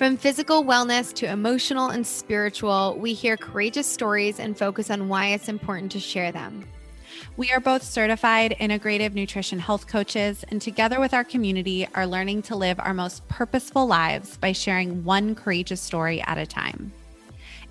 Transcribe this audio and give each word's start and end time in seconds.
From 0.00 0.16
physical 0.16 0.64
wellness 0.64 1.12
to 1.16 1.30
emotional 1.30 1.90
and 1.90 2.06
spiritual, 2.06 2.96
we 2.98 3.12
hear 3.12 3.36
courageous 3.36 3.86
stories 3.86 4.40
and 4.40 4.56
focus 4.56 4.88
on 4.88 5.10
why 5.10 5.26
it's 5.26 5.46
important 5.46 5.92
to 5.92 6.00
share 6.00 6.32
them. 6.32 6.66
We 7.36 7.50
are 7.50 7.60
both 7.60 7.82
certified 7.82 8.56
integrative 8.58 9.12
nutrition 9.12 9.58
health 9.58 9.88
coaches, 9.88 10.42
and 10.48 10.62
together 10.62 11.00
with 11.00 11.12
our 11.12 11.22
community, 11.22 11.86
are 11.94 12.06
learning 12.06 12.40
to 12.44 12.56
live 12.56 12.80
our 12.80 12.94
most 12.94 13.28
purposeful 13.28 13.86
lives 13.86 14.38
by 14.38 14.52
sharing 14.52 15.04
one 15.04 15.34
courageous 15.34 15.82
story 15.82 16.22
at 16.22 16.38
a 16.38 16.46
time. 16.46 16.94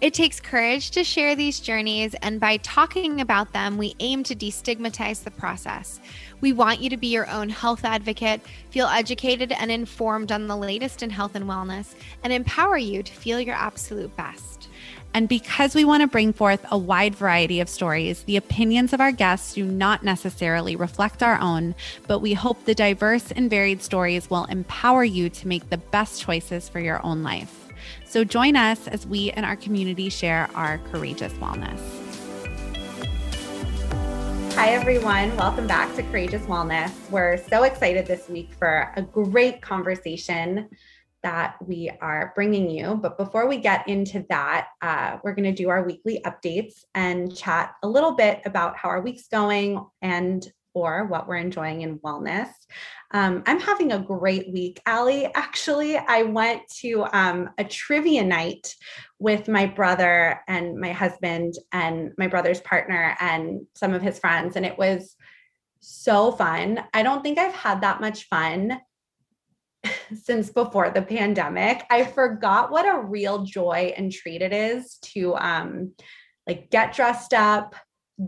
It 0.01 0.13
takes 0.13 0.39
courage 0.39 0.91
to 0.91 1.03
share 1.03 1.35
these 1.35 1.59
journeys, 1.59 2.15
and 2.21 2.39
by 2.39 2.55
talking 2.57 3.19
about 3.19 3.51
them, 3.51 3.77
we 3.77 3.95
aim 3.99 4.23
to 4.23 4.35
destigmatize 4.35 5.25
the 5.25 5.31
process. 5.31 5.99
We 6.39 6.53
want 6.53 6.79
you 6.79 6.89
to 6.91 6.95
be 6.95 7.07
your 7.07 7.29
own 7.29 7.49
health 7.49 7.83
advocate, 7.83 8.39
feel 8.69 8.87
educated 8.87 9.51
and 9.51 9.69
informed 9.69 10.31
on 10.31 10.47
the 10.47 10.55
latest 10.55 11.03
in 11.03 11.09
health 11.09 11.35
and 11.35 11.43
wellness, 11.43 11.95
and 12.23 12.31
empower 12.31 12.77
you 12.77 13.03
to 13.03 13.11
feel 13.11 13.41
your 13.41 13.55
absolute 13.55 14.15
best. 14.15 14.69
And 15.13 15.27
because 15.27 15.75
we 15.75 15.83
want 15.83 15.99
to 15.99 16.07
bring 16.07 16.31
forth 16.31 16.65
a 16.71 16.77
wide 16.77 17.15
variety 17.15 17.59
of 17.59 17.67
stories, 17.67 18.23
the 18.23 18.37
opinions 18.37 18.93
of 18.93 19.01
our 19.01 19.11
guests 19.11 19.55
do 19.55 19.65
not 19.65 20.01
necessarily 20.01 20.77
reflect 20.77 21.21
our 21.21 21.37
own, 21.41 21.75
but 22.07 22.19
we 22.19 22.33
hope 22.33 22.63
the 22.63 22.73
diverse 22.73 23.33
and 23.33 23.49
varied 23.49 23.81
stories 23.81 24.29
will 24.29 24.45
empower 24.45 25.03
you 25.03 25.29
to 25.31 25.47
make 25.49 25.69
the 25.69 25.77
best 25.77 26.21
choices 26.21 26.69
for 26.69 26.79
your 26.79 27.05
own 27.05 27.21
life. 27.21 27.68
So 28.09 28.23
join 28.23 28.55
us 28.55 28.87
as 28.87 29.05
we 29.05 29.29
and 29.29 29.45
our 29.45 29.55
community 29.55 30.09
share 30.09 30.49
our 30.55 30.79
courageous 30.91 31.31
wellness. 31.33 31.79
Hi, 34.55 34.69
everyone. 34.69 35.37
Welcome 35.37 35.67
back 35.67 35.95
to 35.95 36.01
Courageous 36.01 36.41
Wellness. 36.47 36.91
We're 37.11 37.37
so 37.37 37.65
excited 37.65 38.07
this 38.07 38.27
week 38.27 38.51
for 38.57 38.91
a 38.95 39.03
great 39.03 39.61
conversation 39.61 40.69
that 41.21 41.57
we 41.63 41.91
are 42.01 42.31
bringing 42.33 42.67
you. 42.71 42.95
But 42.95 43.15
before 43.15 43.47
we 43.47 43.57
get 43.57 43.87
into 43.87 44.25
that, 44.29 44.69
uh, 44.81 45.19
we're 45.23 45.35
going 45.35 45.53
to 45.53 45.63
do 45.63 45.69
our 45.69 45.83
weekly 45.83 46.19
updates 46.25 46.85
and 46.95 47.37
chat 47.37 47.75
a 47.83 47.87
little 47.87 48.15
bit 48.15 48.41
about 48.43 48.75
how 48.75 48.89
our 48.89 49.01
week's 49.01 49.27
going 49.27 49.85
and 50.01 50.51
or 50.73 51.05
what 51.05 51.27
we're 51.27 51.35
enjoying 51.35 51.81
in 51.81 51.99
wellness. 51.99 52.49
Um, 53.11 53.43
I'm 53.47 53.59
having 53.59 53.91
a 53.91 53.99
great 53.99 54.51
week, 54.51 54.81
Allie. 54.85 55.25
Actually, 55.33 55.97
I 55.97 56.23
went 56.23 56.61
to 56.81 57.05
um, 57.11 57.49
a 57.57 57.63
trivia 57.63 58.23
night 58.23 58.75
with 59.17 59.47
my 59.47 59.65
brother 59.65 60.41
and 60.47 60.77
my 60.77 60.91
husband 60.91 61.55
and 61.71 62.11
my 62.17 62.27
brother's 62.27 62.61
partner 62.61 63.15
and 63.19 63.65
some 63.73 63.93
of 63.93 64.03
his 64.03 64.19
friends, 64.19 64.55
and 64.55 64.65
it 64.65 64.77
was 64.77 65.15
so 65.79 66.31
fun. 66.31 66.83
I 66.93 67.01
don't 67.01 67.23
think 67.23 67.39
I've 67.39 67.53
had 67.53 67.81
that 67.81 67.99
much 67.99 68.27
fun 68.27 68.79
since 70.13 70.51
before 70.51 70.91
the 70.91 71.01
pandemic. 71.01 71.85
I 71.89 72.05
forgot 72.05 72.71
what 72.71 72.85
a 72.87 73.01
real 73.01 73.43
joy 73.43 73.93
and 73.97 74.11
treat 74.11 74.43
it 74.43 74.53
is 74.53 74.97
to 75.13 75.35
um, 75.35 75.93
like 76.45 76.69
get 76.69 76.93
dressed 76.93 77.33
up, 77.33 77.75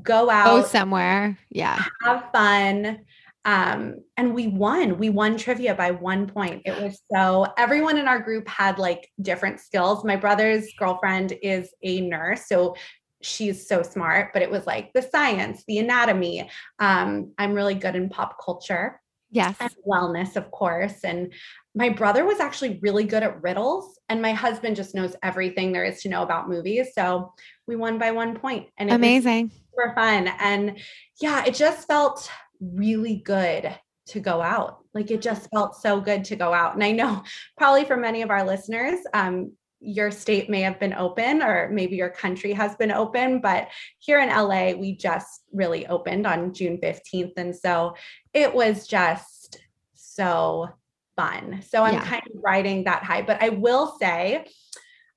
go 0.02 0.28
out, 0.32 0.62
go 0.62 0.64
somewhere, 0.64 1.38
yeah, 1.52 1.84
have 2.04 2.32
fun 2.32 3.06
um 3.46 3.96
and 4.18 4.36
we 4.36 4.48
won 4.48 4.98
we 4.98 5.10
won 5.10 5.38
trivia 5.38 5.74
by 5.74 5.92
one 5.92 6.28
point. 6.28 6.62
It 6.66 6.82
was 6.82 7.02
so 7.12 7.48
everyone 7.58 7.98
in 7.98 8.08
our 8.08 8.20
group 8.20 8.48
had 8.48 8.78
like 8.78 9.10
different 9.22 9.60
skills. 9.60 10.06
My 10.06 10.16
brother's 10.16 10.68
girlfriend 10.78 11.34
is 11.42 11.74
a 11.84 12.02
nurse 12.02 12.48
so 12.48 12.76
she's 13.24 13.68
so 13.68 13.84
smart 13.84 14.34
but 14.34 14.42
it 14.42 14.50
was 14.50 14.66
like 14.66 14.92
the 14.94 15.02
science 15.02 15.64
the 15.68 15.80
anatomy. 15.80 16.50
Um 16.80 17.34
i'm 17.38 17.54
really 17.54 17.76
good 17.76 17.96
in 17.96 18.10
pop 18.10 18.38
culture 18.44 19.00
yes. 19.32 19.56
and 19.60 19.72
wellness 19.88 20.36
of 20.36 20.52
course 20.52 21.04
and 21.04 21.34
my 21.74 21.90
brother 21.90 22.26
was 22.26 22.40
actually 22.40 22.80
really 22.82 23.06
good 23.06 23.24
at 23.24 23.42
riddles 23.42 23.98
and 24.10 24.22
my 24.22 24.34
husband 24.34 24.76
just 24.76 24.94
knows 24.94 25.16
everything 25.24 25.72
there 25.72 25.86
is 25.86 26.02
to 26.02 26.10
know 26.10 26.22
about 26.22 26.50
movies 26.50 26.90
so 26.94 27.34
we 27.68 27.76
won 27.76 27.98
by 27.98 28.12
one 28.12 28.38
point. 28.38 28.68
and 28.78 28.92
amazing. 28.92 29.50
super 29.50 29.94
fun. 29.96 30.28
And 30.40 30.78
yeah 31.22 31.46
it 31.46 31.56
just 31.56 31.88
felt 31.88 32.30
really 32.62 33.18
good 33.18 33.76
to 34.08 34.20
go 34.20 34.42
out. 34.42 34.80
Like 34.94 35.12
it 35.12 35.22
just 35.22 35.50
felt 35.52 35.76
so 35.76 36.00
good 36.00 36.24
to 36.26 36.36
go 36.36 36.54
out. 36.54 36.74
And 36.76 36.84
I 36.84 36.92
know 36.92 37.24
probably 37.58 37.86
for 37.86 37.98
many 37.98 38.22
of 38.22 38.30
our 38.30 38.46
listeners, 38.46 39.00
um, 39.14 39.54
your 39.80 40.12
state 40.12 40.48
may 40.50 40.62
have 40.62 40.80
been 40.80 40.94
open 40.94 41.42
or 41.42 41.70
maybe 41.72 41.96
your 41.96 42.10
country 42.10 42.54
has 42.54 42.76
been 42.76 42.92
open, 42.92 43.42
but 43.42 43.68
here 43.98 44.20
in 44.20 44.30
LA, 44.30 44.74
we 44.74 44.96
just 44.96 45.42
really 45.52 45.88
opened 45.88 46.28
on 46.28 46.54
June 46.54 46.78
15th. 46.78 47.34
And 47.38 47.56
so 47.56 47.96
it 48.34 48.54
was 48.54 48.86
just 48.86 49.60
so 49.96 50.70
fun. 51.16 51.64
So 51.68 51.84
I'm 51.84 51.96
yeah. 51.96 52.06
kind 52.06 52.22
of 52.28 52.42
riding 52.44 52.84
that 52.84 53.04
high, 53.04 53.24
but 53.24 53.42
I 53.42 53.50
will 53.50 53.98
say, 54.00 54.46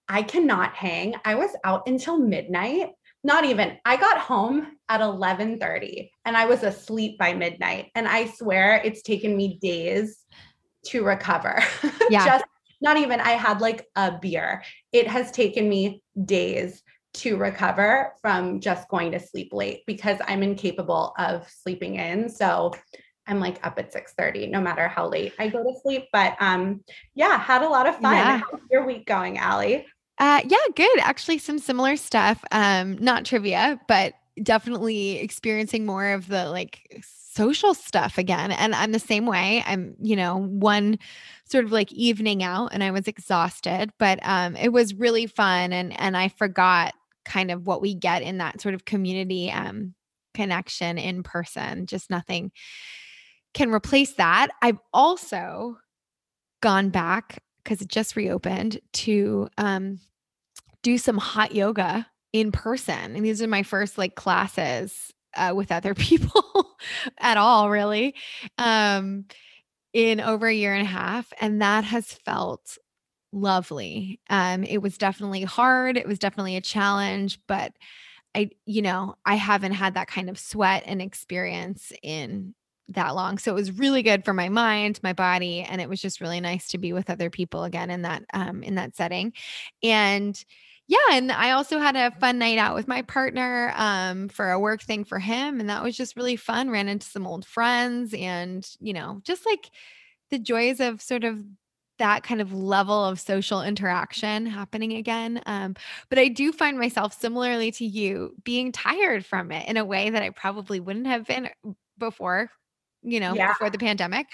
I 0.08 0.22
cannot 0.22 0.74
hang. 0.74 1.14
I 1.24 1.34
was 1.34 1.50
out 1.64 1.86
until 1.86 2.18
midnight 2.18 2.90
not 3.24 3.44
even 3.44 3.78
i 3.84 3.96
got 3.96 4.18
home 4.18 4.76
at 4.88 5.00
11:30 5.00 6.10
and 6.24 6.36
i 6.36 6.44
was 6.44 6.62
asleep 6.62 7.18
by 7.18 7.32
midnight. 7.32 7.90
And 7.94 8.06
i 8.06 8.26
swear 8.26 8.80
it's 8.84 9.02
taken 9.02 9.36
me 9.36 9.58
days 9.60 10.24
to 10.86 11.02
recover. 11.02 11.60
Yeah. 12.10 12.26
Just 12.26 12.44
not 12.82 12.98
even 12.98 13.18
i 13.18 13.30
had 13.30 13.60
like 13.60 13.86
a 13.96 14.18
beer. 14.20 14.62
It 14.92 15.08
has 15.08 15.30
taken 15.32 15.68
me 15.68 16.02
days 16.24 16.82
to 17.14 17.36
recover 17.36 18.12
from 18.20 18.60
just 18.60 18.88
going 18.88 19.12
to 19.12 19.20
sleep 19.20 19.52
late 19.52 19.84
because 19.86 20.18
i'm 20.26 20.42
incapable 20.42 21.14
of 21.18 21.48
sleeping 21.48 21.96
in. 21.96 22.28
So 22.28 22.74
i'm 23.26 23.40
like 23.40 23.64
up 23.66 23.78
at 23.78 23.92
6:30 23.94 24.50
no 24.50 24.60
matter 24.60 24.86
how 24.86 25.08
late 25.08 25.32
i 25.38 25.48
go 25.48 25.62
to 25.62 25.74
sleep. 25.82 26.04
But 26.12 26.36
um 26.40 26.84
yeah 27.14 27.38
had 27.38 27.62
a 27.62 27.68
lot 27.68 27.86
of 27.86 27.94
fun. 27.96 28.14
Yeah. 28.14 28.38
how's 28.38 28.60
your 28.70 28.84
week 28.84 29.06
going 29.06 29.38
Allie 29.38 29.86
uh, 30.18 30.40
yeah, 30.44 30.58
good. 30.76 30.98
Actually, 31.00 31.38
some 31.38 31.58
similar 31.58 31.96
stuff. 31.96 32.44
Um, 32.52 32.98
not 32.98 33.24
trivia, 33.24 33.80
but 33.88 34.14
definitely 34.42 35.18
experiencing 35.18 35.86
more 35.86 36.10
of 36.10 36.28
the 36.28 36.48
like 36.50 37.04
social 37.34 37.74
stuff 37.74 38.16
again. 38.16 38.52
And 38.52 38.74
I'm 38.74 38.92
the 38.92 38.98
same 38.98 39.26
way. 39.26 39.62
I'm, 39.66 39.96
you 40.00 40.14
know, 40.16 40.36
one 40.38 40.98
sort 41.46 41.64
of 41.64 41.72
like 41.72 41.92
evening 41.92 42.42
out 42.42 42.68
and 42.72 42.82
I 42.82 42.90
was 42.92 43.08
exhausted, 43.08 43.90
but 43.98 44.20
um 44.22 44.56
it 44.56 44.72
was 44.72 44.94
really 44.94 45.26
fun 45.26 45.72
and 45.72 45.98
and 46.00 46.16
I 46.16 46.28
forgot 46.28 46.94
kind 47.24 47.50
of 47.50 47.66
what 47.66 47.80
we 47.80 47.94
get 47.94 48.22
in 48.22 48.38
that 48.38 48.60
sort 48.60 48.74
of 48.74 48.84
community 48.84 49.50
um 49.50 49.94
connection 50.32 50.96
in 50.98 51.22
person. 51.22 51.86
Just 51.86 52.08
nothing 52.08 52.52
can 53.52 53.72
replace 53.72 54.14
that. 54.14 54.48
I've 54.62 54.80
also 54.92 55.78
gone 56.60 56.90
back 56.90 57.42
because 57.64 57.80
it 57.80 57.88
just 57.88 58.14
reopened 58.14 58.80
to 58.92 59.48
um, 59.58 59.98
do 60.82 60.98
some 60.98 61.18
hot 61.18 61.54
yoga 61.54 62.06
in 62.32 62.52
person. 62.52 63.16
And 63.16 63.24
these 63.24 63.42
are 63.42 63.48
my 63.48 63.62
first 63.62 63.96
like 63.96 64.14
classes 64.14 65.12
uh, 65.34 65.52
with 65.54 65.72
other 65.72 65.94
people 65.94 66.76
at 67.18 67.36
all, 67.36 67.70
really, 67.70 68.14
um, 68.58 69.24
in 69.92 70.20
over 70.20 70.46
a 70.46 70.54
year 70.54 70.74
and 70.74 70.86
a 70.86 70.90
half. 70.90 71.32
And 71.40 71.62
that 71.62 71.84
has 71.84 72.06
felt 72.06 72.78
lovely. 73.32 74.20
Um, 74.30 74.64
it 74.64 74.78
was 74.78 74.98
definitely 74.98 75.42
hard. 75.42 75.96
It 75.96 76.06
was 76.06 76.18
definitely 76.18 76.56
a 76.56 76.60
challenge, 76.60 77.40
but 77.48 77.72
I, 78.34 78.50
you 78.66 78.82
know, 78.82 79.14
I 79.24 79.36
haven't 79.36 79.72
had 79.72 79.94
that 79.94 80.08
kind 80.08 80.28
of 80.28 80.38
sweat 80.38 80.82
and 80.86 81.00
experience 81.00 81.92
in 82.02 82.54
that 82.88 83.14
long. 83.14 83.38
So 83.38 83.50
it 83.52 83.54
was 83.54 83.72
really 83.72 84.02
good 84.02 84.24
for 84.24 84.34
my 84.34 84.48
mind, 84.48 85.00
my 85.02 85.12
body, 85.12 85.62
and 85.62 85.80
it 85.80 85.88
was 85.88 86.00
just 86.00 86.20
really 86.20 86.40
nice 86.40 86.68
to 86.68 86.78
be 86.78 86.92
with 86.92 87.10
other 87.10 87.30
people 87.30 87.64
again 87.64 87.90
in 87.90 88.02
that 88.02 88.24
um 88.34 88.62
in 88.62 88.74
that 88.76 88.96
setting. 88.96 89.32
And 89.82 90.42
yeah, 90.86 90.98
and 91.12 91.32
I 91.32 91.52
also 91.52 91.78
had 91.78 91.96
a 91.96 92.10
fun 92.20 92.38
night 92.38 92.58
out 92.58 92.74
with 92.74 92.86
my 92.88 93.02
partner 93.02 93.72
um 93.76 94.28
for 94.28 94.50
a 94.50 94.60
work 94.60 94.82
thing 94.82 95.04
for 95.04 95.18
him 95.18 95.60
and 95.60 95.70
that 95.70 95.82
was 95.82 95.96
just 95.96 96.16
really 96.16 96.36
fun. 96.36 96.70
Ran 96.70 96.88
into 96.88 97.06
some 97.06 97.26
old 97.26 97.46
friends 97.46 98.14
and, 98.14 98.68
you 98.80 98.92
know, 98.92 99.20
just 99.24 99.46
like 99.46 99.70
the 100.30 100.38
joys 100.38 100.80
of 100.80 101.00
sort 101.02 101.24
of 101.24 101.42
that 101.98 102.24
kind 102.24 102.40
of 102.40 102.52
level 102.52 103.04
of 103.04 103.20
social 103.20 103.62
interaction 103.62 104.46
happening 104.46 104.94
again. 104.94 105.40
Um, 105.46 105.76
but 106.10 106.18
I 106.18 106.28
do 106.28 106.52
find 106.52 106.78
myself 106.78 107.18
similarly 107.18 107.70
to 107.72 107.86
you 107.86 108.34
being 108.44 108.72
tired 108.72 109.24
from 109.24 109.52
it 109.52 109.68
in 109.68 109.76
a 109.76 109.84
way 109.84 110.10
that 110.10 110.22
I 110.22 110.30
probably 110.30 110.80
wouldn't 110.80 111.06
have 111.06 111.26
been 111.26 111.50
before 111.98 112.50
you 113.04 113.20
know, 113.20 113.34
yeah. 113.34 113.52
before 113.52 113.70
the 113.70 113.78
pandemic. 113.78 114.26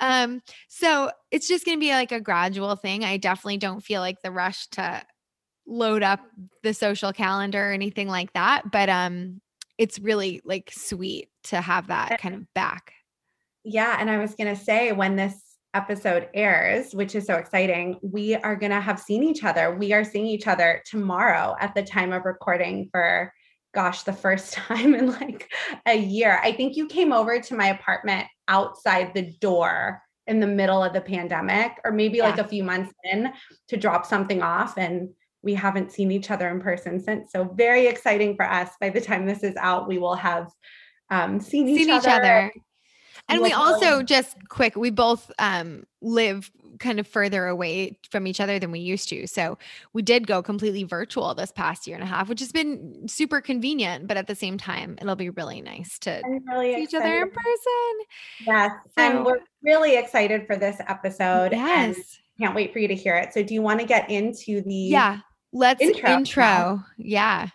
Um, 0.00 0.42
so 0.68 1.10
it's 1.30 1.48
just 1.48 1.64
going 1.64 1.78
to 1.78 1.80
be 1.80 1.90
like 1.90 2.12
a 2.12 2.20
gradual 2.20 2.76
thing. 2.76 3.04
I 3.04 3.16
definitely 3.16 3.58
don't 3.58 3.80
feel 3.80 4.00
like 4.00 4.22
the 4.22 4.30
rush 4.30 4.66
to 4.68 5.02
load 5.66 6.02
up 6.02 6.20
the 6.62 6.72
social 6.72 7.12
calendar 7.12 7.70
or 7.70 7.72
anything 7.72 8.08
like 8.08 8.32
that, 8.32 8.70
but 8.70 8.88
um 8.88 9.40
it's 9.76 10.00
really 10.00 10.40
like 10.44 10.72
sweet 10.74 11.28
to 11.44 11.60
have 11.60 11.86
that 11.86 12.20
kind 12.20 12.34
of 12.34 12.52
back. 12.52 12.92
Yeah, 13.64 13.96
and 14.00 14.10
I 14.10 14.18
was 14.18 14.34
going 14.34 14.54
to 14.54 14.60
say 14.60 14.92
when 14.92 15.14
this 15.14 15.40
episode 15.74 16.28
airs, 16.34 16.94
which 16.94 17.14
is 17.14 17.26
so 17.26 17.34
exciting, 17.36 17.98
we 18.02 18.34
are 18.34 18.56
going 18.56 18.72
to 18.72 18.80
have 18.80 18.98
seen 18.98 19.22
each 19.22 19.44
other. 19.44 19.74
We 19.74 19.92
are 19.92 20.04
seeing 20.04 20.26
each 20.26 20.48
other 20.48 20.82
tomorrow 20.84 21.54
at 21.60 21.74
the 21.74 21.82
time 21.82 22.12
of 22.12 22.24
recording 22.24 22.88
for 22.90 23.32
gosh, 23.74 24.02
the 24.02 24.12
first 24.12 24.52
time 24.54 24.94
in 24.94 25.12
like 25.12 25.50
a 25.86 25.96
year. 25.96 26.40
I 26.42 26.52
think 26.52 26.76
you 26.76 26.86
came 26.86 27.12
over 27.12 27.40
to 27.40 27.54
my 27.54 27.68
apartment 27.68 28.26
outside 28.48 29.12
the 29.14 29.32
door 29.40 30.02
in 30.26 30.40
the 30.40 30.46
middle 30.46 30.82
of 30.82 30.92
the 30.92 31.00
pandemic, 31.00 31.72
or 31.84 31.92
maybe 31.92 32.18
yeah. 32.18 32.28
like 32.28 32.38
a 32.38 32.48
few 32.48 32.62
months 32.62 32.92
in 33.04 33.32
to 33.68 33.76
drop 33.76 34.04
something 34.04 34.42
off. 34.42 34.76
And 34.76 35.10
we 35.42 35.54
haven't 35.54 35.92
seen 35.92 36.10
each 36.10 36.30
other 36.30 36.48
in 36.48 36.60
person 36.60 37.00
since. 37.00 37.32
So, 37.32 37.44
very 37.44 37.86
exciting 37.86 38.36
for 38.36 38.44
us. 38.44 38.70
By 38.80 38.90
the 38.90 39.00
time 39.00 39.26
this 39.26 39.42
is 39.42 39.56
out, 39.56 39.88
we 39.88 39.98
will 39.98 40.16
have 40.16 40.50
um, 41.10 41.40
seen, 41.40 41.66
seen 41.66 41.78
each, 41.78 41.88
each 41.88 42.06
other. 42.06 42.10
other. 42.10 42.52
And 43.28 43.42
we 43.42 43.52
also 43.52 44.02
just 44.02 44.36
quick, 44.48 44.74
we 44.76 44.90
both 44.90 45.30
um, 45.38 45.84
live 46.00 46.50
kind 46.78 47.00
of 47.00 47.06
further 47.06 47.46
away 47.46 47.98
from 48.10 48.26
each 48.26 48.40
other 48.40 48.58
than 48.58 48.70
we 48.70 48.78
used 48.78 49.08
to. 49.08 49.26
So 49.26 49.58
we 49.92 50.02
did 50.02 50.26
go 50.26 50.42
completely 50.42 50.84
virtual 50.84 51.34
this 51.34 51.52
past 51.52 51.86
year 51.86 51.96
and 51.96 52.04
a 52.04 52.06
half, 52.06 52.28
which 52.28 52.40
has 52.40 52.52
been 52.52 53.08
super 53.08 53.40
convenient. 53.40 54.06
But 54.06 54.16
at 54.16 54.26
the 54.26 54.34
same 54.34 54.58
time, 54.58 54.96
it'll 55.00 55.16
be 55.16 55.30
really 55.30 55.60
nice 55.60 55.98
to 56.00 56.22
really 56.46 56.74
see 56.74 56.82
each 56.82 56.94
other 56.94 57.22
in 57.22 57.30
person. 57.30 58.06
Yes. 58.46 58.72
So, 58.96 59.02
and 59.02 59.24
we're 59.24 59.40
really 59.62 59.96
excited 59.96 60.46
for 60.46 60.56
this 60.56 60.76
episode. 60.86 61.52
Yes. 61.52 61.96
And 61.96 62.04
can't 62.40 62.54
wait 62.54 62.72
for 62.72 62.78
you 62.78 62.88
to 62.88 62.94
hear 62.94 63.16
it. 63.16 63.34
So 63.34 63.42
do 63.42 63.52
you 63.54 63.62
want 63.62 63.80
to 63.80 63.86
get 63.86 64.08
into 64.10 64.62
the 64.62 64.74
Yeah. 64.74 65.18
Let's 65.52 65.80
intro. 65.80 66.10
intro. 66.10 66.84
Yeah. 66.98 67.48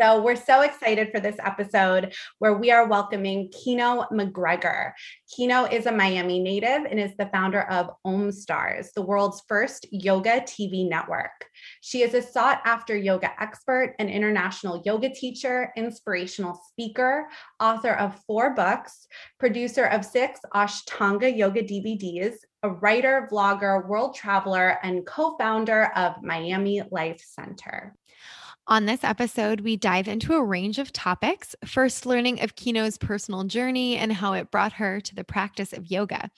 So 0.00 0.20
we're 0.20 0.36
so 0.36 0.62
excited 0.62 1.10
for 1.10 1.20
this 1.20 1.36
episode 1.38 2.14
where 2.38 2.54
we 2.54 2.70
are 2.70 2.86
welcoming 2.86 3.48
Kino 3.50 4.06
McGregor. 4.12 4.92
Kino 5.34 5.64
is 5.64 5.86
a 5.86 5.92
Miami 5.92 6.40
native 6.40 6.84
and 6.90 6.98
is 6.98 7.16
the 7.16 7.26
founder 7.26 7.62
of 7.62 7.90
Om 8.04 8.32
Stars, 8.32 8.90
the 8.94 9.02
world's 9.02 9.42
first 9.48 9.86
yoga 9.90 10.40
TV 10.40 10.88
network. 10.88 11.46
She 11.80 12.02
is 12.02 12.14
a 12.14 12.22
sought 12.22 12.60
after 12.64 12.96
yoga 12.96 13.30
expert, 13.40 13.94
an 13.98 14.08
international 14.08 14.82
yoga 14.84 15.08
teacher, 15.08 15.72
inspirational 15.76 16.60
speaker, 16.68 17.28
author 17.60 17.94
of 17.94 18.20
four 18.26 18.54
books, 18.54 19.06
producer 19.38 19.84
of 19.84 20.04
six 20.04 20.40
Ashtanga 20.54 21.34
yoga 21.34 21.62
DVDs, 21.62 22.34
a 22.62 22.70
writer, 22.70 23.28
vlogger, 23.30 23.86
world 23.88 24.14
traveler, 24.14 24.78
and 24.82 25.06
co 25.06 25.36
founder 25.36 25.92
of 25.96 26.22
Miami 26.22 26.82
Life 26.90 27.24
Center. 27.24 27.94
On 28.72 28.86
this 28.86 29.04
episode, 29.04 29.60
we 29.60 29.76
dive 29.76 30.08
into 30.08 30.32
a 30.32 30.42
range 30.42 30.78
of 30.78 30.94
topics, 30.94 31.54
first 31.62 32.06
learning 32.06 32.40
of 32.40 32.56
Kino's 32.56 32.96
personal 32.96 33.44
journey 33.44 33.98
and 33.98 34.10
how 34.10 34.32
it 34.32 34.50
brought 34.50 34.72
her 34.72 34.98
to 34.98 35.14
the 35.14 35.24
practice 35.24 35.74
of 35.74 35.90
yoga. 35.90 36.30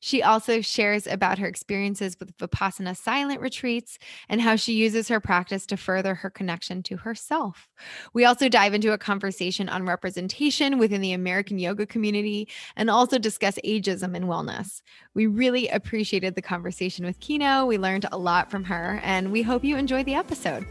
She 0.00 0.22
also 0.22 0.62
shares 0.62 1.06
about 1.06 1.38
her 1.38 1.46
experiences 1.46 2.16
with 2.18 2.38
Vipassana 2.38 2.96
silent 2.96 3.42
retreats 3.42 3.98
and 4.30 4.40
how 4.40 4.56
she 4.56 4.72
uses 4.72 5.08
her 5.08 5.20
practice 5.20 5.66
to 5.66 5.76
further 5.76 6.14
her 6.14 6.30
connection 6.30 6.82
to 6.84 6.96
herself. 6.96 7.68
We 8.14 8.24
also 8.24 8.48
dive 8.48 8.72
into 8.72 8.94
a 8.94 8.98
conversation 8.98 9.68
on 9.68 9.84
representation 9.84 10.78
within 10.78 11.02
the 11.02 11.12
American 11.12 11.58
yoga 11.58 11.84
community 11.84 12.48
and 12.76 12.88
also 12.88 13.18
discuss 13.18 13.58
ageism 13.62 14.16
and 14.16 14.24
wellness. 14.24 14.80
We 15.12 15.26
really 15.26 15.68
appreciated 15.68 16.34
the 16.34 16.40
conversation 16.40 17.04
with 17.04 17.20
Kino. 17.20 17.66
We 17.66 17.76
learned 17.76 18.06
a 18.10 18.16
lot 18.16 18.50
from 18.50 18.64
her, 18.64 19.00
and 19.02 19.30
we 19.30 19.42
hope 19.42 19.64
you 19.64 19.76
enjoy 19.76 20.02
the 20.02 20.14
episode. 20.14 20.66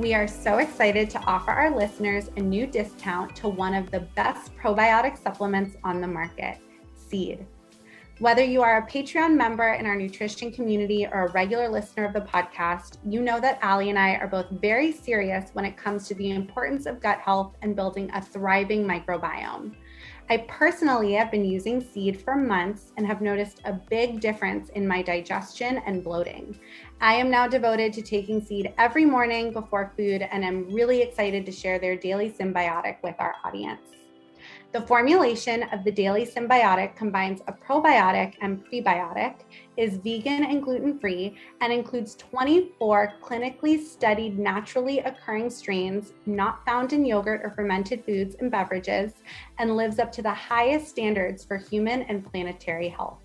We 0.00 0.14
are 0.14 0.26
so 0.26 0.56
excited 0.56 1.10
to 1.10 1.18
offer 1.24 1.50
our 1.50 1.76
listeners 1.76 2.30
a 2.38 2.40
new 2.40 2.66
discount 2.66 3.36
to 3.36 3.50
one 3.50 3.74
of 3.74 3.90
the 3.90 4.00
best 4.00 4.56
probiotic 4.56 5.22
supplements 5.22 5.76
on 5.84 6.00
the 6.00 6.06
market, 6.06 6.56
Seed. 6.96 7.46
Whether 8.18 8.42
you 8.42 8.62
are 8.62 8.78
a 8.78 8.90
Patreon 8.90 9.36
member 9.36 9.74
in 9.74 9.84
our 9.84 9.94
nutrition 9.94 10.52
community 10.52 11.06
or 11.06 11.26
a 11.26 11.32
regular 11.32 11.68
listener 11.68 12.06
of 12.06 12.14
the 12.14 12.22
podcast, 12.22 12.96
you 13.04 13.20
know 13.20 13.40
that 13.40 13.58
Allie 13.60 13.90
and 13.90 13.98
I 13.98 14.14
are 14.14 14.26
both 14.26 14.48
very 14.48 14.90
serious 14.90 15.50
when 15.52 15.66
it 15.66 15.76
comes 15.76 16.08
to 16.08 16.14
the 16.14 16.30
importance 16.30 16.86
of 16.86 17.02
gut 17.02 17.18
health 17.18 17.56
and 17.60 17.76
building 17.76 18.10
a 18.14 18.22
thriving 18.22 18.86
microbiome. 18.86 19.74
I 20.30 20.46
personally 20.48 21.12
have 21.14 21.30
been 21.30 21.44
using 21.44 21.80
seed 21.80 22.22
for 22.22 22.36
months 22.36 22.92
and 22.96 23.06
have 23.06 23.20
noticed 23.20 23.62
a 23.64 23.72
big 23.72 24.20
difference 24.20 24.68
in 24.70 24.86
my 24.86 25.02
digestion 25.02 25.82
and 25.84 26.04
bloating. 26.04 26.58
I 27.02 27.14
am 27.14 27.30
now 27.30 27.48
devoted 27.48 27.94
to 27.94 28.02
taking 28.02 28.44
seed 28.44 28.74
every 28.76 29.06
morning 29.06 29.54
before 29.54 29.94
food 29.96 30.20
and 30.20 30.44
am 30.44 30.70
really 30.70 31.00
excited 31.00 31.46
to 31.46 31.52
share 31.52 31.78
their 31.78 31.96
daily 31.96 32.30
synbiotic 32.30 32.98
with 33.02 33.14
our 33.18 33.36
audience. 33.42 33.80
The 34.72 34.82
formulation 34.82 35.62
of 35.72 35.82
the 35.82 35.90
Daily 35.90 36.26
synbiotic 36.26 36.96
combines 36.96 37.40
a 37.48 37.54
probiotic 37.54 38.34
and 38.42 38.62
prebiotic, 38.66 39.36
is 39.78 39.96
vegan 39.96 40.44
and 40.44 40.62
gluten 40.62 40.98
free, 40.98 41.38
and 41.62 41.72
includes 41.72 42.16
24 42.16 43.14
clinically 43.22 43.82
studied 43.82 44.38
naturally 44.38 44.98
occurring 44.98 45.48
strains 45.48 46.12
not 46.26 46.66
found 46.66 46.92
in 46.92 47.06
yogurt 47.06 47.40
or 47.42 47.50
fermented 47.50 48.04
foods 48.04 48.36
and 48.40 48.50
beverages, 48.50 49.14
and 49.58 49.74
lives 49.74 49.98
up 49.98 50.12
to 50.12 50.22
the 50.22 50.34
highest 50.34 50.88
standards 50.88 51.44
for 51.44 51.56
human 51.56 52.02
and 52.02 52.30
planetary 52.30 52.88
health. 52.88 53.20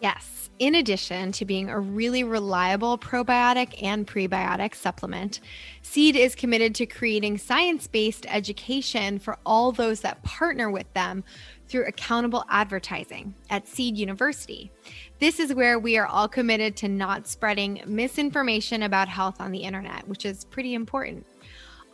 Yes. 0.00 0.50
In 0.58 0.74
addition 0.74 1.32
to 1.32 1.44
being 1.44 1.68
a 1.68 1.78
really 1.78 2.24
reliable 2.24 2.96
probiotic 2.96 3.82
and 3.82 4.06
prebiotic 4.06 4.74
supplement, 4.74 5.40
Seed 5.82 6.16
is 6.16 6.34
committed 6.34 6.74
to 6.76 6.86
creating 6.86 7.36
science 7.36 7.86
based 7.86 8.24
education 8.26 9.18
for 9.18 9.36
all 9.44 9.70
those 9.70 10.00
that 10.00 10.22
partner 10.22 10.70
with 10.70 10.90
them 10.94 11.24
through 11.68 11.86
accountable 11.86 12.44
advertising 12.48 13.34
at 13.50 13.68
Seed 13.68 13.98
University. 13.98 14.70
This 15.18 15.38
is 15.38 15.52
where 15.52 15.78
we 15.78 15.98
are 15.98 16.06
all 16.06 16.28
committed 16.28 16.74
to 16.76 16.88
not 16.88 17.26
spreading 17.26 17.82
misinformation 17.86 18.82
about 18.82 19.08
health 19.08 19.40
on 19.40 19.52
the 19.52 19.60
internet, 19.60 20.08
which 20.08 20.24
is 20.24 20.44
pretty 20.46 20.72
important. 20.72 21.26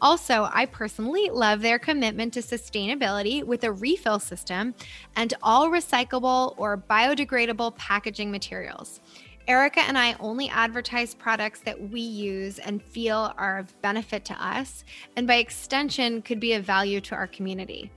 Also, 0.02 0.48
I 0.52 0.66
personally 0.66 1.30
love 1.30 1.62
their 1.62 1.78
commitment 1.78 2.34
to 2.34 2.40
sustainability 2.40 3.44
with 3.44 3.62
a 3.62 3.70
refill 3.70 4.18
system 4.18 4.74
and 5.14 5.32
all 5.44 5.70
recyclable 5.70 6.54
or 6.58 6.76
biodegradable 6.76 7.76
packaging 7.76 8.32
materials. 8.32 9.00
Erica 9.48 9.80
and 9.80 9.98
I 9.98 10.14
only 10.20 10.48
advertise 10.48 11.14
products 11.14 11.60
that 11.60 11.90
we 11.90 12.00
use 12.00 12.58
and 12.58 12.82
feel 12.82 13.32
are 13.36 13.58
of 13.58 13.80
benefit 13.82 14.24
to 14.26 14.44
us, 14.44 14.84
and 15.16 15.26
by 15.26 15.36
extension, 15.36 16.22
could 16.22 16.38
be 16.38 16.52
of 16.52 16.64
value 16.64 17.00
to 17.02 17.14
our 17.14 17.26
community. 17.26 17.90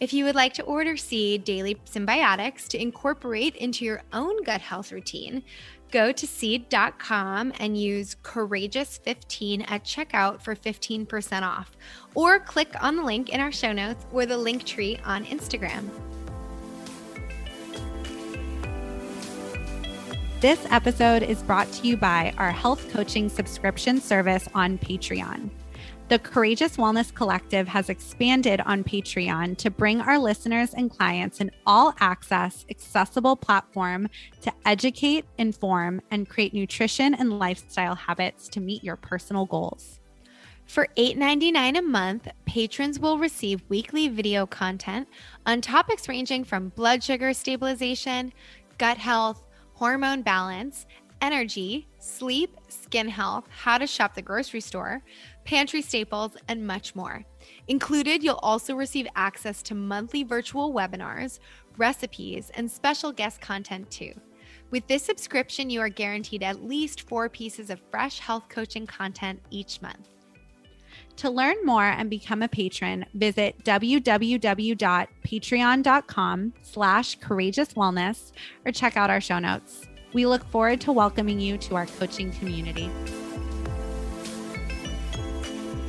If 0.00 0.12
you 0.12 0.24
would 0.24 0.34
like 0.34 0.54
to 0.54 0.62
order 0.62 0.96
Seed 0.96 1.44
Daily 1.44 1.74
Synbiotics 1.86 2.66
to 2.68 2.80
incorporate 2.80 3.56
into 3.56 3.84
your 3.84 4.02
own 4.12 4.42
gut 4.42 4.60
health 4.60 4.92
routine, 4.92 5.42
go 5.96 6.12
to 6.12 6.26
seed.com 6.26 7.54
and 7.58 7.74
use 7.80 8.16
courageous15 8.22 9.64
at 9.70 9.82
checkout 9.82 10.42
for 10.42 10.54
15% 10.54 11.40
off, 11.40 11.74
or 12.14 12.38
click 12.38 12.68
on 12.82 12.96
the 12.96 13.02
link 13.02 13.30
in 13.30 13.40
our 13.40 13.50
show 13.50 13.72
notes 13.72 14.04
or 14.12 14.26
the 14.26 14.36
link 14.36 14.64
tree 14.64 15.00
on 15.06 15.24
Instagram. 15.24 15.88
This 20.42 20.66
episode 20.68 21.22
is 21.22 21.42
brought 21.42 21.72
to 21.72 21.88
you 21.88 21.96
by 21.96 22.34
our 22.36 22.50
health 22.50 22.90
coaching 22.90 23.30
subscription 23.30 23.98
service 23.98 24.46
on 24.54 24.76
Patreon. 24.76 25.48
The 26.08 26.20
Courageous 26.20 26.76
Wellness 26.76 27.12
Collective 27.12 27.66
has 27.66 27.88
expanded 27.88 28.60
on 28.60 28.84
Patreon 28.84 29.56
to 29.56 29.70
bring 29.70 30.00
our 30.00 30.20
listeners 30.20 30.72
and 30.72 30.88
clients 30.88 31.40
an 31.40 31.50
all 31.66 31.94
access, 31.98 32.64
accessible 32.70 33.34
platform 33.34 34.08
to 34.42 34.52
educate, 34.64 35.24
inform, 35.36 36.00
and 36.12 36.28
create 36.28 36.54
nutrition 36.54 37.12
and 37.12 37.40
lifestyle 37.40 37.96
habits 37.96 38.46
to 38.50 38.60
meet 38.60 38.84
your 38.84 38.94
personal 38.94 39.46
goals. 39.46 39.98
For 40.66 40.86
$8.99 40.96 41.78
a 41.78 41.82
month, 41.82 42.28
patrons 42.44 43.00
will 43.00 43.18
receive 43.18 43.64
weekly 43.68 44.06
video 44.06 44.46
content 44.46 45.08
on 45.44 45.60
topics 45.60 46.08
ranging 46.08 46.44
from 46.44 46.68
blood 46.68 47.02
sugar 47.02 47.34
stabilization, 47.34 48.32
gut 48.78 48.96
health, 48.96 49.44
hormone 49.74 50.22
balance, 50.22 50.86
energy, 51.20 51.88
sleep, 51.98 52.56
skin 52.68 53.08
health, 53.08 53.48
how 53.50 53.78
to 53.78 53.86
shop 53.86 54.14
the 54.14 54.22
grocery 54.22 54.60
store 54.60 55.02
pantry 55.46 55.80
staples, 55.80 56.36
and 56.48 56.66
much 56.66 56.94
more. 56.94 57.24
Included, 57.68 58.22
you'll 58.22 58.40
also 58.42 58.74
receive 58.74 59.06
access 59.16 59.62
to 59.62 59.74
monthly 59.74 60.24
virtual 60.24 60.74
webinars, 60.74 61.38
recipes, 61.78 62.50
and 62.54 62.70
special 62.70 63.12
guest 63.12 63.40
content 63.40 63.90
too. 63.90 64.12
With 64.70 64.86
this 64.88 65.04
subscription, 65.04 65.70
you 65.70 65.80
are 65.80 65.88
guaranteed 65.88 66.42
at 66.42 66.64
least 66.64 67.08
four 67.08 67.28
pieces 67.28 67.70
of 67.70 67.80
fresh 67.90 68.18
health 68.18 68.48
coaching 68.48 68.84
content 68.86 69.40
each 69.50 69.80
month. 69.80 70.08
To 71.16 71.30
learn 71.30 71.56
more 71.64 71.84
and 71.84 72.10
become 72.10 72.42
a 72.42 72.48
patron, 72.48 73.06
visit 73.14 73.62
www.patreon.com 73.64 76.52
slash 76.62 77.18
courageous 77.20 77.74
wellness 77.74 78.32
or 78.66 78.72
check 78.72 78.96
out 78.96 79.10
our 79.10 79.20
show 79.20 79.38
notes. 79.38 79.86
We 80.12 80.26
look 80.26 80.44
forward 80.50 80.80
to 80.82 80.92
welcoming 80.92 81.40
you 81.40 81.56
to 81.58 81.76
our 81.76 81.86
coaching 81.86 82.32
community. 82.32 82.90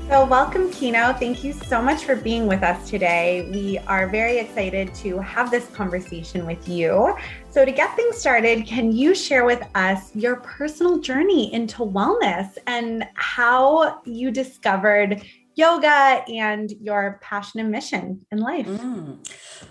So, 0.08 0.24
welcome, 0.24 0.72
Kino. 0.72 1.12
Thank 1.12 1.44
you 1.44 1.52
so 1.52 1.82
much 1.82 2.06
for 2.06 2.16
being 2.16 2.48
with 2.48 2.64
us 2.64 2.90
today. 2.90 3.50
We 3.52 3.78
are 3.88 4.08
very 4.08 4.38
excited 4.38 4.96
to 4.96 5.20
have 5.20 5.52
this 5.52 5.68
conversation 5.72 6.46
with 6.46 6.66
you. 6.70 7.14
So, 7.50 7.66
to 7.66 7.72
get 7.74 7.94
things 7.98 8.18
started, 8.18 8.66
can 8.66 8.94
you 8.94 9.14
share 9.14 9.44
with 9.44 9.62
us 9.76 10.16
your 10.16 10.38
personal 10.38 11.00
journey 11.00 11.54
into 11.54 11.80
wellness 11.80 12.58
and 12.68 13.06
how 13.16 14.02
you 14.06 14.32
discovered 14.32 15.24
yoga 15.56 16.24
and 16.30 16.72
your 16.80 17.20
passion 17.22 17.60
and 17.60 17.70
mission 17.70 18.26
in 18.32 18.38
life? 18.38 18.66
Mm. 18.66 19.18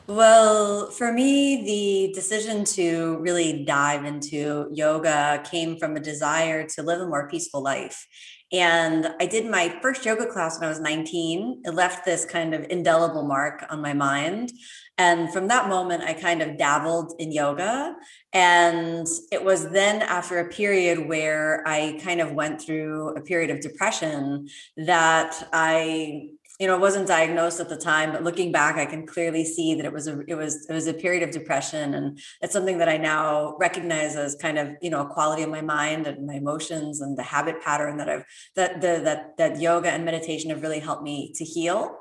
Well, 0.07 0.91
for 0.91 1.13
me, 1.13 1.65
the 1.65 2.13
decision 2.13 2.65
to 2.75 3.17
really 3.21 3.65
dive 3.65 4.05
into 4.05 4.69
yoga 4.73 5.43
came 5.51 5.79
from 5.79 5.97
a 5.97 6.01
desire 6.01 6.67
to 6.75 6.83
live 6.83 7.01
a 7.01 7.07
more 7.07 7.27
peaceful 7.29 7.63
life. 7.63 8.07
And 8.53 9.09
I 9.21 9.27
did 9.27 9.51
my 9.51 9.77
first 9.83 10.05
yoga 10.07 10.27
class 10.27 10.59
when 10.59 10.67
I 10.67 10.71
was 10.71 10.81
19. 10.81 11.63
It 11.65 11.75
left 11.75 12.05
this 12.05 12.25
kind 12.25 12.55
of 12.55 12.65
indelible 12.71 13.25
mark 13.25 13.65
on 13.71 13.81
my 13.81 13.93
mind. 13.93 14.53
And 14.99 15.33
from 15.33 15.49
that 15.49 15.69
moment, 15.69 16.05
I 16.05 16.15
kind 16.15 16.41
of 16.41 16.57
dabbled 16.57 17.15
in 17.19 17.33
yoga. 17.33 17.97
And 18.33 19.07
it 19.33 19.45
was 19.45 19.71
then 19.71 20.01
after 20.03 20.39
a 20.39 20.49
period 20.49 21.09
where 21.09 21.67
I 21.67 21.99
kind 22.03 22.21
of 22.21 22.33
went 22.33 22.63
through 22.63 23.15
a 23.17 23.21
period 23.21 23.51
of 23.51 23.61
depression 23.61 24.49
that 24.77 25.49
I 25.53 26.29
you 26.59 26.67
know, 26.67 26.75
it 26.75 26.81
wasn't 26.81 27.07
diagnosed 27.07 27.61
at 27.61 27.69
the 27.69 27.77
time, 27.77 28.13
but 28.13 28.25
looking 28.25 28.51
back, 28.51 28.77
I 28.77 28.87
can 28.87 29.07
clearly 29.07 29.45
see 29.45 29.75
that 29.75 29.85
it 29.85 29.93
was 29.93 30.09
a 30.09 30.21
it 30.27 30.35
was 30.35 30.67
it 30.69 30.73
was 30.73 30.87
a 30.87 30.95
period 30.95 31.23
of 31.23 31.31
depression, 31.31 31.95
and 31.95 32.19
it's 32.41 32.53
something 32.53 32.79
that 32.79 32.89
I 32.89 32.97
now 32.97 33.57
recognize 33.59 34.17
as 34.17 34.37
kind 34.37 34.59
of 34.59 34.71
you 34.81 34.89
know 34.89 35.03
a 35.03 35.07
quality 35.07 35.43
of 35.43 35.51
my 35.51 35.61
mind 35.61 36.07
and 36.07 36.27
my 36.27 36.35
emotions 36.35 37.01
and 37.03 37.17
the 37.17 37.23
habit 37.23 37.61
pattern 37.61 37.99
that 37.99 38.09
I've 38.09 38.25
that 38.55 38.81
the 38.81 39.01
that 39.05 39.37
that 39.37 39.61
yoga 39.61 39.91
and 39.91 40.05
meditation 40.05 40.51
have 40.51 40.63
really 40.63 40.81
helped 40.81 41.03
me 41.03 41.33
to 41.35 41.45
heal. 41.45 41.99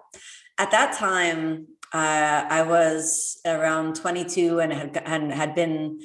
At 0.58 0.72
that 0.72 0.94
time, 0.98 1.68
uh, 1.94 2.46
I 2.50 2.62
was 2.62 3.42
around 3.46 3.98
22 3.98 4.60
and 4.60 4.72
had 4.72 5.02
and 5.06 5.34
had 5.34 5.54
been 5.54 6.00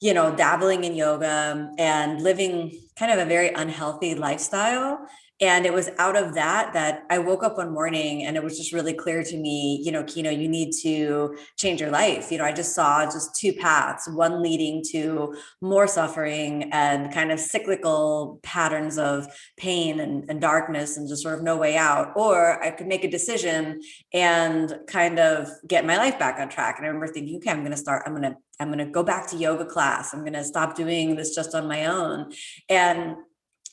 you 0.00 0.12
know 0.12 0.34
dabbling 0.36 0.84
in 0.84 0.94
yoga 0.94 1.70
and 1.78 2.22
living 2.22 2.78
kind 2.98 3.12
of 3.12 3.18
a 3.18 3.24
very 3.24 3.48
unhealthy 3.48 4.14
lifestyle 4.14 5.06
and 5.44 5.66
it 5.66 5.72
was 5.74 5.90
out 5.98 6.16
of 6.16 6.34
that 6.34 6.72
that 6.72 7.04
i 7.10 7.18
woke 7.18 7.42
up 7.42 7.58
one 7.58 7.72
morning 7.72 8.24
and 8.24 8.36
it 8.36 8.42
was 8.42 8.56
just 8.56 8.72
really 8.72 8.94
clear 8.94 9.22
to 9.22 9.36
me 9.36 9.80
you 9.84 9.92
know 9.92 10.02
kino 10.04 10.30
you 10.30 10.48
need 10.48 10.72
to 10.72 11.36
change 11.58 11.80
your 11.80 11.90
life. 11.90 12.32
You 12.32 12.38
know 12.38 12.44
i 12.44 12.52
just 12.52 12.74
saw 12.74 13.04
just 13.04 13.36
two 13.38 13.52
paths 13.52 14.08
one 14.08 14.42
leading 14.42 14.82
to 14.92 15.36
more 15.60 15.86
suffering 15.86 16.70
and 16.72 17.12
kind 17.12 17.30
of 17.30 17.38
cyclical 17.38 18.40
patterns 18.42 18.96
of 18.96 19.26
pain 19.56 20.00
and, 20.00 20.24
and 20.30 20.40
darkness 20.40 20.96
and 20.96 21.08
just 21.08 21.22
sort 21.22 21.34
of 21.34 21.42
no 21.42 21.56
way 21.56 21.76
out. 21.76 22.12
Or 22.16 22.62
i 22.64 22.70
could 22.70 22.86
make 22.86 23.04
a 23.04 23.10
decision 23.10 23.80
and 24.12 24.74
kind 24.86 25.18
of 25.18 25.48
get 25.66 25.84
my 25.84 25.96
life 25.96 26.18
back 26.18 26.40
on 26.40 26.48
track. 26.48 26.76
And 26.78 26.86
i 26.86 26.88
remember 26.88 27.12
thinking 27.12 27.36
okay 27.36 27.50
i'm 27.50 27.60
going 27.60 27.70
to 27.72 27.76
start 27.76 28.02
i'm 28.06 28.16
going 28.16 28.30
to 28.30 28.36
i'm 28.60 28.68
going 28.68 28.78
to 28.78 28.86
go 28.86 29.02
back 29.02 29.28
to 29.28 29.36
yoga 29.36 29.66
class. 29.66 30.14
I'm 30.14 30.20
going 30.20 30.34
to 30.34 30.44
stop 30.44 30.76
doing 30.76 31.16
this 31.16 31.34
just 31.34 31.54
on 31.54 31.68
my 31.68 31.86
own. 31.86 32.32
And 32.68 33.16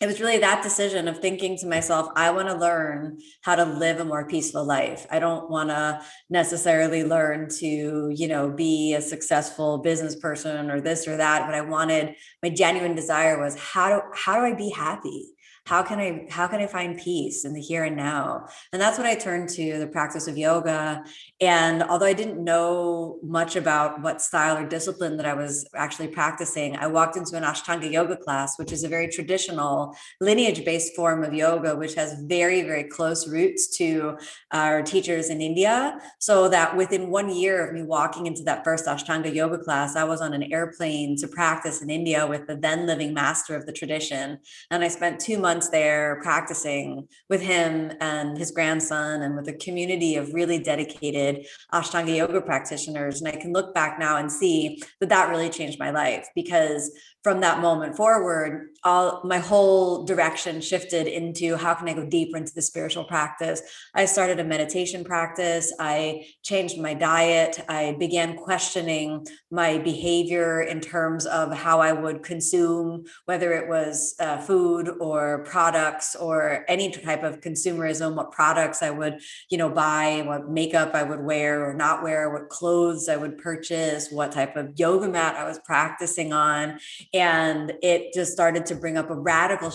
it 0.01 0.07
was 0.07 0.19
really 0.19 0.39
that 0.39 0.63
decision 0.63 1.07
of 1.07 1.19
thinking 1.19 1.55
to 1.59 1.67
myself, 1.67 2.07
I 2.15 2.31
want 2.31 2.47
to 2.47 2.55
learn 2.55 3.19
how 3.43 3.53
to 3.53 3.63
live 3.63 3.99
a 3.99 4.05
more 4.05 4.27
peaceful 4.27 4.65
life. 4.65 5.05
I 5.11 5.19
don't 5.19 5.47
want 5.47 5.69
to 5.69 6.01
necessarily 6.27 7.03
learn 7.03 7.49
to, 7.59 8.09
you 8.09 8.27
know, 8.27 8.49
be 8.49 8.95
a 8.95 9.01
successful 9.01 9.77
business 9.77 10.15
person 10.15 10.71
or 10.71 10.81
this 10.81 11.07
or 11.07 11.17
that, 11.17 11.45
but 11.45 11.53
I 11.53 11.61
wanted 11.61 12.15
my 12.41 12.49
genuine 12.49 12.95
desire 12.95 13.39
was 13.39 13.55
how 13.55 13.89
do 13.89 14.01
how 14.15 14.37
do 14.37 14.41
I 14.41 14.55
be 14.55 14.71
happy? 14.71 15.27
How 15.71 15.81
can 15.81 15.99
i 15.99 16.27
how 16.29 16.47
can 16.51 16.59
i 16.59 16.67
find 16.67 16.99
peace 16.99 17.45
in 17.45 17.53
the 17.53 17.61
here 17.61 17.85
and 17.85 17.95
now? 17.95 18.45
And 18.73 18.81
that's 18.81 18.97
when 18.97 19.07
i 19.07 19.15
turned 19.15 19.47
to 19.51 19.79
the 19.79 19.87
practice 19.87 20.27
of 20.27 20.37
yoga. 20.37 21.01
And 21.39 21.81
although 21.81 22.07
i 22.13 22.17
didn't 22.21 22.43
know 22.43 23.19
much 23.23 23.55
about 23.55 24.01
what 24.01 24.21
style 24.21 24.57
or 24.57 24.65
discipline 24.67 25.15
that 25.15 25.25
i 25.25 25.33
was 25.33 25.53
actually 25.73 26.09
practicing 26.09 26.75
i 26.75 26.87
walked 26.87 27.15
into 27.15 27.37
an 27.37 27.43
ashtanga 27.43 27.89
yoga 27.89 28.17
class 28.17 28.59
which 28.59 28.73
is 28.73 28.83
a 28.83 28.89
very 28.95 29.07
traditional 29.07 29.95
lineage 30.19 30.65
based 30.65 30.93
form 30.93 31.23
of 31.23 31.33
yoga 31.33 31.73
which 31.83 31.95
has 31.95 32.21
very 32.37 32.63
very 32.63 32.83
close 32.83 33.21
roots 33.29 33.63
to 33.77 34.17
our 34.51 34.81
teachers 34.81 35.29
in 35.29 35.39
india. 35.39 35.97
So 36.19 36.49
that 36.49 36.75
within 36.75 37.09
one 37.09 37.29
year 37.29 37.65
of 37.65 37.73
me 37.73 37.83
walking 37.83 38.25
into 38.25 38.43
that 38.43 38.65
first 38.65 38.87
ashtanga 38.87 39.33
yoga 39.33 39.57
class 39.57 39.95
i 39.95 40.03
was 40.03 40.19
on 40.19 40.33
an 40.33 40.51
airplane 40.51 41.15
to 41.21 41.29
practice 41.29 41.81
in 41.81 41.89
india 41.89 42.27
with 42.27 42.45
the 42.47 42.57
then 42.57 42.85
living 42.91 43.13
master 43.13 43.55
of 43.55 43.65
the 43.65 43.71
tradition. 43.79 44.37
And 44.69 44.83
i 44.83 44.89
spent 44.89 45.21
two 45.21 45.39
months 45.39 45.60
months 45.61 45.69
there 45.69 46.19
practicing 46.23 47.07
with 47.29 47.39
him 47.39 47.91
and 48.01 48.35
his 48.35 48.49
grandson 48.49 49.21
and 49.21 49.35
with 49.35 49.47
a 49.47 49.53
community 49.53 50.15
of 50.15 50.33
really 50.33 50.57
dedicated 50.57 51.45
Ashtanga 51.71 52.15
yoga 52.15 52.41
practitioners. 52.41 53.21
And 53.21 53.27
I 53.27 53.39
can 53.39 53.53
look 53.53 53.75
back 53.75 53.99
now 53.99 54.17
and 54.17 54.31
see 54.31 54.81
that 54.99 55.09
that 55.09 55.29
really 55.29 55.49
changed 55.49 55.77
my 55.77 55.91
life 55.91 56.27
because 56.33 56.91
from 57.23 57.41
that 57.41 57.61
moment 57.61 57.95
forward, 57.95 58.69
all 58.83 59.21
my 59.23 59.37
whole 59.37 60.05
direction 60.05 60.59
shifted 60.59 61.05
into 61.05 61.55
how 61.55 61.75
can 61.75 61.87
I 61.87 61.93
go 61.93 62.03
deeper 62.03 62.35
into 62.35 62.53
the 62.53 62.63
spiritual 62.63 63.03
practice. 63.03 63.61
I 63.93 64.05
started 64.05 64.39
a 64.39 64.43
meditation 64.43 65.03
practice. 65.03 65.71
I 65.79 66.25
changed 66.41 66.79
my 66.79 66.95
diet. 66.95 67.63
I 67.69 67.95
began 67.99 68.35
questioning 68.35 69.27
my 69.51 69.77
behavior 69.77 70.61
in 70.61 70.81
terms 70.81 71.27
of 71.27 71.53
how 71.53 71.79
I 71.79 71.91
would 71.91 72.23
consume, 72.23 73.03
whether 73.25 73.53
it 73.53 73.69
was 73.69 74.15
uh, 74.19 74.39
food 74.39 74.89
or 74.99 75.43
products 75.43 76.15
or 76.15 76.65
any 76.67 76.89
type 76.89 77.21
of 77.21 77.39
consumerism, 77.39 78.15
what 78.15 78.31
products 78.31 78.81
I 78.81 78.89
would, 78.89 79.19
you 79.51 79.59
know, 79.59 79.69
buy, 79.69 80.23
what 80.25 80.49
makeup 80.49 80.95
I 80.95 81.03
would 81.03 81.21
wear 81.21 81.69
or 81.69 81.75
not 81.75 82.01
wear, 82.01 82.31
what 82.31 82.49
clothes 82.49 83.07
I 83.07 83.17
would 83.17 83.37
purchase, 83.37 84.09
what 84.09 84.31
type 84.31 84.55
of 84.55 84.73
yoga 84.77 85.07
mat 85.07 85.35
I 85.35 85.43
was 85.43 85.59
practicing 85.59 86.33
on 86.33 86.79
and 87.13 87.73
it 87.81 88.13
just 88.13 88.31
started 88.31 88.65
to 88.67 88.75
bring 88.75 88.97
up 88.97 89.09
a 89.09 89.15
radical 89.15 89.69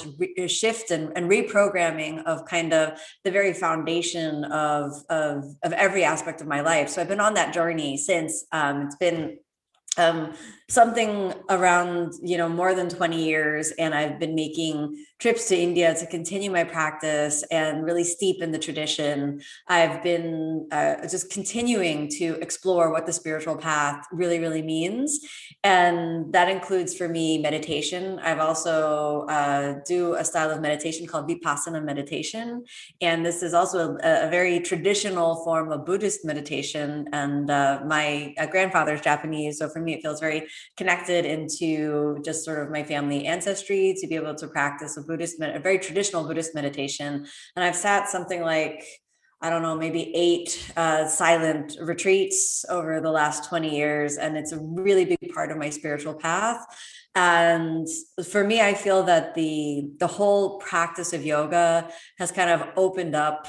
shift 0.47 0.91
and, 0.91 1.13
and 1.17 1.31
reprogramming 1.31 2.25
of 2.25 2.47
kind 2.47 2.73
of 2.73 2.99
the 3.25 3.31
very 3.31 3.53
foundation 3.53 4.45
of, 4.45 4.93
of, 5.11 5.45
of 5.63 5.73
every 5.73 6.03
aspect 6.03 6.41
of 6.41 6.47
my 6.47 6.61
life. 6.63 6.89
So 6.89 7.03
i've 7.03 7.09
been 7.09 7.21
on 7.21 7.35
that 7.35 7.53
journey 7.53 7.97
since 7.97 8.47
um, 8.53 8.83
it's 8.83 8.97
been 8.97 9.39
um, 9.99 10.35
something 10.69 11.33
around 11.49 12.13
you 12.23 12.37
know 12.37 12.49
more 12.49 12.75
than 12.75 12.89
20 12.89 13.25
years 13.25 13.71
and 13.79 13.95
i've 13.95 14.19
been 14.19 14.35
making 14.35 14.97
trips 15.21 15.49
to 15.49 15.57
india 15.57 15.95
to 15.95 16.07
continue 16.07 16.51
my 16.51 16.65
practice 16.65 17.45
and 17.51 17.85
really 17.85 18.05
steep 18.05 18.43
in 18.43 18.53
the 18.53 18.59
tradition. 18.59 19.41
I've 19.69 20.03
been 20.03 20.69
uh, 20.71 21.07
just 21.09 21.31
continuing 21.31 22.09
to 22.19 22.39
explore 22.41 22.91
what 22.91 23.07
the 23.07 23.13
spiritual 23.13 23.57
path 23.57 24.05
really 24.13 24.39
really 24.39 24.63
means 24.63 25.21
and 25.65 26.33
that 26.33 26.49
includes 26.49 26.95
for 26.95 27.09
me 27.09 27.39
meditation. 27.39 28.19
I've 28.19 28.41
also 28.41 29.25
uh, 29.29 29.81
do 29.87 30.15
a 30.15 30.25
style 30.25 30.51
of 30.51 30.61
meditation 30.61 31.07
called 31.07 31.29
vipassana 31.29 31.83
meditation 31.83 32.65
and 33.01 33.25
this 33.25 33.43
is 33.43 33.55
also 33.55 33.97
a, 34.03 34.27
a 34.27 34.31
very 34.31 34.61
traditional 34.61 35.45
form 35.45 35.73
of 35.73 35.87
buddhist 35.87 36.25
meditation 36.25 37.09
and 37.13 37.51
uh, 37.51 37.81
my 37.87 38.35
uh, 38.39 38.47
grandfather 38.47 38.95
is 38.95 39.01
japanese 39.01 39.59
so 39.59 39.69
for 39.69 39.81
me 39.81 39.95
it 39.95 40.03
feels 40.03 40.21
very 40.21 40.47
connected 40.77 41.25
into 41.25 42.21
just 42.25 42.45
sort 42.45 42.63
of 42.63 42.71
my 42.71 42.83
family 42.83 43.27
ancestry 43.27 43.95
to 44.01 44.07
be 44.07 44.15
able 44.15 44.35
to 44.35 44.49
practice 44.49 44.97
a 44.97 45.03
Buddhist, 45.03 45.41
a 45.41 45.59
very 45.59 45.79
traditional 45.79 46.25
Buddhist 46.25 46.55
meditation. 46.55 47.27
And 47.55 47.65
I've 47.65 47.77
sat 47.77 48.09
something 48.09 48.43
like 48.43 48.85
I 49.43 49.51
don't 49.51 49.61
know, 49.61 49.77
maybe 49.77 50.15
eight 50.15 50.73
uh, 50.79 51.07
silent 51.07 51.77
retreats 51.79 52.65
over 52.71 53.03
the 53.03 53.11
last 53.11 53.49
20 53.49 53.77
years. 53.77 54.17
And 54.17 54.35
it's 54.35 54.53
a 54.53 54.59
really 54.59 55.05
big 55.05 55.35
part 55.35 55.51
of 55.51 55.59
my 55.59 55.69
spiritual 55.69 56.15
path. 56.15 56.65
And 57.15 57.87
for 58.31 58.45
me, 58.45 58.61
I 58.61 58.75
feel 58.75 59.03
that 59.05 59.35
the 59.35 59.91
the 59.99 60.07
whole 60.07 60.59
practice 60.59 61.13
of 61.13 61.25
yoga 61.25 61.89
has 62.19 62.31
kind 62.31 62.51
of 62.51 62.69
opened 62.77 63.15
up 63.15 63.47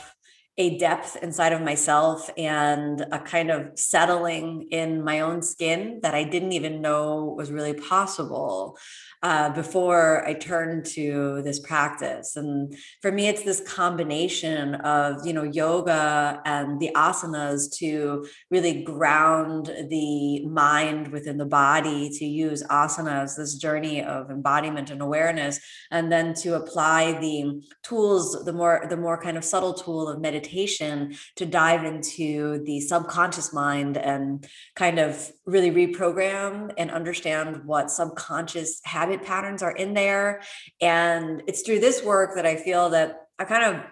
a 0.58 0.78
depth 0.78 1.16
inside 1.22 1.54
of 1.54 1.62
myself 1.62 2.30
and 2.36 3.02
a 3.12 3.20
kind 3.20 3.52
of 3.52 3.78
settling 3.78 4.68
in 4.72 5.04
my 5.04 5.20
own 5.20 5.42
skin 5.42 6.00
that 6.02 6.16
I 6.16 6.24
didn't 6.24 6.54
even 6.54 6.82
know 6.82 7.36
was 7.38 7.52
really 7.52 7.74
possible 7.74 8.78
uh, 9.24 9.50
before 9.50 10.26
I 10.28 10.34
turned 10.34 10.86
to 10.86 11.42
this 11.44 11.60
practice. 11.60 12.36
And 12.36 12.76
for 13.02 13.12
me, 13.12 13.28
it's 13.28 13.44
this 13.44 13.62
combination 13.62 14.76
of, 14.76 15.26
you 15.26 15.34
know, 15.34 15.44
yoga 15.44 16.42
and 16.46 16.80
the 16.80 16.92
asanas 16.96 17.76
to 17.78 18.28
really 18.52 18.84
ground 18.84 19.72
the 19.90 20.46
mind 20.46 21.08
within 21.10 21.38
the 21.38 21.46
body, 21.46 22.10
to 22.10 22.26
use 22.26 22.64
asanas, 22.64 23.36
this 23.36 23.56
journey 23.56 24.04
of 24.04 24.30
embodiment 24.30 24.92
and 24.92 25.02
awareness, 25.02 25.60
and 25.90 26.12
then 26.12 26.34
to 26.36 26.56
apply 26.56 27.20
the 27.20 27.62
tools, 27.84 28.46
the 28.46 28.54
more, 28.54 28.86
the 28.90 28.98
more 28.98 29.22
kind 29.22 29.38
of 29.38 29.44
subtle 29.44 29.74
tool 29.74 30.08
of 30.10 30.22
meditation 30.22 31.16
to 31.36 31.46
dive 31.46 31.84
into 31.84 32.64
the 32.66 32.80
subconscious 32.82 33.52
mind 33.54 33.98
and 33.98 34.48
kind 34.76 35.00
of 35.00 35.32
really 35.46 35.72
reprogram 35.72 36.72
and 36.78 36.92
understand 36.92 37.66
what 37.66 37.90
subconscious 37.90 38.80
habit 39.08 39.26
patterns 39.26 39.64
are 39.64 39.72
in 39.72 39.94
there. 39.94 40.42
And 40.82 41.44
it's 41.48 41.62
through 41.62 41.80
this 41.80 42.04
work 42.04 42.36
that 42.36 42.46
I 42.46 42.56
feel 42.56 42.90
that 42.90 43.28
I 43.40 43.46
kind 43.46 43.76
of 43.76 43.84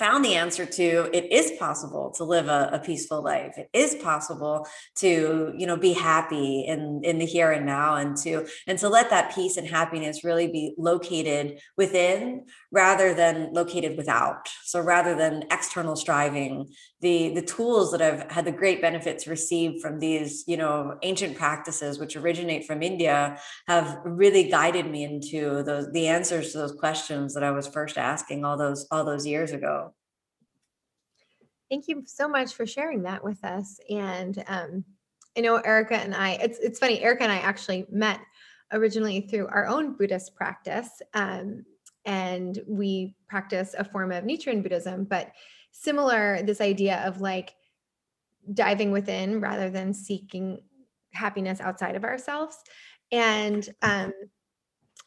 found 0.00 0.24
the 0.24 0.34
answer 0.34 0.64
to 0.64 1.10
it 1.12 1.30
is 1.30 1.52
possible 1.58 2.10
to 2.16 2.24
live 2.24 2.48
a, 2.48 2.70
a, 2.72 2.78
peaceful 2.78 3.22
life. 3.22 3.52
It 3.58 3.68
is 3.74 3.96
possible 3.96 4.66
to 4.96 5.52
you 5.54 5.66
know 5.66 5.76
be 5.76 5.92
happy 5.92 6.62
in 6.62 7.02
in 7.04 7.18
the 7.18 7.26
here 7.26 7.52
and 7.52 7.66
now 7.66 7.96
and 7.96 8.16
to 8.24 8.46
and 8.66 8.78
to 8.78 8.88
let 8.88 9.10
that 9.10 9.34
peace 9.34 9.58
and 9.58 9.68
happiness 9.68 10.24
really 10.24 10.48
be 10.48 10.74
located 10.78 11.60
within 11.76 12.46
rather 12.72 13.12
than 13.12 13.52
located 13.52 13.98
without. 13.98 14.48
So 14.64 14.80
rather 14.80 15.14
than 15.14 15.44
external 15.50 15.96
striving 15.96 16.72
the 17.00 17.32
the 17.34 17.42
tools 17.42 17.90
that 17.90 18.02
i've 18.02 18.30
had 18.30 18.44
the 18.44 18.52
great 18.52 18.80
benefits 18.80 19.26
received 19.26 19.80
from 19.80 19.98
these 19.98 20.44
you 20.46 20.56
know 20.56 20.96
ancient 21.02 21.36
practices 21.36 21.98
which 21.98 22.16
originate 22.16 22.66
from 22.66 22.82
india 22.82 23.38
have 23.66 23.98
really 24.04 24.48
guided 24.48 24.90
me 24.90 25.04
into 25.04 25.62
those 25.62 25.90
the 25.92 26.06
answers 26.06 26.52
to 26.52 26.58
those 26.58 26.72
questions 26.72 27.34
that 27.34 27.42
i 27.42 27.50
was 27.50 27.66
first 27.66 27.96
asking 27.96 28.44
all 28.44 28.56
those 28.56 28.86
all 28.90 29.04
those 29.04 29.26
years 29.26 29.52
ago 29.52 29.89
Thank 31.70 31.88
you 31.88 32.02
so 32.06 32.28
much 32.28 32.54
for 32.54 32.66
sharing 32.66 33.02
that 33.04 33.22
with 33.22 33.42
us. 33.44 33.78
And 33.88 34.42
um, 34.48 34.84
I 35.36 35.40
know 35.40 35.56
Erica 35.56 35.96
and 35.96 36.14
I, 36.14 36.32
it's, 36.32 36.58
it's 36.58 36.78
funny, 36.78 37.00
Erica 37.00 37.22
and 37.22 37.32
I 37.32 37.38
actually 37.38 37.86
met 37.90 38.20
originally 38.72 39.20
through 39.20 39.46
our 39.48 39.66
own 39.66 39.96
Buddhist 39.96 40.34
practice. 40.34 41.00
Um, 41.14 41.64
and 42.04 42.58
we 42.66 43.14
practice 43.28 43.74
a 43.78 43.84
form 43.84 44.10
of 44.10 44.24
Nichiren 44.24 44.62
Buddhism, 44.62 45.04
but 45.04 45.30
similar, 45.70 46.42
this 46.42 46.60
idea 46.60 47.02
of 47.06 47.20
like 47.20 47.54
diving 48.52 48.90
within 48.90 49.40
rather 49.40 49.70
than 49.70 49.94
seeking 49.94 50.60
happiness 51.12 51.60
outside 51.60 51.94
of 51.94 52.04
ourselves. 52.04 52.56
And 53.12 53.68
um, 53.82 54.12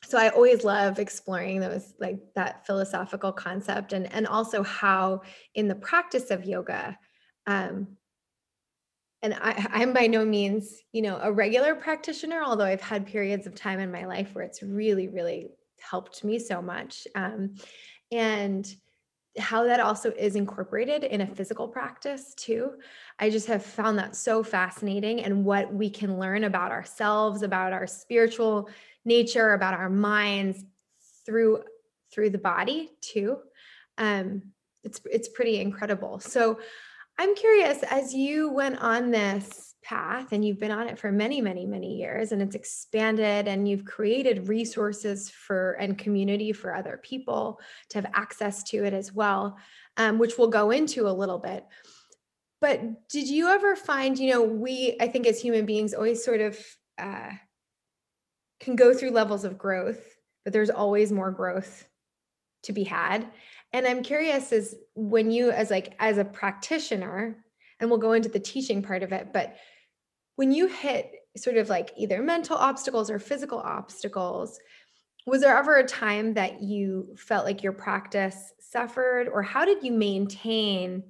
so 0.05 0.17
I 0.17 0.29
always 0.29 0.63
love 0.63 0.99
exploring 0.99 1.59
those 1.59 1.93
like 1.99 2.19
that 2.35 2.65
philosophical 2.65 3.31
concept 3.31 3.93
and 3.93 4.11
and 4.13 4.27
also 4.27 4.63
how 4.63 5.21
in 5.55 5.67
the 5.67 5.75
practice 5.75 6.31
of 6.31 6.45
yoga 6.45 6.97
um 7.47 7.97
and 9.23 9.33
I, 9.35 9.67
I'm 9.71 9.93
by 9.93 10.07
no 10.07 10.25
means, 10.25 10.81
you 10.91 11.01
know, 11.01 11.17
a 11.21 11.31
regular 11.31 11.75
practitioner, 11.75 12.43
although 12.43 12.65
I've 12.65 12.81
had 12.81 13.07
periods 13.07 13.47
of 13.47 13.55
time 13.55 13.79
in 13.79 13.89
my 13.89 14.05
life 14.05 14.35
where 14.35 14.43
it's 14.43 14.61
really, 14.61 15.07
really 15.07 15.47
helped 15.79 16.25
me 16.25 16.39
so 16.39 16.61
much. 16.61 17.07
Um, 17.15 17.55
and 18.11 18.69
how 19.39 19.63
that 19.63 19.79
also 19.79 20.11
is 20.11 20.35
incorporated 20.35 21.05
in 21.05 21.21
a 21.21 21.27
physical 21.27 21.69
practice 21.69 22.33
too. 22.35 22.73
I 23.17 23.29
just 23.29 23.47
have 23.47 23.65
found 23.65 23.97
that 23.97 24.15
so 24.15 24.43
fascinating 24.43 25.23
and 25.23 25.45
what 25.45 25.73
we 25.73 25.89
can 25.89 26.19
learn 26.19 26.43
about 26.43 26.71
ourselves, 26.71 27.41
about 27.41 27.73
our 27.73 27.87
spiritual 27.87 28.69
nature, 29.05 29.53
about 29.53 29.73
our 29.73 29.89
minds 29.89 30.63
through 31.25 31.63
through 32.11 32.29
the 32.29 32.37
body 32.37 32.91
too. 33.01 33.37
Um, 33.97 34.43
it's 34.83 35.01
it's 35.05 35.29
pretty 35.29 35.59
incredible. 35.59 36.19
So 36.19 36.59
I'm 37.17 37.35
curious 37.35 37.83
as 37.83 38.13
you 38.13 38.51
went 38.51 38.79
on 38.79 39.11
this 39.11 39.75
path 39.83 40.31
and 40.31 40.43
you've 40.43 40.59
been 40.59 40.71
on 40.71 40.87
it 40.87 40.97
for 40.97 41.11
many 41.11 41.41
many 41.41 41.65
many 41.65 41.97
years 41.97 42.31
and 42.31 42.41
it's 42.41 42.55
expanded 42.55 43.47
and 43.47 43.67
you've 43.67 43.85
created 43.85 44.47
resources 44.47 45.29
for 45.29 45.73
and 45.73 45.97
community 45.97 46.53
for 46.53 46.73
other 46.73 46.99
people 47.03 47.59
to 47.89 47.97
have 47.97 48.09
access 48.13 48.63
to 48.63 48.85
it 48.85 48.93
as 48.93 49.13
well 49.13 49.57
um, 49.97 50.17
which 50.17 50.37
we'll 50.37 50.47
go 50.47 50.71
into 50.71 51.07
a 51.07 51.11
little 51.11 51.37
bit 51.37 51.65
but 52.61 53.09
did 53.09 53.27
you 53.27 53.49
ever 53.49 53.75
find 53.75 54.17
you 54.17 54.31
know 54.31 54.41
we 54.41 54.95
i 55.01 55.07
think 55.07 55.27
as 55.27 55.41
human 55.41 55.65
beings 55.65 55.93
always 55.93 56.23
sort 56.23 56.39
of 56.39 56.57
uh, 56.97 57.31
can 58.63 58.75
go 58.75 58.93
through 58.93 59.11
levels 59.11 59.43
of 59.43 59.57
growth, 59.57 60.17
but 60.43 60.53
there's 60.53 60.69
always 60.69 61.11
more 61.11 61.31
growth 61.31 61.87
to 62.63 62.73
be 62.73 62.83
had. 62.83 63.27
And 63.73 63.85
I'm 63.85 64.03
curious 64.03 64.51
is 64.51 64.75
when 64.95 65.31
you 65.31 65.51
as 65.51 65.69
like 65.69 65.95
as 65.99 66.17
a 66.17 66.25
practitioner, 66.25 67.43
and 67.79 67.89
we'll 67.89 67.99
go 67.99 68.13
into 68.13 68.29
the 68.29 68.39
teaching 68.39 68.81
part 68.81 69.03
of 69.03 69.11
it, 69.11 69.33
but 69.33 69.55
when 70.35 70.51
you 70.51 70.67
hit 70.67 71.11
sort 71.35 71.57
of 71.57 71.69
like 71.69 71.91
either 71.97 72.21
mental 72.21 72.55
obstacles 72.55 73.09
or 73.09 73.19
physical 73.19 73.59
obstacles, 73.59 74.59
was 75.25 75.41
there 75.41 75.57
ever 75.57 75.77
a 75.77 75.85
time 75.85 76.33
that 76.35 76.61
you 76.61 77.15
felt 77.17 77.45
like 77.45 77.63
your 77.63 77.73
practice 77.73 78.53
suffered 78.59 79.27
or 79.27 79.41
how 79.41 79.65
did 79.65 79.83
you 79.83 79.91
maintain 79.91 81.03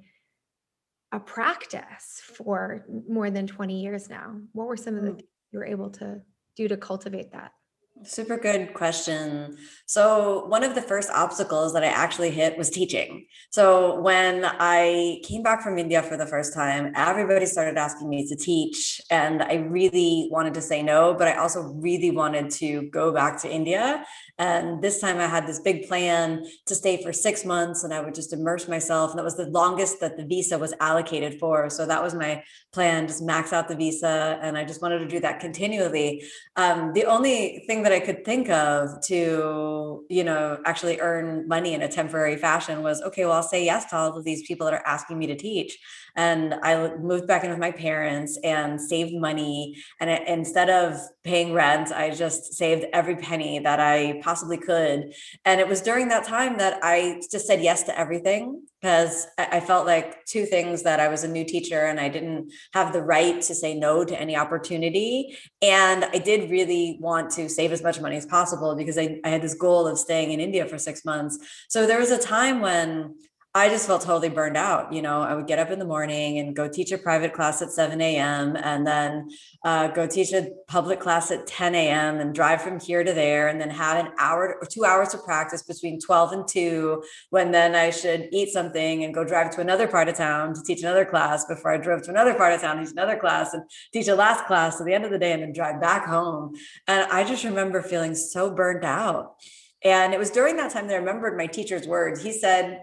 a 1.12 1.20
practice 1.20 2.22
for 2.24 2.86
more 3.08 3.30
than 3.30 3.46
20 3.48 3.82
years 3.82 4.10
now? 4.10 4.36
What 4.54 4.68
were 4.68 4.78
some 4.78 4.96
of 4.96 5.04
the 5.04 5.12
mm. 5.12 5.16
things 5.18 5.30
you 5.52 5.60
were 5.60 5.66
able 5.66 5.90
to 5.92 6.22
do 6.56 6.68
to 6.68 6.78
cultivate 6.78 7.32
that? 7.32 7.54
Super 8.02 8.38
good 8.38 8.74
question. 8.74 9.56
So, 9.86 10.46
one 10.48 10.64
of 10.64 10.74
the 10.74 10.82
first 10.82 11.12
obstacles 11.12 11.74
that 11.74 11.84
I 11.84 11.88
actually 11.88 12.32
hit 12.32 12.58
was 12.58 12.72
teaching. 12.72 13.28
So, 13.52 14.02
when 14.02 14.44
I 14.46 15.22
came 15.24 15.44
back 15.44 15.62
from 15.62 15.78
India 15.78 16.02
for 16.02 16.18
the 16.18 16.26
first 16.26 16.56
time, 16.56 16.92
everybody 16.96 17.46
started 17.46 17.78
asking 17.78 18.10
me 18.10 18.28
to 18.28 18.36
teach. 18.36 19.00
And 19.12 19.44
I 19.44 19.56
really 19.56 20.28
wanted 20.32 20.56
to 20.56 20.62
say 20.62 20.82
no, 20.82 21.14
but 21.14 21.28
I 21.28 21.36
also 21.36 21.62
really 21.62 22.10
wanted 22.10 22.50
to 22.62 22.90
go 22.90 23.14
back 23.14 23.40
to 23.44 23.50
India. 23.52 24.04
And 24.40 24.82
this 24.82 25.00
time 25.00 25.20
I 25.20 25.28
had 25.28 25.46
this 25.46 25.60
big 25.60 25.88
plan 25.88 26.44
to 26.66 26.74
stay 26.74 27.02
for 27.04 27.14
six 27.14 27.46
months 27.46 27.84
and 27.84 27.94
I 27.94 28.02
would 28.02 28.16
just 28.16 28.34
immerse 28.34 28.68
myself. 28.68 29.12
And 29.12 29.20
that 29.20 29.24
was 29.24 29.38
the 29.38 29.46
longest 29.46 30.00
that 30.00 30.18
the 30.18 30.26
visa 30.26 30.58
was 30.58 30.74
allocated 30.80 31.40
for. 31.40 31.70
So, 31.70 31.86
that 31.86 32.02
was 32.02 32.16
my 32.16 32.44
plan 32.74 33.06
just 33.06 33.22
max 33.22 33.54
out 33.54 33.68
the 33.68 33.76
visa. 33.76 34.40
And 34.42 34.58
I 34.58 34.66
just 34.66 34.82
wanted 34.82 35.00
to 35.00 35.08
do 35.08 35.20
that 35.20 35.40
continually. 35.40 36.24
Um, 36.56 36.92
the 36.94 37.06
only 37.06 37.64
thing 37.68 37.83
that 37.84 37.92
I 37.92 38.00
could 38.00 38.26
think 38.26 38.50
of 38.50 39.02
to, 39.06 40.06
you 40.10 40.24
know, 40.24 40.60
actually 40.66 41.00
earn 41.00 41.48
money 41.48 41.74
in 41.74 41.82
a 41.82 41.88
temporary 41.88 42.38
fashion 42.38 42.84
was 42.84 43.02
okay, 43.02 43.26
well, 43.26 43.34
I'll 43.34 43.44
say 43.44 43.66
yes 43.66 43.86
to 43.86 43.98
all 43.98 44.18
of 44.18 44.24
these 44.24 44.46
people 44.48 44.66
that 44.66 44.74
are 44.74 44.86
asking 44.86 45.20
me 45.20 45.28
to 45.28 45.36
teach. 45.36 45.78
And 46.16 46.54
I 46.54 46.96
moved 46.96 47.28
back 47.28 47.44
in 47.44 47.50
with 47.50 47.60
my 47.60 47.72
parents 47.72 48.38
and 48.44 48.80
saved 48.80 49.16
money. 49.16 49.78
And 50.00 50.10
it, 50.10 50.28
instead 50.28 50.70
of 50.70 51.00
paying 51.24 51.54
rent, 51.54 51.92
I 51.92 52.12
just 52.12 52.54
saved 52.54 52.86
every 52.94 53.16
penny 53.16 53.60
that 53.60 53.80
I 53.80 54.22
possibly 54.24 54.58
could. 54.58 55.14
And 55.46 55.60
it 55.60 55.68
was 55.68 55.82
during 55.82 56.10
that 56.10 56.26
time 56.26 56.58
that 56.60 56.80
I 56.84 57.22
just 57.32 57.48
said 57.48 57.62
yes 57.62 57.84
to 57.84 58.00
everything 58.00 58.64
because 58.84 59.28
I 59.38 59.62
felt 59.62 59.86
like 59.86 60.26
two 60.26 60.46
things 60.46 60.84
that 60.84 61.00
I 61.00 61.08
was 61.08 61.24
a 61.24 61.28
new 61.28 61.46
teacher 61.46 61.86
and 61.86 62.02
I 62.02 62.10
didn't 62.10 62.52
have 62.74 62.92
the 62.92 63.02
right 63.02 63.42
to 63.42 63.56
say 63.56 63.74
no 63.74 64.04
to 64.04 64.20
any 64.20 64.36
opportunity. 64.36 65.38
And 65.62 66.04
I 66.04 66.18
did 66.18 66.52
really 66.52 66.98
want 67.00 67.32
to 67.32 67.48
save 67.48 67.72
as 67.74 67.84
much 67.84 68.00
money 68.00 68.16
as 68.16 68.26
possible 68.26 68.76
because 68.76 68.98
I, 68.98 69.20
I 69.24 69.30
had 69.30 69.42
this 69.42 69.56
goal 69.56 69.88
of 69.88 70.00
staying 70.00 70.32
in 70.32 70.40
India 70.40 70.66
for 70.66 70.78
six 70.78 71.04
months. 71.04 71.38
So 71.68 71.86
there 71.86 72.00
was 72.00 72.12
a 72.12 72.18
time 72.18 72.62
when 72.62 73.16
I 73.56 73.70
just 73.70 73.86
felt 73.86 74.02
totally 74.02 74.30
burned 74.30 74.58
out. 74.58 74.92
You 74.92 75.04
know, 75.04 75.22
I 75.22 75.36
would 75.36 75.46
get 75.46 75.60
up 75.60 75.70
in 75.70 75.78
the 75.78 75.86
morning 75.86 76.40
and 76.40 76.56
go 76.56 76.68
teach 76.68 76.92
a 76.92 76.98
private 76.98 77.34
class 77.34 77.62
at 77.62 77.70
7 77.70 78.02
a.m. 78.02 78.56
and 78.56 78.86
then 78.86 79.30
uh, 79.64 79.90
go 79.90 80.08
teach 80.08 80.34
a 80.34 80.50
public 80.68 81.00
class 81.00 81.30
at 81.30 81.46
10 81.46 81.76
a.m. 81.76 82.20
and 82.20 82.34
drive 82.34 82.64
from 82.64 82.80
here 82.80 83.04
to 83.04 83.14
there 83.14 83.50
and 83.50 83.62
then 83.62 83.70
have 83.70 84.04
an 84.04 84.12
hour 84.18 84.58
or 84.60 84.66
two 84.66 84.86
hours 84.86 85.14
of 85.14 85.24
practice 85.24 85.62
between 85.62 86.00
12 86.00 86.32
and 86.32 86.48
2 86.48 87.04
when 87.30 87.52
then 87.52 87.76
I 87.76 87.92
should 87.92 88.28
eat 88.32 88.50
something 88.50 89.04
and 89.04 89.14
go 89.14 89.24
drive 89.24 89.52
to 89.52 89.62
another 89.62 89.88
part 89.88 90.10
of 90.10 90.16
town 90.16 90.56
to 90.56 90.64
teach 90.64 90.82
another 90.82 91.06
class 91.06 91.46
before 91.46 91.74
I 91.74 91.78
drove 91.78 92.02
to 92.04 92.10
another 92.10 92.34
part 92.34 92.54
of 92.54 92.62
town 92.62 92.78
to 92.78 92.86
teach 92.86 92.94
another 92.94 93.18
class 93.18 93.54
and 93.54 93.62
teach 93.94 94.08
a 94.08 94.16
last 94.16 94.48
class 94.48 94.80
at 94.82 94.88
the 94.88 94.96
end 94.96 95.06
of 95.06 95.12
the 95.12 95.20
day 95.20 95.32
and 95.32 95.44
then 95.44 95.54
drive 95.54 95.80
back 95.80 96.08
home. 96.08 96.56
And 96.88 97.06
I 97.12 97.24
just 97.24 97.44
remember 97.44 97.84
feeling 97.84 98.16
so 98.16 98.50
burned 98.50 98.84
out. 98.84 99.36
And 99.84 100.12
it 100.12 100.18
was 100.18 100.32
during 100.32 100.58
that 100.58 100.72
time 100.72 100.88
that 100.88 100.96
I 100.96 100.98
remembered 100.98 101.38
my 101.38 101.46
teacher's 101.46 101.86
words. 101.86 102.24
He 102.24 102.32
said, 102.32 102.80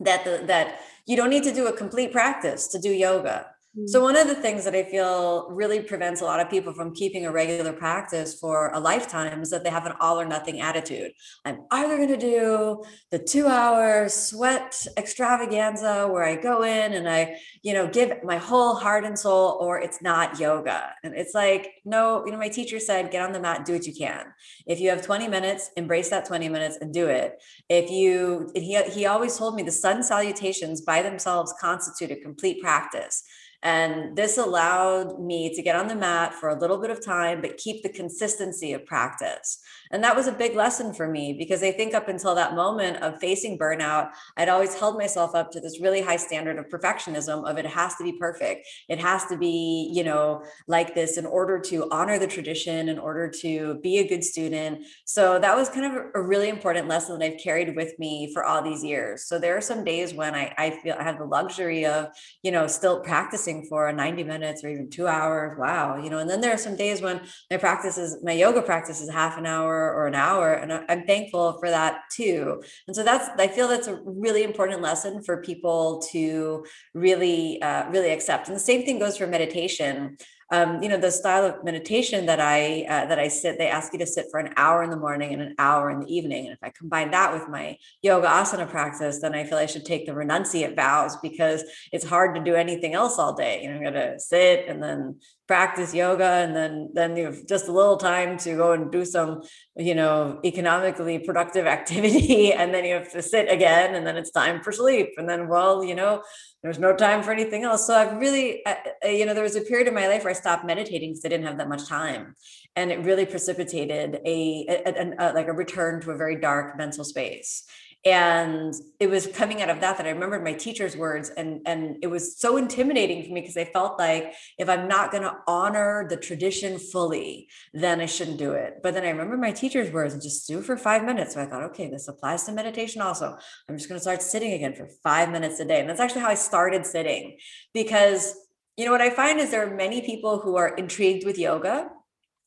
that 0.00 0.24
the, 0.24 0.42
that 0.46 0.80
you 1.06 1.16
don't 1.16 1.30
need 1.30 1.44
to 1.44 1.54
do 1.54 1.66
a 1.66 1.72
complete 1.72 2.12
practice 2.12 2.66
to 2.68 2.78
do 2.78 2.90
yoga 2.90 3.46
so 3.86 3.98
mm-hmm. 3.98 4.02
one 4.02 4.16
of 4.16 4.26
the 4.26 4.34
things 4.34 4.64
that 4.64 4.74
I 4.74 4.82
feel 4.82 5.48
really 5.48 5.80
prevents 5.80 6.20
a 6.20 6.24
lot 6.24 6.40
of 6.40 6.50
people 6.50 6.72
from 6.72 6.92
keeping 6.92 7.24
a 7.24 7.30
regular 7.30 7.72
practice 7.72 8.34
for 8.34 8.72
a 8.74 8.80
lifetime 8.80 9.42
is 9.42 9.50
that 9.50 9.62
they 9.62 9.70
have 9.70 9.86
an 9.86 9.92
all 10.00 10.20
or 10.20 10.24
nothing 10.24 10.60
attitude. 10.60 11.12
I'm 11.44 11.60
either 11.70 11.96
going 11.96 12.08
to 12.08 12.16
do 12.16 12.82
the 13.12 13.20
2 13.20 13.46
hour 13.46 14.08
sweat 14.08 14.74
extravaganza 14.96 16.08
where 16.08 16.24
I 16.24 16.34
go 16.34 16.64
in 16.64 16.94
and 16.94 17.08
I, 17.08 17.36
you 17.62 17.72
know, 17.72 17.86
give 17.86 18.24
my 18.24 18.38
whole 18.38 18.74
heart 18.74 19.04
and 19.04 19.16
soul 19.16 19.56
or 19.60 19.78
it's 19.78 20.02
not 20.02 20.40
yoga. 20.40 20.92
And 21.04 21.14
it's 21.14 21.32
like, 21.34 21.74
no, 21.84 22.26
you 22.26 22.32
know, 22.32 22.38
my 22.38 22.48
teacher 22.48 22.80
said 22.80 23.12
get 23.12 23.22
on 23.22 23.32
the 23.32 23.38
mat, 23.38 23.64
do 23.64 23.74
what 23.74 23.86
you 23.86 23.94
can. 23.94 24.26
If 24.66 24.80
you 24.80 24.90
have 24.90 25.02
20 25.02 25.28
minutes, 25.28 25.70
embrace 25.76 26.10
that 26.10 26.24
20 26.24 26.48
minutes 26.48 26.78
and 26.80 26.92
do 26.92 27.06
it. 27.06 27.40
If 27.68 27.88
you 27.88 28.50
he 28.52 28.82
he 28.90 29.06
always 29.06 29.38
told 29.38 29.54
me 29.54 29.62
the 29.62 29.70
sun 29.70 30.02
salutations 30.02 30.80
by 30.80 31.02
themselves 31.02 31.54
constitute 31.60 32.10
a 32.10 32.20
complete 32.20 32.60
practice 32.60 33.22
And 33.62 34.16
this 34.16 34.38
allowed 34.38 35.20
me 35.20 35.54
to 35.54 35.62
get 35.62 35.76
on 35.76 35.88
the 35.88 35.94
mat 35.94 36.34
for 36.34 36.48
a 36.48 36.58
little 36.58 36.78
bit 36.78 36.90
of 36.90 37.04
time, 37.04 37.42
but 37.42 37.58
keep 37.58 37.82
the 37.82 37.88
consistency 37.90 38.72
of 38.72 38.86
practice. 38.86 39.58
And 39.90 40.02
that 40.04 40.16
was 40.16 40.26
a 40.28 40.32
big 40.32 40.54
lesson 40.54 40.94
for 40.94 41.08
me 41.08 41.34
because 41.38 41.62
I 41.62 41.72
think 41.72 41.94
up 41.94 42.08
until 42.08 42.34
that 42.36 42.54
moment 42.54 43.02
of 43.02 43.18
facing 43.18 43.58
burnout, 43.58 44.10
I'd 44.36 44.48
always 44.48 44.78
held 44.78 44.96
myself 44.96 45.34
up 45.34 45.50
to 45.52 45.60
this 45.60 45.80
really 45.80 46.00
high 46.00 46.16
standard 46.16 46.58
of 46.58 46.68
perfectionism 46.68 47.48
of 47.48 47.58
it 47.58 47.66
has 47.66 47.96
to 47.96 48.04
be 48.04 48.12
perfect. 48.12 48.66
It 48.88 48.98
has 48.98 49.26
to 49.26 49.36
be, 49.36 49.90
you 49.92 50.04
know, 50.04 50.42
like 50.66 50.94
this 50.94 51.18
in 51.18 51.26
order 51.26 51.58
to 51.60 51.88
honor 51.90 52.18
the 52.18 52.26
tradition, 52.26 52.88
in 52.88 52.98
order 52.98 53.28
to 53.40 53.78
be 53.82 53.98
a 53.98 54.08
good 54.08 54.24
student. 54.24 54.86
So 55.04 55.38
that 55.38 55.56
was 55.56 55.68
kind 55.68 55.86
of 55.86 56.04
a 56.14 56.22
really 56.22 56.48
important 56.48 56.88
lesson 56.88 57.18
that 57.18 57.24
I've 57.24 57.40
carried 57.40 57.74
with 57.76 57.98
me 57.98 58.32
for 58.32 58.44
all 58.44 58.62
these 58.62 58.84
years. 58.84 59.26
So 59.26 59.38
there 59.38 59.56
are 59.56 59.60
some 59.60 59.84
days 59.84 60.14
when 60.14 60.34
I, 60.34 60.54
I 60.56 60.70
feel 60.70 60.96
I 60.98 61.02
have 61.02 61.18
the 61.18 61.24
luxury 61.24 61.84
of, 61.84 62.08
you 62.42 62.52
know, 62.52 62.66
still 62.66 63.00
practicing 63.00 63.49
for 63.68 63.92
90 63.92 64.24
minutes 64.24 64.62
or 64.64 64.68
even 64.68 64.88
two 64.88 65.06
hours. 65.06 65.58
Wow. 65.58 66.02
You 66.02 66.10
know, 66.10 66.18
and 66.18 66.28
then 66.28 66.40
there 66.40 66.52
are 66.52 66.58
some 66.58 66.76
days 66.76 67.02
when 67.02 67.20
my 67.50 67.56
practice 67.56 67.98
is 67.98 68.18
my 68.22 68.32
yoga 68.32 68.62
practice 68.62 69.00
is 69.00 69.10
half 69.10 69.38
an 69.38 69.46
hour 69.46 69.92
or 69.94 70.06
an 70.06 70.14
hour. 70.14 70.52
And 70.52 70.72
I'm 70.88 71.04
thankful 71.06 71.58
for 71.58 71.68
that 71.70 72.02
too. 72.12 72.62
And 72.86 72.94
so 72.96 73.02
that's, 73.02 73.28
I 73.38 73.48
feel 73.48 73.68
that's 73.68 73.88
a 73.88 74.00
really 74.04 74.42
important 74.42 74.80
lesson 74.80 75.22
for 75.22 75.42
people 75.42 76.02
to 76.12 76.64
really, 76.94 77.60
uh, 77.62 77.90
really 77.90 78.10
accept. 78.10 78.48
And 78.48 78.56
the 78.56 78.60
same 78.60 78.84
thing 78.84 78.98
goes 78.98 79.16
for 79.16 79.26
meditation 79.26 80.16
um, 80.52 80.82
you 80.82 80.88
know 80.88 80.96
the 80.96 81.10
style 81.10 81.44
of 81.44 81.62
meditation 81.64 82.26
that 82.26 82.40
i 82.40 82.84
uh, 82.88 83.06
that 83.06 83.18
i 83.18 83.28
sit 83.28 83.58
they 83.58 83.68
ask 83.68 83.92
you 83.92 83.98
to 83.98 84.06
sit 84.06 84.26
for 84.30 84.40
an 84.40 84.52
hour 84.56 84.82
in 84.82 84.90
the 84.90 84.96
morning 84.96 85.32
and 85.32 85.42
an 85.42 85.54
hour 85.58 85.90
in 85.90 86.00
the 86.00 86.12
evening. 86.12 86.46
And 86.46 86.54
if 86.54 86.58
i 86.62 86.70
combine 86.70 87.10
that 87.12 87.32
with 87.32 87.48
my 87.48 87.76
yoga 88.02 88.26
asana 88.26 88.68
practice 88.68 89.20
then 89.20 89.34
i 89.34 89.44
feel 89.44 89.58
i 89.58 89.66
should 89.66 89.84
take 89.84 90.06
the 90.06 90.12
renunciate 90.12 90.74
vows 90.74 91.16
because 91.18 91.62
it's 91.92 92.04
hard 92.04 92.34
to 92.34 92.42
do 92.42 92.54
anything 92.54 92.94
else 92.94 93.18
all 93.18 93.34
day. 93.34 93.62
You 93.62 93.70
know 93.70 93.76
i'm 93.76 93.82
going 93.82 93.94
to 93.94 94.18
sit 94.18 94.66
and 94.68 94.82
then 94.82 95.20
practice 95.50 95.92
yoga 95.92 96.30
and 96.44 96.54
then 96.54 96.90
then 96.94 97.16
you 97.16 97.24
have 97.24 97.44
just 97.44 97.66
a 97.66 97.72
little 97.72 97.96
time 97.96 98.38
to 98.38 98.54
go 98.54 98.70
and 98.70 98.92
do 98.92 99.04
some 99.04 99.42
you 99.76 99.96
know 99.96 100.38
economically 100.44 101.18
productive 101.18 101.66
activity. 101.78 102.52
And 102.52 102.72
then 102.72 102.84
you 102.84 102.94
have 102.94 103.10
to 103.10 103.20
sit 103.20 103.50
again 103.50 103.96
and 103.96 104.06
then 104.06 104.16
it's 104.16 104.30
time 104.30 104.62
for 104.62 104.70
sleep. 104.70 105.08
And 105.18 105.28
then 105.28 105.48
well 105.48 105.82
you 105.82 105.96
know 105.96 106.22
there's 106.62 106.78
no 106.78 106.94
time 106.94 107.20
for 107.24 107.32
anything 107.32 107.64
else. 107.64 107.84
So 107.88 107.94
i've 108.00 108.16
really 108.24 108.62
you 109.02 109.26
know 109.26 109.34
there 109.34 109.48
was 109.50 109.56
a 109.56 109.68
period 109.70 109.88
in 109.88 109.94
my 110.02 110.06
life 110.06 110.22
where 110.22 110.36
i 110.36 110.40
stopped 110.44 110.64
meditating 110.64 111.10
because 111.10 111.24
i 111.24 111.28
didn't 111.28 111.48
have 111.50 111.58
that 111.58 111.68
much 111.74 111.84
time. 111.88 112.36
And 112.76 112.92
it 112.92 113.00
really 113.10 113.26
precipitated 113.26 114.20
a, 114.24 114.38
a, 114.68 114.74
a, 114.86 115.04
a 115.18 115.24
like 115.38 115.48
a 115.48 115.52
return 115.64 116.00
to 116.02 116.12
a 116.12 116.16
very 116.16 116.36
dark 116.48 116.78
mental 116.78 117.02
space 117.02 117.64
and 118.06 118.74
it 118.98 119.10
was 119.10 119.26
coming 119.26 119.60
out 119.60 119.68
of 119.68 119.80
that 119.80 119.98
that 119.98 120.06
i 120.06 120.10
remembered 120.10 120.42
my 120.42 120.54
teacher's 120.54 120.96
words 120.96 121.28
and 121.36 121.60
and 121.66 121.98
it 122.02 122.06
was 122.06 122.38
so 122.38 122.56
intimidating 122.56 123.22
for 123.22 123.30
me 123.30 123.42
because 123.42 123.58
i 123.58 123.64
felt 123.64 123.98
like 123.98 124.32
if 124.58 124.70
i'm 124.70 124.88
not 124.88 125.10
going 125.10 125.22
to 125.22 125.36
honor 125.46 126.06
the 126.08 126.16
tradition 126.16 126.78
fully 126.78 127.46
then 127.74 128.00
i 128.00 128.06
shouldn't 128.06 128.38
do 128.38 128.52
it. 128.52 128.80
But 128.82 128.94
then 128.94 129.04
i 129.04 129.10
remember 129.10 129.36
my 129.36 129.52
teacher's 129.52 129.90
words 129.90 130.14
and 130.14 130.22
just 130.22 130.46
do 130.46 130.60
for 130.62 130.76
five 130.76 131.04
minutes. 131.04 131.34
So 131.34 131.42
i 131.42 131.46
thought 131.46 131.62
okay 131.64 131.88
this 131.88 132.08
applies 132.08 132.44
to 132.44 132.52
meditation 132.52 133.02
also. 133.02 133.36
I'm 133.68 133.76
just 133.76 133.88
going 133.88 133.98
to 133.98 134.02
start 134.02 134.22
sitting 134.22 134.52
again 134.52 134.74
for 134.74 134.88
five 135.02 135.30
minutes 135.30 135.60
a 135.60 135.64
day. 135.64 135.80
And 135.80 135.88
that's 135.88 136.00
actually 136.00 136.22
how 136.22 136.28
i 136.28 136.34
started 136.34 136.86
sitting. 136.86 137.38
Because 137.74 138.34
you 138.76 138.84
know 138.84 138.92
what 138.92 139.02
i 139.02 139.10
find 139.10 139.38
is 139.38 139.50
there 139.50 139.66
are 139.66 139.76
many 139.76 140.00
people 140.00 140.38
who 140.38 140.56
are 140.56 140.74
intrigued 140.76 141.26
with 141.26 141.38
yoga 141.38 141.90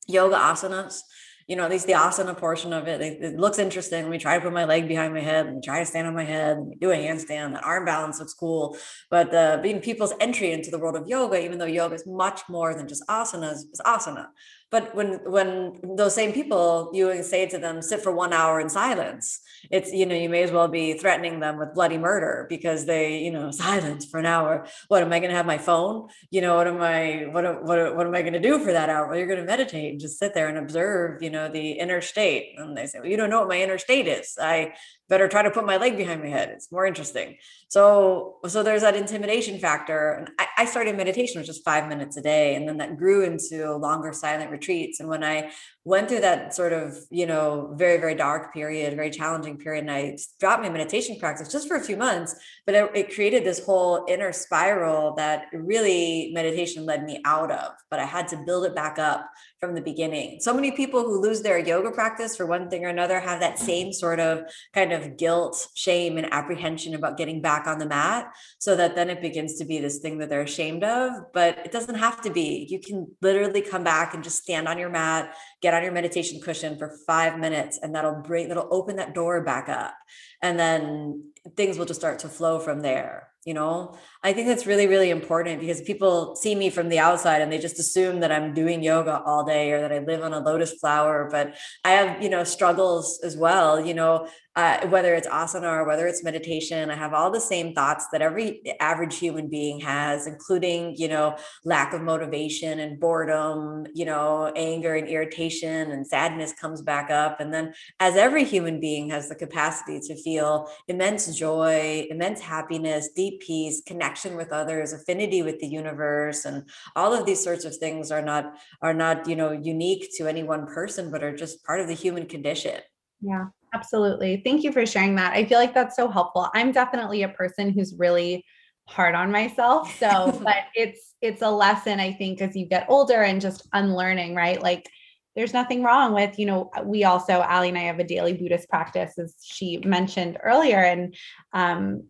yoga 0.08 0.36
asanas 0.36 1.02
you 1.48 1.56
know, 1.56 1.64
at 1.64 1.72
least 1.72 1.88
the 1.88 1.94
asana 1.94 2.38
portion 2.38 2.72
of 2.72 2.88
it, 2.88 3.02
it, 3.02 3.22
it 3.22 3.40
looks 3.40 3.60
interesting. 3.60 4.04
Let 4.04 4.12
me 4.12 4.18
try 4.18 4.36
to 4.36 4.42
put 4.42 4.54
my 4.54 4.66
leg 4.66 4.88
behind 4.88 5.14
my 5.14 5.20
head 5.20 5.46
and 5.46 5.64
try 5.64 5.80
to 5.80 5.86
stand 5.86 6.08
on 6.08 6.16
my 6.16 6.24
head 6.24 6.58
and 6.58 6.80
do 6.80 6.92
a 6.92 6.96
handstand. 6.96 7.54
That 7.54 7.66
arm 7.66 7.86
balance 7.86 8.20
looks 8.20 8.34
cool. 8.34 8.78
But 9.10 9.32
the 9.32 9.60
being 9.62 9.82
people's 9.82 10.14
entry 10.20 10.52
into 10.52 10.72
the 10.72 10.80
world 10.80 10.96
of 10.96 11.08
yoga, 11.08 11.44
even 11.44 11.58
though 11.58 11.66
yoga 11.66 11.96
is 11.96 12.06
much 12.08 12.42
more 12.48 12.74
than 12.74 12.88
just 12.88 13.04
asanas, 13.08 13.64
is 13.72 13.82
asana. 13.86 14.28
But 14.74 14.96
when 14.96 15.20
when 15.30 15.78
those 15.84 16.16
same 16.16 16.34
people, 16.34 16.90
you 16.96 17.22
say 17.22 17.46
to 17.46 17.60
them, 17.60 17.84
sit 17.84 18.02
for 18.02 18.12
one 18.12 18.34
hour 18.34 18.60
in 18.60 18.70
silence, 18.70 19.40
it's 19.70 19.94
you 19.94 20.08
know 20.08 20.16
you 20.16 20.30
may 20.30 20.42
as 20.42 20.52
well 20.52 20.68
be 20.68 20.98
threatening 20.98 21.40
them 21.42 21.60
with 21.60 21.76
bloody 21.76 22.00
murder 22.00 22.48
because 22.50 22.88
they 22.88 23.20
you 23.20 23.32
know 23.32 23.52
silence 23.66 24.04
for 24.04 24.20
an 24.20 24.26
hour. 24.26 24.66
What 24.88 25.04
am 25.04 25.14
I 25.14 25.20
going 25.20 25.30
to 25.30 25.38
have 25.38 25.46
my 25.46 25.60
phone? 25.60 26.08
You 26.32 26.42
know 26.42 26.56
what 26.56 26.68
am 26.68 26.82
I 26.82 27.28
what 27.30 27.44
what 27.64 27.96
what 27.96 28.08
am 28.08 28.16
I 28.16 28.22
going 28.22 28.34
to 28.34 28.40
do 28.40 28.58
for 28.66 28.74
that 28.74 28.90
hour? 28.90 29.06
Well, 29.08 29.18
you're 29.20 29.28
going 29.28 29.46
to 29.46 29.46
meditate 29.46 29.92
and 29.92 30.02
just 30.02 30.18
sit 30.18 30.34
there 30.34 30.48
and 30.48 30.58
observe 30.58 31.22
you 31.22 31.30
know 31.30 31.50
the 31.50 31.74
inner 31.74 32.02
state. 32.02 32.56
And 32.58 32.76
they 32.76 32.88
say, 32.88 33.00
well, 33.00 33.10
you 33.10 33.18
don't 33.18 33.30
know 33.30 33.42
what 33.42 33.50
my 33.50 33.62
inner 33.62 33.78
state 33.78 34.08
is. 34.08 34.40
I 34.42 34.74
better 35.10 35.28
try 35.28 35.42
to 35.42 35.52
put 35.52 35.66
my 35.66 35.78
leg 35.78 35.98
behind 35.98 36.22
my 36.22 36.30
head. 36.30 36.50
It's 36.50 36.72
more 36.72 36.86
interesting. 36.86 37.38
So, 37.68 38.38
so 38.48 38.64
there's 38.64 38.82
that 38.82 38.96
intimidation 38.96 39.60
factor. 39.60 40.14
And 40.14 40.30
I, 40.40 40.48
I 40.60 40.66
started 40.66 40.96
meditation 40.96 41.40
with 41.40 41.46
just 41.46 41.66
five 41.66 41.90
minutes 41.90 42.18
a 42.18 42.22
day. 42.22 42.56
And 42.56 42.68
then 42.68 42.78
that 42.78 42.98
grew 42.98 43.24
into 43.24 43.76
longer 43.76 44.14
silent 44.14 44.50
retreats. 44.50 45.00
And 45.00 45.10
when 45.10 45.24
I 45.24 45.52
went 45.84 46.08
through 46.08 46.22
that 46.22 46.54
sort 46.54 46.72
of, 46.72 46.98
you 47.10 47.26
know, 47.26 47.74
very, 47.76 47.98
very 47.98 48.16
dark 48.16 48.54
period, 48.54 48.96
very 48.96 49.10
challenging 49.10 49.58
period, 49.58 49.82
and 49.82 49.92
I 49.92 50.18
dropped 50.40 50.64
my 50.64 50.70
meditation 50.70 51.20
practice 51.20 51.52
just 51.52 51.68
for 51.68 51.76
a 51.76 51.84
few 51.84 51.98
months, 51.98 52.36
but 52.66 52.74
it, 52.74 52.92
it 52.96 53.14
created 53.14 53.44
this 53.44 53.64
whole 53.66 54.06
inner 54.08 54.32
spiral 54.32 55.16
that 55.16 55.46
really 55.54 56.32
meditation 56.34 56.86
led 56.86 57.04
me 57.04 57.20
out 57.26 57.52
of, 57.52 57.74
but 57.92 58.00
I 58.00 58.06
had 58.06 58.28
to 58.30 58.38
build 58.38 58.66
it 58.66 58.76
back 58.76 58.98
up 59.00 59.30
from 59.64 59.76
the 59.76 59.82
beginning. 59.82 60.42
So 60.42 60.54
many 60.54 60.72
people 60.72 61.04
who 61.04 61.22
lose 61.22 61.42
their 61.42 61.58
yoga 61.58 61.90
practice 61.90 62.36
for 62.36 62.46
one 62.46 62.70
thing 62.70 62.84
or 62.84 62.90
another 62.90 63.22
have 63.22 63.40
that 63.40 63.56
mm. 63.56 63.60
same 63.60 63.94
sort 63.94 64.20
of 64.20 64.42
kind 64.74 64.92
of 64.92 65.16
guilt, 65.16 65.70
shame, 65.74 66.18
and 66.18 66.28
apprehension 66.34 66.96
about 66.96 67.16
getting 67.16 67.42
back 67.42 67.66
on 67.66 67.80
the 67.80 67.86
mat. 67.86 68.26
So 68.60 68.76
that 68.76 68.96
then 68.96 69.10
it 69.10 69.22
begins 69.22 69.58
to 69.60 69.66
be 69.66 69.80
this 69.80 70.00
thing 70.00 70.18
that 70.18 70.28
they're 70.28 70.42
ashamed 70.42 70.84
of. 70.84 71.14
But 71.32 71.60
it 71.64 71.72
doesn't 71.72 71.96
have 71.96 72.20
to 72.24 72.30
be. 72.30 72.68
You 72.70 72.82
can 72.82 73.08
literally 73.22 73.62
come 73.62 73.86
back 73.86 74.14
and 74.14 74.22
just 74.22 74.44
stand 74.44 74.68
on 74.68 74.78
your 74.78 74.90
mat, 74.90 75.34
get 75.62 75.74
on 75.74 75.82
your 75.82 75.94
meditation 75.94 76.42
cushion 76.42 76.78
for 76.78 76.98
five 77.08 77.40
minutes, 77.40 77.80
and 77.82 77.96
that'll 77.96 78.22
bring, 78.22 78.50
that'll 78.50 78.68
open 78.70 78.98
that 78.98 79.16
door 79.16 79.46
back 79.46 79.70
up. 79.70 79.96
And 80.42 80.60
then 80.60 81.32
things 81.56 81.78
will 81.78 81.86
just 81.86 82.02
start 82.02 82.20
to 82.20 82.28
flow 82.28 82.60
from 82.60 82.82
there 82.82 83.30
you 83.46 83.54
know 83.54 83.96
i 84.24 84.34
think 84.34 84.48
that's 84.48 84.66
really 84.66 84.88
really 84.88 85.10
important 85.10 85.60
because 85.60 85.82
people 85.82 86.36
see 86.36 86.56
me 86.56 86.70
from 86.70 86.90
the 86.90 87.00
outside 87.00 87.42
and 87.42 87.52
they 87.52 87.58
just 87.58 87.80
assume 87.80 88.20
that 88.20 88.32
i'm 88.32 88.54
doing 88.54 88.84
yoga 88.84 89.22
all 89.26 89.44
day 89.44 89.72
or 89.72 89.82
that 89.82 89.92
i 89.92 90.00
live 90.00 90.24
on 90.24 90.34
a 90.34 90.40
lotus 90.40 90.74
flower 90.74 91.28
but 91.32 91.56
i 91.84 91.92
have 91.92 92.22
you 92.22 92.30
know 92.30 92.44
struggles 92.44 93.20
as 93.24 93.36
well 93.38 93.80
you 93.80 93.94
know 93.94 94.28
uh, 94.56 94.86
whether 94.90 95.16
it's 95.16 95.28
asana 95.28 95.64
or 95.64 95.84
whether 95.84 96.06
it's 96.06 96.24
meditation 96.24 96.92
i 96.92 96.96
have 96.96 97.14
all 97.14 97.32
the 97.32 97.40
same 97.40 97.74
thoughts 97.74 98.08
that 98.12 98.22
every 98.22 98.62
average 98.80 99.18
human 99.18 99.48
being 99.48 99.80
has 99.80 100.28
including 100.28 100.96
you 100.96 101.08
know 101.08 101.36
lack 101.66 101.92
of 101.92 102.02
motivation 102.02 102.80
and 102.80 103.00
boredom 103.00 103.86
you 103.96 104.06
know 104.06 104.52
anger 104.56 104.96
and 104.96 105.08
irritation 105.08 105.92
and 105.92 106.06
sadness 106.06 106.54
comes 106.54 106.82
back 106.82 107.10
up. 107.10 107.40
And 107.40 107.54
then 107.54 107.74
as 108.00 108.16
every 108.16 108.44
human 108.44 108.80
being 108.80 109.10
has 109.10 109.30
the 109.30 109.36
capacity 109.36 110.00
to 110.08 110.16
feel 110.16 110.70
immense 110.88 111.36
joy 111.38 112.08
immense 112.10 112.42
happiness 112.42 113.10
deep 113.16 113.42
peace 113.42 113.82
connection 113.86 114.13
with 114.36 114.52
others 114.52 114.94
affinity 114.94 115.42
with 115.42 115.60
the 115.60 115.68
universe 115.68 116.46
and 116.46 116.70
all 116.96 117.14
of 117.14 117.26
these 117.26 117.44
sorts 117.44 117.66
of 117.66 117.76
things 117.78 118.12
are 118.12 118.22
not 118.22 118.54
are 118.82 118.94
not 118.94 119.28
you 119.28 119.36
know 119.36 119.52
unique 119.52 120.10
to 120.16 120.28
any 120.28 120.44
one 120.44 120.66
person 120.68 121.12
but 121.12 121.24
are 121.24 121.36
just 121.36 121.64
part 121.66 121.80
of 121.80 121.88
the 121.88 121.94
human 121.94 122.26
condition 122.26 122.80
yeah 123.22 123.46
Absolutely. 123.74 124.42
Thank 124.44 124.64
you 124.64 124.72
for 124.72 124.86
sharing 124.86 125.16
that. 125.16 125.34
I 125.34 125.46
feel 125.46 125.58
like 125.58 125.74
that's 125.74 125.96
so 125.96 126.08
helpful. 126.08 126.48
I'm 126.54 126.72
definitely 126.72 127.24
a 127.24 127.30
person 127.30 127.72
who's 127.72 127.96
really 127.98 128.46
hard 128.88 129.16
on 129.16 129.32
myself. 129.32 129.98
So, 129.98 130.40
but 130.44 130.66
it's 130.76 131.16
it's 131.22 131.42
a 131.42 131.50
lesson 131.50 132.00
I 132.00 132.14
think 132.14 132.42
as 132.42 132.56
you 132.56 132.68
get 132.68 132.86
older 132.88 133.24
and 133.24 133.42
just 133.42 133.68
unlearning, 133.74 134.36
right? 134.36 134.62
Like 134.62 134.88
there's 135.36 135.54
nothing 135.54 135.82
wrong 135.82 136.14
with, 136.14 136.38
you 136.38 136.46
know, 136.46 136.70
we 136.84 137.04
also 137.04 137.42
Allie 137.42 137.70
and 137.70 137.78
I 137.78 137.84
have 137.84 137.98
a 137.98 138.04
daily 138.04 138.34
Buddhist 138.34 138.70
practice 138.70 139.18
as 139.18 139.36
she 139.42 139.78
mentioned 139.78 140.38
earlier 140.44 140.78
and 140.78 141.16
um 141.54 142.04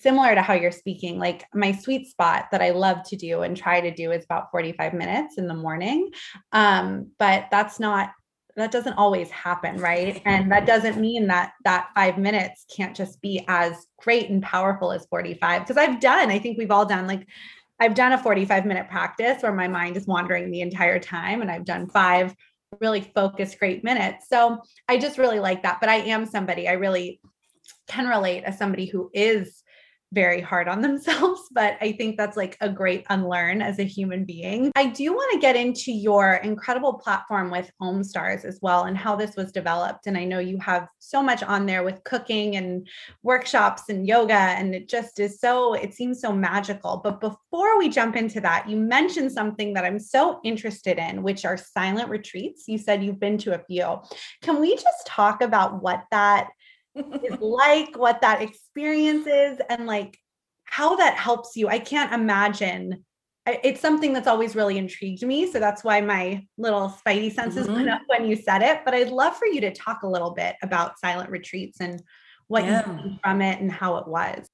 similar 0.00 0.34
to 0.34 0.42
how 0.42 0.54
you're 0.54 0.70
speaking, 0.70 1.18
like 1.18 1.44
my 1.54 1.72
sweet 1.72 2.08
spot 2.08 2.46
that 2.52 2.62
I 2.62 2.70
love 2.70 2.98
to 3.08 3.16
do 3.16 3.42
and 3.42 3.56
try 3.56 3.80
to 3.80 3.90
do 3.90 4.12
is 4.12 4.24
about 4.24 4.50
45 4.50 4.94
minutes 4.94 5.38
in 5.38 5.46
the 5.46 5.54
morning. 5.54 6.10
Um, 6.52 7.10
but 7.18 7.48
that's 7.50 7.78
not 7.80 8.10
that 8.56 8.70
doesn't 8.70 8.94
always 8.94 9.30
happen 9.30 9.76
right 9.78 10.20
and 10.24 10.50
that 10.52 10.66
doesn't 10.66 11.00
mean 11.00 11.26
that 11.26 11.52
that 11.64 11.88
five 11.94 12.18
minutes 12.18 12.66
can't 12.74 12.94
just 12.94 13.20
be 13.20 13.44
as 13.48 13.86
great 13.98 14.28
and 14.30 14.42
powerful 14.42 14.92
as 14.92 15.06
45 15.06 15.62
because 15.62 15.76
i've 15.76 16.00
done 16.00 16.30
i 16.30 16.38
think 16.38 16.58
we've 16.58 16.70
all 16.70 16.84
done 16.84 17.06
like 17.06 17.26
i've 17.80 17.94
done 17.94 18.12
a 18.12 18.18
45 18.18 18.66
minute 18.66 18.88
practice 18.88 19.42
where 19.42 19.54
my 19.54 19.68
mind 19.68 19.96
is 19.96 20.06
wandering 20.06 20.50
the 20.50 20.60
entire 20.60 20.98
time 20.98 21.40
and 21.40 21.50
i've 21.50 21.64
done 21.64 21.88
five 21.88 22.34
really 22.80 23.00
focused 23.14 23.58
great 23.58 23.84
minutes 23.84 24.26
so 24.28 24.58
i 24.88 24.98
just 24.98 25.18
really 25.18 25.40
like 25.40 25.62
that 25.62 25.78
but 25.80 25.88
i 25.88 25.96
am 25.96 26.26
somebody 26.26 26.68
i 26.68 26.72
really 26.72 27.20
can 27.86 28.06
relate 28.06 28.44
as 28.44 28.58
somebody 28.58 28.86
who 28.86 29.10
is 29.12 29.62
very 30.12 30.40
hard 30.40 30.68
on 30.68 30.82
themselves, 30.82 31.42
but 31.50 31.76
I 31.80 31.92
think 31.92 32.16
that's 32.16 32.36
like 32.36 32.56
a 32.60 32.68
great 32.68 33.04
unlearn 33.10 33.62
as 33.62 33.78
a 33.78 33.84
human 33.84 34.24
being. 34.24 34.70
I 34.76 34.86
do 34.86 35.12
want 35.12 35.32
to 35.32 35.40
get 35.40 35.56
into 35.56 35.92
your 35.92 36.34
incredible 36.34 36.94
platform 36.94 37.50
with 37.50 37.70
Home 37.80 38.02
OmStars 38.02 38.44
as 38.44 38.58
well 38.62 38.84
and 38.84 38.96
how 38.96 39.16
this 39.16 39.36
was 39.36 39.52
developed. 39.52 40.06
And 40.06 40.16
I 40.16 40.24
know 40.24 40.38
you 40.38 40.58
have 40.58 40.88
so 40.98 41.22
much 41.22 41.42
on 41.42 41.66
there 41.66 41.82
with 41.82 42.02
cooking 42.04 42.56
and 42.56 42.88
workshops 43.22 43.84
and 43.88 44.06
yoga, 44.06 44.34
and 44.34 44.74
it 44.74 44.88
just 44.88 45.20
is 45.20 45.40
so, 45.40 45.74
it 45.74 45.94
seems 45.94 46.20
so 46.20 46.32
magical. 46.32 47.00
But 47.02 47.20
before 47.20 47.78
we 47.78 47.88
jump 47.88 48.16
into 48.16 48.40
that, 48.40 48.68
you 48.68 48.76
mentioned 48.76 49.32
something 49.32 49.74
that 49.74 49.84
I'm 49.84 49.98
so 49.98 50.40
interested 50.44 50.98
in, 50.98 51.22
which 51.22 51.44
are 51.44 51.56
silent 51.56 52.08
retreats. 52.08 52.64
You 52.66 52.78
said 52.78 53.02
you've 53.02 53.20
been 53.20 53.38
to 53.38 53.54
a 53.54 53.64
few. 53.64 54.00
Can 54.42 54.60
we 54.60 54.74
just 54.74 55.06
talk 55.06 55.42
about 55.42 55.82
what 55.82 56.04
that 56.10 56.48
is 56.94 57.38
like, 57.40 57.96
what 57.96 58.20
that 58.20 58.42
experience 58.42 59.26
is, 59.26 59.58
and 59.68 59.86
like 59.86 60.18
how 60.64 60.96
that 60.96 61.16
helps 61.16 61.56
you. 61.56 61.68
I 61.68 61.78
can't 61.78 62.12
imagine. 62.12 63.04
It's 63.44 63.80
something 63.80 64.12
that's 64.12 64.28
always 64.28 64.54
really 64.54 64.78
intrigued 64.78 65.26
me. 65.26 65.50
So 65.50 65.58
that's 65.58 65.82
why 65.82 66.00
my 66.00 66.46
little 66.56 66.88
spidey 67.04 67.32
senses 67.32 67.66
mm-hmm. 67.66 67.74
went 67.74 67.90
up 67.90 68.02
when 68.06 68.26
you 68.26 68.36
said 68.36 68.62
it. 68.62 68.80
But 68.84 68.94
I'd 68.94 69.10
love 69.10 69.36
for 69.36 69.46
you 69.46 69.60
to 69.62 69.72
talk 69.72 70.02
a 70.02 70.08
little 70.08 70.30
bit 70.30 70.54
about 70.62 70.98
silent 71.00 71.28
retreats 71.28 71.80
and 71.80 72.00
what 72.46 72.64
yeah. 72.64 72.88
you 72.88 73.18
from 73.22 73.42
it 73.42 73.60
and 73.60 73.70
how 73.70 73.96
it 73.96 74.06
was. 74.06 74.46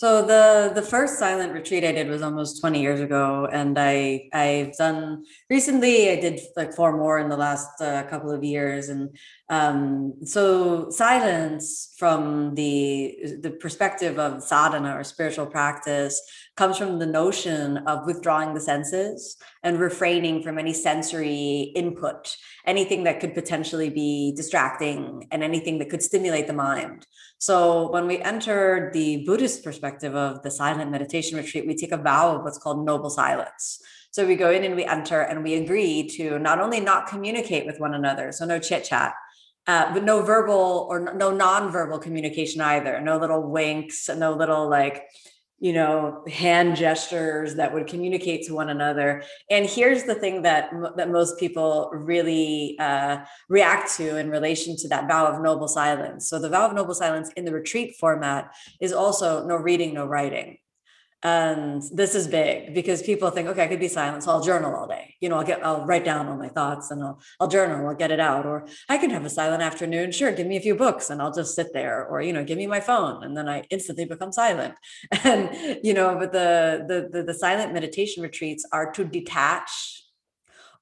So 0.00 0.24
the 0.24 0.72
the 0.74 0.80
first 0.80 1.18
silent 1.18 1.52
retreat 1.52 1.84
I 1.84 1.92
did 1.92 2.08
was 2.08 2.22
almost 2.22 2.58
20 2.62 2.80
years 2.80 3.00
ago, 3.00 3.46
and 3.52 3.78
I 3.78 4.30
I've 4.32 4.74
done 4.78 5.26
recently. 5.50 6.08
I 6.08 6.16
did 6.16 6.40
like 6.56 6.72
four 6.72 6.96
more 6.96 7.18
in 7.18 7.28
the 7.28 7.36
last 7.36 7.68
uh, 7.82 8.04
couple 8.04 8.30
of 8.30 8.42
years, 8.42 8.88
and 8.88 9.14
um, 9.50 10.14
so 10.24 10.88
silence 10.88 11.92
from 11.98 12.54
the 12.54 13.36
the 13.42 13.50
perspective 13.50 14.18
of 14.18 14.42
sadhana 14.42 14.96
or 14.96 15.04
spiritual 15.04 15.44
practice 15.44 16.18
comes 16.60 16.76
from 16.76 16.98
the 16.98 17.06
notion 17.06 17.78
of 17.86 18.04
withdrawing 18.04 18.52
the 18.52 18.60
senses 18.60 19.38
and 19.62 19.80
refraining 19.80 20.42
from 20.42 20.58
any 20.58 20.74
sensory 20.74 21.72
input, 21.74 22.36
anything 22.66 23.04
that 23.04 23.18
could 23.18 23.32
potentially 23.32 23.88
be 23.88 24.34
distracting, 24.36 25.26
and 25.30 25.42
anything 25.42 25.78
that 25.78 25.88
could 25.88 26.02
stimulate 26.02 26.46
the 26.46 26.52
mind. 26.52 27.06
So 27.38 27.90
when 27.90 28.06
we 28.06 28.18
enter 28.18 28.90
the 28.92 29.24
Buddhist 29.24 29.64
perspective 29.64 30.14
of 30.14 30.42
the 30.42 30.50
silent 30.50 30.90
meditation 30.90 31.38
retreat, 31.38 31.66
we 31.66 31.74
take 31.74 31.92
a 31.92 31.96
vow 31.96 32.36
of 32.36 32.44
what's 32.44 32.58
called 32.58 32.84
noble 32.84 33.08
silence. 33.08 33.80
So 34.10 34.26
we 34.26 34.36
go 34.36 34.50
in 34.50 34.62
and 34.62 34.76
we 34.76 34.84
enter 34.84 35.22
and 35.22 35.42
we 35.42 35.54
agree 35.54 36.10
to 36.16 36.38
not 36.38 36.60
only 36.60 36.80
not 36.80 37.06
communicate 37.06 37.64
with 37.64 37.80
one 37.80 37.94
another, 37.94 38.32
so 38.32 38.44
no 38.44 38.58
chit 38.58 38.84
chat, 38.84 39.14
uh, 39.66 39.94
but 39.94 40.04
no 40.04 40.20
verbal 40.20 40.86
or 40.90 41.14
no 41.14 41.30
non-verbal 41.30 42.00
communication 42.00 42.60
either. 42.60 43.00
No 43.00 43.16
little 43.16 43.48
winks, 43.48 44.10
no 44.10 44.34
little 44.34 44.68
like 44.68 45.04
you 45.60 45.74
know 45.74 46.24
hand 46.26 46.74
gestures 46.76 47.54
that 47.56 47.72
would 47.72 47.86
communicate 47.86 48.46
to 48.46 48.54
one 48.54 48.70
another. 48.70 49.22
And 49.50 49.66
here's 49.66 50.04
the 50.04 50.14
thing 50.14 50.42
that 50.42 50.70
that 50.96 51.10
most 51.10 51.38
people 51.38 51.90
really 51.92 52.76
uh, 52.78 53.18
react 53.48 53.94
to 53.96 54.16
in 54.16 54.30
relation 54.30 54.76
to 54.78 54.88
that 54.88 55.06
vow 55.06 55.26
of 55.26 55.42
noble 55.42 55.68
silence. 55.68 56.28
So 56.28 56.38
the 56.38 56.48
vow 56.48 56.66
of 56.66 56.74
noble 56.74 56.94
silence 56.94 57.30
in 57.36 57.44
the 57.44 57.52
retreat 57.52 57.96
format 58.00 58.52
is 58.80 58.92
also 58.92 59.46
no 59.46 59.56
reading 59.56 59.94
no 59.94 60.06
writing 60.06 60.58
and 61.22 61.82
this 61.92 62.14
is 62.14 62.26
big 62.26 62.72
because 62.72 63.02
people 63.02 63.30
think 63.30 63.46
okay 63.46 63.64
i 63.64 63.66
could 63.66 63.78
be 63.78 63.88
silent 63.88 64.22
so 64.22 64.30
i'll 64.30 64.40
journal 64.40 64.74
all 64.74 64.86
day. 64.86 65.14
You 65.20 65.28
know 65.28 65.36
i'll 65.36 65.44
get 65.44 65.64
i'll 65.64 65.84
write 65.84 66.04
down 66.04 66.28
all 66.28 66.36
my 66.36 66.48
thoughts 66.48 66.90
and 66.90 67.02
i'll 67.02 67.20
i'll 67.38 67.48
journal 67.48 67.86
i'll 67.86 67.94
get 67.94 68.10
it 68.10 68.20
out. 68.20 68.46
Or 68.46 68.66
i 68.88 68.96
can 68.96 69.10
have 69.10 69.24
a 69.24 69.30
silent 69.30 69.62
afternoon. 69.62 70.12
Sure 70.12 70.32
give 70.32 70.46
me 70.46 70.56
a 70.56 70.60
few 70.60 70.74
books 70.74 71.10
and 71.10 71.20
i'll 71.20 71.32
just 71.32 71.54
sit 71.54 71.72
there. 71.74 72.06
Or 72.06 72.22
you 72.22 72.32
know 72.32 72.44
give 72.44 72.56
me 72.56 72.66
my 72.66 72.80
phone. 72.80 73.22
And 73.22 73.36
then 73.36 73.48
i 73.48 73.64
instantly 73.70 74.06
become 74.06 74.32
silent. 74.32 74.74
And 75.24 75.78
you 75.82 75.92
know 75.92 76.16
but 76.18 76.32
the 76.32 76.84
the 76.88 77.08
the, 77.12 77.22
the 77.24 77.34
silent 77.34 77.74
meditation 77.74 78.22
retreats 78.22 78.66
are 78.72 78.90
to 78.92 79.04
detach 79.04 80.00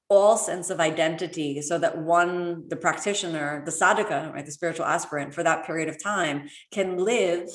all 0.07 0.37
sense 0.37 0.71
of 0.71 0.79
identity 0.79 1.61
so 1.61 1.77
that 1.77 1.97
one 1.97 2.67
the 2.69 2.75
practitioner 2.75 3.63
the 3.65 3.71
sadhaka 3.71 4.33
right 4.33 4.45
the 4.45 4.51
spiritual 4.51 4.85
aspirant 4.85 5.33
for 5.33 5.43
that 5.43 5.65
period 5.67 5.87
of 5.87 6.01
time 6.01 6.49
can 6.71 6.97
live 6.97 7.47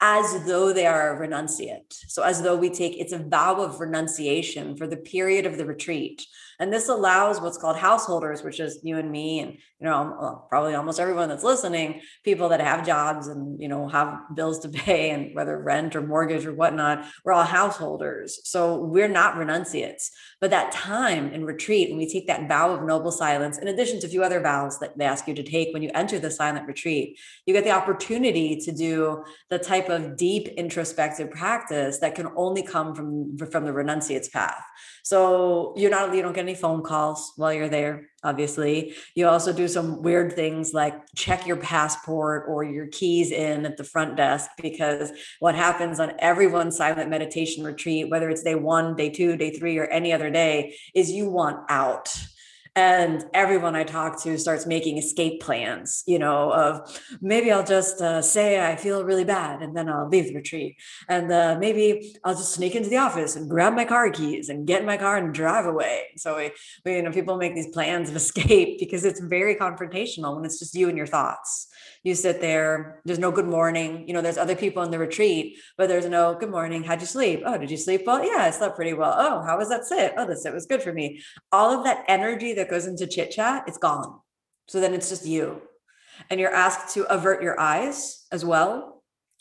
as 0.00 0.44
though 0.44 0.72
they 0.72 0.86
are 0.86 1.16
a 1.16 1.28
renunciate. 1.28 1.94
So, 2.08 2.22
as 2.22 2.42
though 2.42 2.56
we 2.56 2.70
take 2.70 2.98
it's 2.98 3.12
a 3.12 3.18
vow 3.18 3.62
of 3.62 3.80
renunciation 3.80 4.76
for 4.76 4.86
the 4.86 4.96
period 4.96 5.46
of 5.46 5.56
the 5.56 5.64
retreat. 5.64 6.26
And 6.58 6.72
this 6.72 6.88
allows 6.88 7.40
what's 7.40 7.58
called 7.58 7.76
householders, 7.76 8.42
which 8.42 8.60
is 8.60 8.78
you 8.82 8.98
and 8.98 9.10
me, 9.10 9.40
and 9.40 9.56
you 9.80 9.84
know, 9.84 9.94
um, 9.94 10.42
probably 10.48 10.74
almost 10.74 10.98
everyone 10.98 11.28
that's 11.28 11.44
listening, 11.44 12.00
people 12.24 12.48
that 12.48 12.60
have 12.60 12.86
jobs 12.86 13.26
and 13.26 13.60
you 13.60 13.68
know 13.68 13.88
have 13.88 14.20
bills 14.34 14.60
to 14.60 14.68
pay, 14.86 15.10
and 15.10 15.34
whether 15.34 15.58
rent 15.58 15.94
or 15.94 16.00
mortgage 16.00 16.46
or 16.46 16.54
whatnot, 16.54 17.04
we're 17.24 17.32
all 17.32 17.44
householders. 17.44 18.40
So 18.44 18.84
we're 18.84 19.08
not 19.08 19.36
renunciates. 19.36 20.10
But 20.40 20.50
that 20.50 20.72
time 20.72 21.32
in 21.32 21.44
retreat, 21.44 21.90
when 21.90 21.98
we 21.98 22.10
take 22.10 22.26
that 22.28 22.48
vow 22.48 22.72
of 22.72 22.84
noble 22.84 23.12
silence, 23.12 23.58
in 23.58 23.68
addition 23.68 24.00
to 24.00 24.06
a 24.06 24.10
few 24.10 24.22
other 24.22 24.40
vows 24.40 24.78
that 24.78 24.96
they 24.96 25.04
ask 25.04 25.28
you 25.28 25.34
to 25.34 25.42
take 25.42 25.74
when 25.74 25.82
you 25.82 25.90
enter 25.94 26.18
the 26.18 26.30
silent 26.30 26.66
retreat, 26.66 27.18
you 27.44 27.52
get 27.52 27.64
the 27.64 27.70
opportunity 27.70 28.56
to 28.56 28.72
do 28.72 29.24
the 29.50 29.58
type 29.58 29.90
of 29.90 30.16
deep 30.16 30.48
introspective 30.48 31.30
practice 31.30 31.98
that 31.98 32.14
can 32.14 32.28
only 32.36 32.62
come 32.62 32.94
from 32.94 33.36
from 33.36 33.64
the 33.66 33.72
renunciate's 33.72 34.28
path. 34.28 34.64
So 35.02 35.74
you're 35.76 35.90
not 35.90 36.14
you 36.14 36.22
don't 36.22 36.32
get 36.32 36.42
any 36.42 36.54
phone 36.54 36.82
calls 36.82 37.32
while 37.36 37.52
you're 37.52 37.68
there 37.68 38.08
obviously. 38.26 38.94
You 39.14 39.28
also 39.28 39.52
do 39.52 39.68
some 39.68 40.02
weird 40.02 40.34
things 40.34 40.74
like 40.74 40.94
check 41.14 41.46
your 41.46 41.56
passport 41.56 42.44
or 42.48 42.64
your 42.64 42.88
keys 42.88 43.30
in 43.30 43.64
at 43.64 43.76
the 43.76 43.84
front 43.84 44.16
desk 44.16 44.50
because 44.60 45.12
what 45.40 45.54
happens 45.54 46.00
on 46.00 46.12
everyone's 46.18 46.76
silent 46.76 47.08
meditation 47.08 47.64
retreat, 47.64 48.10
whether 48.10 48.28
it's 48.28 48.42
day 48.42 48.54
one, 48.54 48.96
day 48.96 49.10
two, 49.10 49.36
day 49.36 49.50
three, 49.50 49.78
or 49.78 49.86
any 49.86 50.12
other 50.12 50.30
day, 50.30 50.76
is 50.94 51.10
you 51.10 51.30
want 51.30 51.60
out 51.70 52.14
and 52.76 53.24
everyone 53.34 53.74
i 53.74 53.82
talk 53.82 54.22
to 54.22 54.38
starts 54.38 54.66
making 54.66 54.98
escape 54.98 55.40
plans 55.40 56.04
you 56.06 56.18
know 56.18 56.52
of 56.52 57.00
maybe 57.20 57.50
i'll 57.50 57.64
just 57.64 58.00
uh, 58.00 58.22
say 58.22 58.64
i 58.64 58.76
feel 58.76 59.02
really 59.04 59.24
bad 59.24 59.62
and 59.62 59.76
then 59.76 59.88
i'll 59.88 60.08
leave 60.08 60.28
the 60.28 60.34
retreat. 60.34 60.76
And 61.08 61.32
uh, 61.32 61.56
maybe 61.58 62.14
i'll 62.24 62.34
just 62.34 62.52
sneak 62.52 62.74
into 62.74 62.88
the 62.88 62.98
office 62.98 63.36
and 63.36 63.50
grab 63.50 63.74
my 63.74 63.84
car 63.84 64.10
keys 64.10 64.48
and 64.48 64.66
get 64.66 64.80
in 64.80 64.86
my 64.86 64.96
car 64.96 65.16
and 65.16 65.34
drive 65.34 65.66
away. 65.66 66.08
So 66.16 66.36
we, 66.36 66.52
we 66.84 66.96
you 66.96 67.02
know 67.02 67.12
people 67.12 67.36
make 67.36 67.54
these 67.54 67.68
plans 67.68 68.10
of 68.10 68.16
escape 68.16 68.78
because 68.84 69.04
it's 69.04 69.20
very 69.20 69.56
confrontational 69.56 70.36
when 70.36 70.44
it's 70.44 70.58
just 70.58 70.74
you 70.74 70.88
and 70.88 70.96
your 70.96 71.06
thoughts. 71.06 71.68
You 72.02 72.14
sit 72.14 72.40
there 72.40 73.00
there's 73.04 73.18
no 73.18 73.32
good 73.32 73.46
morning 73.46 74.06
you 74.06 74.14
know 74.14 74.22
there's 74.22 74.38
other 74.38 74.54
people 74.54 74.82
in 74.82 74.90
the 74.90 74.98
retreat 74.98 75.56
but 75.76 75.88
there's 75.88 76.06
no 76.06 76.36
good 76.38 76.50
morning 76.50 76.84
how'd 76.84 77.00
you 77.00 77.06
sleep? 77.06 77.42
Oh 77.44 77.58
did 77.58 77.70
you 77.70 77.76
sleep 77.76 78.02
well? 78.06 78.24
Yeah 78.24 78.42
i 78.42 78.50
slept 78.50 78.76
pretty 78.76 78.92
well. 78.92 79.14
Oh 79.16 79.42
how 79.42 79.58
was 79.58 79.68
that 79.68 79.84
sit? 79.84 80.12
Oh 80.16 80.26
the 80.26 80.36
sit 80.36 80.52
was 80.52 80.66
good 80.66 80.82
for 80.82 80.92
me. 80.92 81.20
All 81.50 81.76
of 81.76 81.84
that 81.84 82.04
energy 82.08 82.52
that 82.54 82.65
goes 82.68 82.86
into 82.86 83.06
chit 83.06 83.30
chat 83.30 83.64
it's 83.66 83.78
gone. 83.78 84.20
So 84.68 84.80
then 84.80 84.94
it's 84.94 85.08
just 85.08 85.26
you. 85.26 85.62
And 86.30 86.40
you're 86.40 86.54
asked 86.54 86.94
to 86.94 87.04
avert 87.12 87.42
your 87.42 87.60
eyes 87.60 88.26
as 88.32 88.44
well 88.44 88.95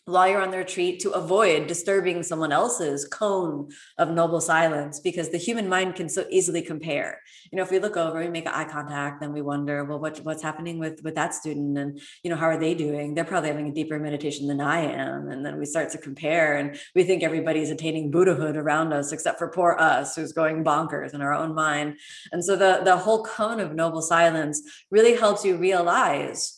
while 0.05 0.27
you're 0.27 0.41
on 0.41 0.51
the 0.51 0.57
retreat 0.57 0.99
to 0.99 1.09
avoid 1.11 1.65
disturbing 1.65 2.21
someone 2.21 2.51
else's 2.51 3.07
cone 3.07 3.67
of 3.97 4.11
noble 4.11 4.39
silence 4.39 4.99
because 4.99 5.29
the 5.29 5.37
human 5.37 5.67
mind 5.67 5.95
can 5.95 6.07
so 6.07 6.25
easily 6.29 6.61
compare. 6.61 7.19
You 7.51 7.57
know 7.57 7.63
if 7.63 7.71
we 7.71 7.79
look 7.79 7.97
over 7.97 8.19
we 8.19 8.27
make 8.27 8.45
eye 8.47 8.69
contact 8.69 9.19
then 9.19 9.33
we 9.33 9.41
wonder 9.41 9.83
well 9.83 9.99
what, 9.99 10.19
what's 10.19 10.43
happening 10.43 10.77
with 10.77 11.01
with 11.03 11.15
that 11.15 11.33
student? 11.33 11.77
And 11.79 11.99
you 12.23 12.29
know 12.29 12.35
how 12.35 12.45
are 12.45 12.59
they 12.59 12.75
doing? 12.75 13.15
They're 13.15 13.25
probably 13.25 13.49
having 13.49 13.69
a 13.69 13.73
deeper 13.73 13.97
meditation 13.97 14.47
than 14.47 14.61
i 14.61 14.79
am. 14.79 15.29
And 15.29 15.43
then 15.43 15.57
we 15.57 15.65
start 15.65 15.89
to 15.91 15.97
compare 15.97 16.55
and 16.57 16.77
we 16.93 17.03
think 17.03 17.23
everybody's 17.23 17.71
attaining 17.71 18.11
buddhahood 18.11 18.57
around 18.57 18.93
us 18.93 19.11
except 19.11 19.39
for 19.39 19.47
poor 19.47 19.75
us 19.79 20.15
who's 20.15 20.33
going 20.33 20.63
bonkers 20.63 21.15
in 21.15 21.21
our 21.21 21.33
own 21.33 21.55
mind. 21.55 21.97
And 22.31 22.45
so 22.45 22.55
the 22.55 22.81
the 22.83 22.97
whole 22.97 23.23
cone 23.25 23.59
of 23.59 23.73
noble 23.73 24.03
silence 24.03 24.61
really 24.91 25.15
helps 25.15 25.43
you 25.43 25.57
realize 25.57 26.54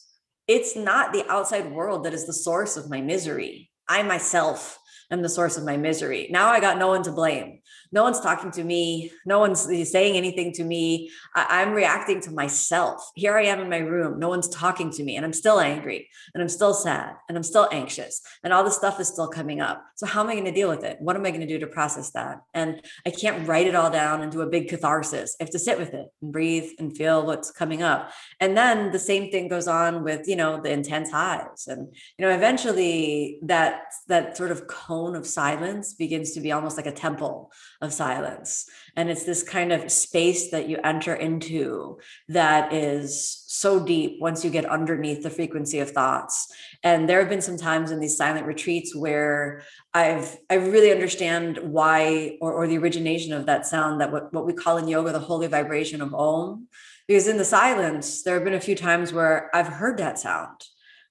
it's 0.47 0.75
not 0.75 1.11
the 1.11 1.25
outside 1.29 1.71
world 1.71 2.05
that 2.05 2.13
is 2.13 2.25
the 2.25 2.33
source 2.33 2.77
of 2.77 2.89
my 2.89 3.01
misery. 3.01 3.69
I 3.89 4.03
myself 4.03 4.79
am 5.11 5.21
the 5.21 5.29
source 5.29 5.57
of 5.57 5.63
my 5.65 5.77
misery. 5.77 6.27
Now 6.31 6.49
I 6.49 6.59
got 6.59 6.77
no 6.77 6.87
one 6.87 7.03
to 7.03 7.11
blame 7.11 7.56
no 7.91 8.03
one's 8.03 8.19
talking 8.19 8.51
to 8.51 8.63
me. 8.63 9.11
No 9.25 9.39
one's 9.39 9.61
saying 9.89 10.17
anything 10.17 10.51
to 10.53 10.63
me. 10.63 11.11
I, 11.35 11.61
am 11.61 11.73
reacting 11.73 12.21
to 12.21 12.31
myself. 12.31 13.11
Here 13.15 13.37
i 13.37 13.43
am 13.43 13.59
in 13.59 13.69
my 13.69 13.77
room. 13.77 14.19
No 14.19 14.29
one's 14.29 14.49
talking 14.49 14.91
to 14.91 15.03
me 15.03 15.15
and 15.15 15.25
i'm 15.25 15.33
still 15.33 15.59
angry 15.59 16.09
and 16.33 16.41
i'm 16.41 16.49
still 16.49 16.73
sad 16.73 17.15
and 17.27 17.37
i'm 17.37 17.43
still 17.43 17.67
anxious 17.71 18.21
and 18.43 18.53
all 18.53 18.63
this 18.63 18.75
stuff 18.75 18.99
is 18.99 19.07
still 19.07 19.27
coming 19.27 19.61
up. 19.61 19.83
So 19.95 20.05
how 20.05 20.21
am 20.21 20.29
i 20.29 20.33
going 20.33 20.45
to 20.45 20.51
deal 20.51 20.69
with 20.69 20.83
it? 20.83 20.97
What 20.99 21.15
am 21.15 21.25
i 21.25 21.29
going 21.29 21.41
to 21.41 21.47
do 21.47 21.59
to 21.59 21.67
process 21.67 22.11
that? 22.11 22.41
And 22.53 22.81
i 23.05 23.09
can't 23.09 23.47
write 23.47 23.67
it 23.67 23.75
all 23.75 23.91
down 23.91 24.21
and 24.21 24.31
do 24.31 24.41
a 24.41 24.47
big 24.47 24.67
catharsis. 24.67 25.35
I 25.39 25.43
have 25.43 25.51
to 25.51 25.59
sit 25.59 25.77
with 25.77 25.93
it 25.93 26.07
and 26.21 26.31
breathe 26.31 26.71
and 26.79 26.95
feel 26.95 27.25
what's 27.25 27.51
coming 27.51 27.83
up. 27.83 28.11
And 28.39 28.57
then 28.57 28.91
the 28.91 28.99
same 28.99 29.31
thing 29.31 29.47
goes 29.47 29.67
on 29.67 30.03
with 30.03 30.27
you 30.27 30.35
know 30.35 30.61
the 30.61 30.71
intense 30.71 31.11
highs. 31.11 31.67
And 31.67 31.87
you 32.17 32.25
know 32.25 32.33
eventually 32.33 33.39
that 33.43 33.81
that 34.07 34.37
sort 34.37 34.51
of 34.51 34.67
cone 34.67 35.15
of 35.15 35.25
silence 35.25 35.93
begins 35.93 36.31
to 36.31 36.41
be 36.41 36.51
almost 36.51 36.77
like 36.77 36.85
a 36.85 36.91
temple 36.91 37.51
of 37.81 37.93
silence. 37.93 38.69
And 38.95 39.09
it's 39.09 39.23
this 39.23 39.43
kind 39.43 39.71
of 39.71 39.91
space 39.91 40.51
that 40.51 40.67
you 40.67 40.77
enter 40.83 41.13
into 41.13 41.99
that 42.29 42.73
is 42.73 43.43
so 43.47 43.83
deep 43.83 44.19
once 44.19 44.43
you 44.43 44.49
get 44.49 44.65
underneath 44.65 45.23
the 45.23 45.29
frequency 45.29 45.79
of 45.79 45.91
thoughts. 45.91 46.51
And 46.83 47.07
there 47.07 47.19
have 47.19 47.29
been 47.29 47.41
some 47.41 47.57
times 47.57 47.91
in 47.91 47.99
these 47.99 48.17
silent 48.17 48.45
retreats 48.45 48.95
where 48.95 49.63
I've 49.93 50.37
I 50.49 50.55
really 50.55 50.91
understand 50.91 51.59
why 51.61 52.37
or, 52.41 52.53
or 52.53 52.67
the 52.67 52.77
origination 52.77 53.33
of 53.33 53.45
that 53.47 53.65
sound 53.65 54.01
that 54.01 54.11
what, 54.11 54.33
what 54.33 54.45
we 54.45 54.53
call 54.53 54.77
in 54.77 54.87
yoga 54.87 55.11
the 55.11 55.19
holy 55.19 55.47
vibration 55.47 56.01
of 56.01 56.13
Om. 56.13 56.67
Because 57.07 57.27
in 57.27 57.37
the 57.37 57.45
silence, 57.45 58.23
there 58.23 58.35
have 58.35 58.43
been 58.43 58.53
a 58.53 58.59
few 58.59 58.75
times 58.75 59.13
where 59.13 59.49
I've 59.55 59.67
heard 59.67 59.97
that 59.97 60.19
sound 60.19 60.61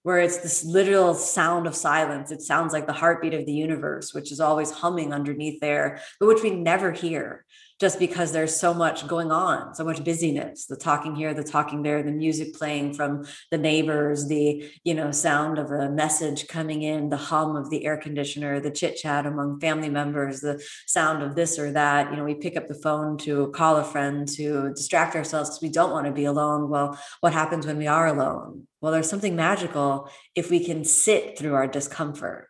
where 0.06 0.20
it's 0.20 0.36
this 0.36 0.64
literal 0.64 1.14
sound 1.14 1.66
of 1.66 1.74
silence. 1.74 2.30
It 2.30 2.40
sounds 2.40 2.72
like 2.72 2.86
the 2.86 2.92
heartbeat 2.92 3.34
of 3.34 3.44
the 3.44 3.50
universe, 3.50 4.14
which 4.14 4.30
is 4.30 4.38
always 4.38 4.70
humming 4.70 5.12
underneath 5.12 5.60
there, 5.60 6.00
but 6.20 6.28
which 6.28 6.44
we 6.44 6.50
never 6.50 6.92
hear 6.92 7.44
just 7.78 7.98
because 7.98 8.32
there's 8.32 8.58
so 8.58 8.72
much 8.72 9.06
going 9.06 9.30
on, 9.30 9.74
so 9.74 9.84
much 9.84 10.02
busyness, 10.02 10.64
the 10.64 10.76
talking 10.76 11.14
here, 11.14 11.34
the 11.34 11.44
talking 11.44 11.82
there, 11.82 12.02
the 12.02 12.10
music 12.10 12.54
playing 12.54 12.94
from 12.94 13.26
the 13.50 13.58
neighbors, 13.58 14.28
the, 14.28 14.64
you 14.82 14.94
know, 14.94 15.10
sound 15.10 15.58
of 15.58 15.70
a 15.70 15.90
message 15.90 16.48
coming 16.48 16.82
in, 16.82 17.10
the 17.10 17.18
hum 17.18 17.54
of 17.54 17.68
the 17.68 17.84
air 17.84 17.98
conditioner, 17.98 18.60
the 18.60 18.70
chit 18.70 18.96
chat 18.96 19.26
among 19.26 19.60
family 19.60 19.90
members, 19.90 20.40
the 20.40 20.62
sound 20.86 21.22
of 21.22 21.34
this 21.34 21.58
or 21.58 21.70
that. 21.72 22.10
You 22.10 22.16
know, 22.16 22.24
we 22.24 22.34
pick 22.34 22.56
up 22.56 22.66
the 22.66 22.74
phone 22.74 23.18
to 23.18 23.48
call 23.48 23.76
a 23.76 23.84
friend 23.84 24.26
to 24.28 24.72
distract 24.74 25.14
ourselves 25.14 25.50
because 25.50 25.62
we 25.62 25.68
don't 25.68 25.92
want 25.92 26.06
to 26.06 26.12
be 26.12 26.24
alone. 26.24 26.70
Well, 26.70 26.98
what 27.20 27.34
happens 27.34 27.66
when 27.66 27.76
we 27.76 27.86
are 27.86 28.06
alone? 28.06 28.66
Well, 28.80 28.92
there's 28.92 29.10
something 29.10 29.36
magical 29.36 30.08
if 30.34 30.50
we 30.50 30.64
can 30.64 30.84
sit 30.84 31.38
through 31.38 31.54
our 31.54 31.66
discomfort 31.66 32.48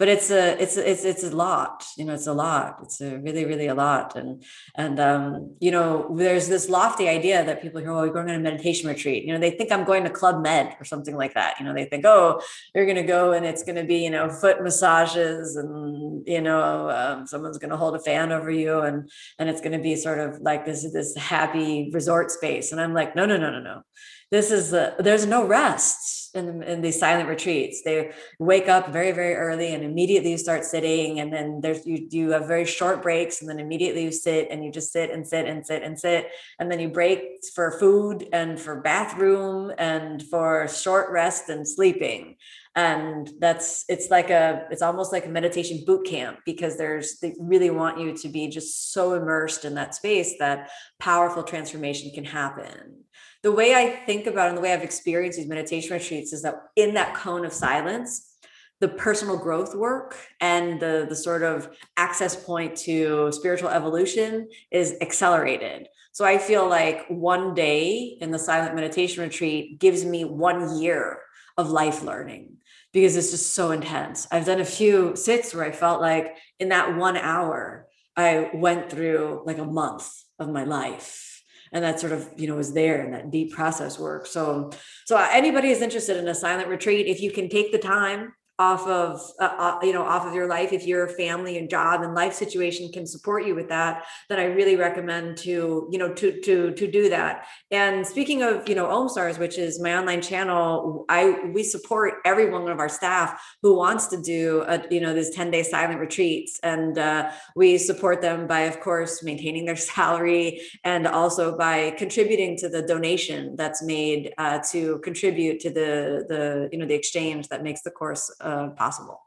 but 0.00 0.08
it's 0.08 0.30
a 0.30 0.60
it's 0.60 0.78
it's 0.78 1.04
it's 1.04 1.22
a 1.22 1.36
lot 1.36 1.84
you 1.98 2.06
know 2.06 2.14
it's 2.14 2.26
a 2.26 2.32
lot. 2.32 2.78
It's 2.82 3.02
a 3.02 3.18
really 3.18 3.44
really 3.44 3.66
a 3.66 3.74
lot. 3.74 4.16
And 4.16 4.42
and 4.74 4.98
um 4.98 5.54
you 5.60 5.70
know 5.70 6.16
there's 6.16 6.48
this 6.48 6.70
lofty 6.70 7.06
idea 7.06 7.44
that 7.44 7.60
people 7.60 7.82
hear 7.82 7.92
oh 7.92 8.04
you're 8.04 8.14
going 8.14 8.30
on 8.30 8.34
a 8.34 8.38
meditation 8.40 8.88
retreat. 8.88 9.24
You 9.24 9.34
know 9.34 9.38
they 9.38 9.50
think 9.50 9.70
i'm 9.70 9.84
going 9.84 10.04
to 10.04 10.10
club 10.10 10.42
med 10.42 10.74
or 10.80 10.86
something 10.86 11.14
like 11.14 11.34
that. 11.34 11.60
You 11.60 11.66
know 11.66 11.74
they 11.74 11.84
think 11.84 12.06
oh 12.06 12.40
you're 12.74 12.86
going 12.86 12.96
to 12.96 13.10
go 13.18 13.32
and 13.32 13.44
it's 13.44 13.62
going 13.62 13.76
to 13.76 13.84
be 13.84 13.98
you 13.98 14.08
know 14.08 14.30
foot 14.30 14.62
massages 14.62 15.56
and 15.56 16.26
you 16.26 16.40
know 16.40 16.88
um, 16.90 17.26
someone's 17.26 17.58
going 17.58 17.70
to 17.70 17.76
hold 17.76 17.94
a 17.94 18.00
fan 18.00 18.32
over 18.32 18.50
you 18.50 18.80
and 18.80 19.10
and 19.38 19.50
it's 19.50 19.60
going 19.60 19.76
to 19.78 19.84
be 19.90 19.96
sort 19.96 20.18
of 20.18 20.40
like 20.40 20.64
this 20.64 20.90
this 20.90 21.14
happy 21.14 21.90
resort 21.92 22.30
space. 22.30 22.72
And 22.72 22.80
i'm 22.80 22.94
like 22.94 23.14
no 23.14 23.26
no 23.26 23.36
no 23.36 23.50
no 23.50 23.60
no. 23.60 23.82
This 24.30 24.50
is 24.52 24.70
the, 24.70 24.94
there's 25.00 25.26
no 25.26 25.44
rest 25.44 26.19
in, 26.34 26.62
in 26.62 26.80
these 26.80 26.98
silent 26.98 27.28
retreats. 27.28 27.82
They 27.82 28.12
wake 28.38 28.68
up 28.68 28.92
very 28.92 29.12
very 29.12 29.34
early 29.34 29.74
and 29.74 29.84
immediately 29.84 30.32
you 30.32 30.38
start 30.38 30.64
sitting 30.64 31.20
and 31.20 31.32
then 31.32 31.60
there's 31.60 31.86
you 31.86 32.06
you 32.10 32.30
have 32.30 32.46
very 32.46 32.64
short 32.64 33.02
breaks 33.02 33.40
and 33.40 33.48
then 33.48 33.58
immediately 33.58 34.04
you 34.04 34.12
sit 34.12 34.48
and 34.50 34.64
you 34.64 34.70
just 34.70 34.92
sit 34.92 35.10
and 35.10 35.26
sit 35.26 35.46
and 35.46 35.66
sit 35.66 35.82
and 35.82 35.98
sit. 35.98 36.30
And 36.58 36.70
then 36.70 36.80
you 36.80 36.88
break 36.88 37.44
for 37.54 37.78
food 37.78 38.28
and 38.32 38.58
for 38.58 38.80
bathroom 38.80 39.72
and 39.78 40.22
for 40.22 40.68
short 40.68 41.10
rest 41.10 41.48
and 41.48 41.66
sleeping. 41.66 42.36
And 42.76 43.28
that's 43.40 43.84
it's 43.88 44.10
like 44.10 44.30
a 44.30 44.66
it's 44.70 44.82
almost 44.82 45.12
like 45.12 45.26
a 45.26 45.28
meditation 45.28 45.82
boot 45.84 46.06
camp 46.06 46.38
because 46.46 46.78
there's 46.78 47.18
they 47.18 47.34
really 47.40 47.70
want 47.70 47.98
you 47.98 48.16
to 48.16 48.28
be 48.28 48.46
just 48.48 48.92
so 48.92 49.14
immersed 49.14 49.64
in 49.64 49.74
that 49.74 49.96
space 49.96 50.36
that 50.38 50.70
powerful 51.00 51.42
transformation 51.42 52.12
can 52.14 52.24
happen 52.24 53.04
the 53.42 53.52
way 53.52 53.74
I 53.74 53.90
think 53.90 54.26
about 54.26 54.48
and 54.48 54.56
the 54.56 54.60
way 54.60 54.72
I've 54.72 54.82
experienced 54.82 55.38
these 55.38 55.48
meditation 55.48 55.92
retreats 55.92 56.32
is 56.32 56.42
that 56.42 56.56
in 56.76 56.94
that 56.94 57.14
cone 57.14 57.44
of 57.44 57.52
silence, 57.52 58.36
the 58.80 58.88
personal 58.88 59.36
growth 59.36 59.74
work 59.74 60.16
and 60.40 60.80
the, 60.80 61.06
the 61.08 61.16
sort 61.16 61.42
of 61.42 61.74
access 61.96 62.36
point 62.36 62.76
to 62.76 63.30
spiritual 63.32 63.68
evolution 63.68 64.48
is 64.70 64.96
accelerated. 65.00 65.88
So 66.12 66.24
I 66.24 66.38
feel 66.38 66.68
like 66.68 67.06
one 67.08 67.54
day 67.54 68.16
in 68.20 68.30
the 68.30 68.38
silent 68.38 68.74
meditation 68.74 69.22
retreat 69.22 69.78
gives 69.78 70.04
me 70.04 70.24
one 70.24 70.78
year 70.80 71.20
of 71.56 71.70
life 71.70 72.02
learning 72.02 72.56
because 72.92 73.16
it's 73.16 73.30
just 73.30 73.54
so 73.54 73.70
intense. 73.70 74.26
I've 74.30 74.46
done 74.46 74.60
a 74.60 74.64
few 74.64 75.14
sits 75.14 75.54
where 75.54 75.64
I 75.64 75.72
felt 75.72 76.00
like 76.00 76.36
in 76.58 76.70
that 76.70 76.96
one 76.96 77.16
hour, 77.16 77.86
I 78.16 78.50
went 78.52 78.90
through 78.90 79.42
like 79.46 79.58
a 79.58 79.64
month 79.64 80.10
of 80.38 80.48
my 80.48 80.64
life 80.64 81.29
and 81.72 81.84
that 81.84 82.00
sort 82.00 82.12
of 82.12 82.28
you 82.36 82.46
know 82.46 82.58
is 82.58 82.72
there 82.72 83.04
in 83.04 83.12
that 83.12 83.30
deep 83.30 83.52
process 83.52 83.98
work. 83.98 84.26
So 84.26 84.70
so 85.06 85.16
anybody 85.16 85.70
is 85.70 85.82
interested 85.82 86.16
in 86.16 86.28
a 86.28 86.34
silent 86.34 86.68
retreat 86.68 87.06
if 87.06 87.20
you 87.20 87.30
can 87.30 87.48
take 87.48 87.72
the 87.72 87.78
time 87.78 88.32
off 88.60 88.86
of 88.86 89.20
uh, 89.40 89.54
uh, 89.58 89.78
you 89.82 89.92
know 89.94 90.02
off 90.02 90.26
of 90.26 90.34
your 90.34 90.46
life. 90.46 90.72
If 90.72 90.86
your 90.86 91.08
family 91.08 91.56
and 91.58 91.68
job 91.68 92.02
and 92.02 92.14
life 92.14 92.34
situation 92.34 92.92
can 92.92 93.06
support 93.06 93.46
you 93.46 93.54
with 93.54 93.70
that 93.70 94.04
then 94.28 94.38
i 94.38 94.44
really 94.44 94.76
recommend 94.76 95.36
to 95.38 95.88
you 95.90 95.98
know 95.98 96.12
to 96.12 96.40
to 96.42 96.72
to 96.72 96.90
do 96.90 97.08
that. 97.08 97.46
And 97.70 98.06
speaking 98.06 98.42
of 98.42 98.68
you 98.68 98.74
know 98.74 98.86
omstars 98.86 99.38
which 99.38 99.56
is 99.58 99.80
my 99.80 99.96
online 99.96 100.20
channel 100.20 101.04
i 101.08 101.50
we 101.54 101.62
support 101.62 102.14
every 102.24 102.50
one 102.50 102.68
of 102.68 102.78
our 102.78 102.88
staff 102.88 103.40
who 103.62 103.76
wants 103.76 104.06
to 104.08 104.20
do 104.20 104.62
a, 104.68 104.82
you 104.90 105.00
know 105.00 105.14
these 105.14 105.30
10 105.30 105.50
day 105.50 105.62
silent 105.62 106.00
retreats. 106.00 106.60
And 106.62 106.98
uh, 106.98 107.30
we 107.56 107.78
support 107.78 108.20
them 108.20 108.46
by 108.46 108.60
of 108.60 108.80
course 108.80 109.22
maintaining 109.22 109.64
their 109.64 109.76
salary 109.94 110.60
and 110.84 111.06
also 111.06 111.56
by 111.56 111.92
contributing 111.92 112.56
to 112.58 112.68
the 112.68 112.82
donation 112.82 113.56
that's 113.56 113.82
made 113.82 114.32
uh, 114.38 114.58
to 114.72 114.98
contribute 114.98 115.60
to 115.60 115.70
the 115.70 116.24
the 116.28 116.68
you 116.72 116.78
know 116.78 116.86
the 116.86 116.94
exchange 116.94 117.48
that 117.48 117.62
makes 117.62 117.82
the 117.82 117.90
course 117.90 118.30
uh, 118.50 118.70
possible. 118.70 119.20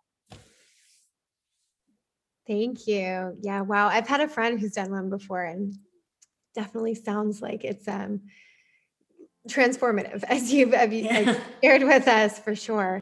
Thank 2.46 2.88
you. 2.88 3.38
Yeah. 3.42 3.62
Wow. 3.62 3.88
I've 3.88 4.08
had 4.08 4.22
a 4.22 4.28
friend 4.28 4.60
who's 4.60 4.74
done 4.74 4.92
one 4.92 5.10
before 5.10 5.44
and 5.44 5.74
definitely 6.54 6.94
sounds 6.94 7.42
like 7.42 7.64
it's 7.64 7.88
um 7.88 8.22
transformative 9.48 10.24
as 10.28 10.52
you've, 10.52 10.74
as 10.74 10.92
you've 10.92 11.06
yeah. 11.06 11.40
shared 11.64 11.84
with 11.84 12.08
us 12.08 12.40
for 12.40 12.56
sure. 12.56 13.02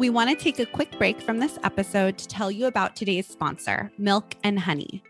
We 0.00 0.08
want 0.08 0.30
to 0.30 0.34
take 0.34 0.58
a 0.58 0.64
quick 0.64 0.96
break 0.96 1.20
from 1.20 1.40
this 1.40 1.58
episode 1.62 2.16
to 2.16 2.26
tell 2.26 2.50
you 2.50 2.64
about 2.64 2.96
today's 2.96 3.26
sponsor, 3.26 3.92
Milk 3.98 4.34
and 4.42 4.58
Honey. 4.58 5.02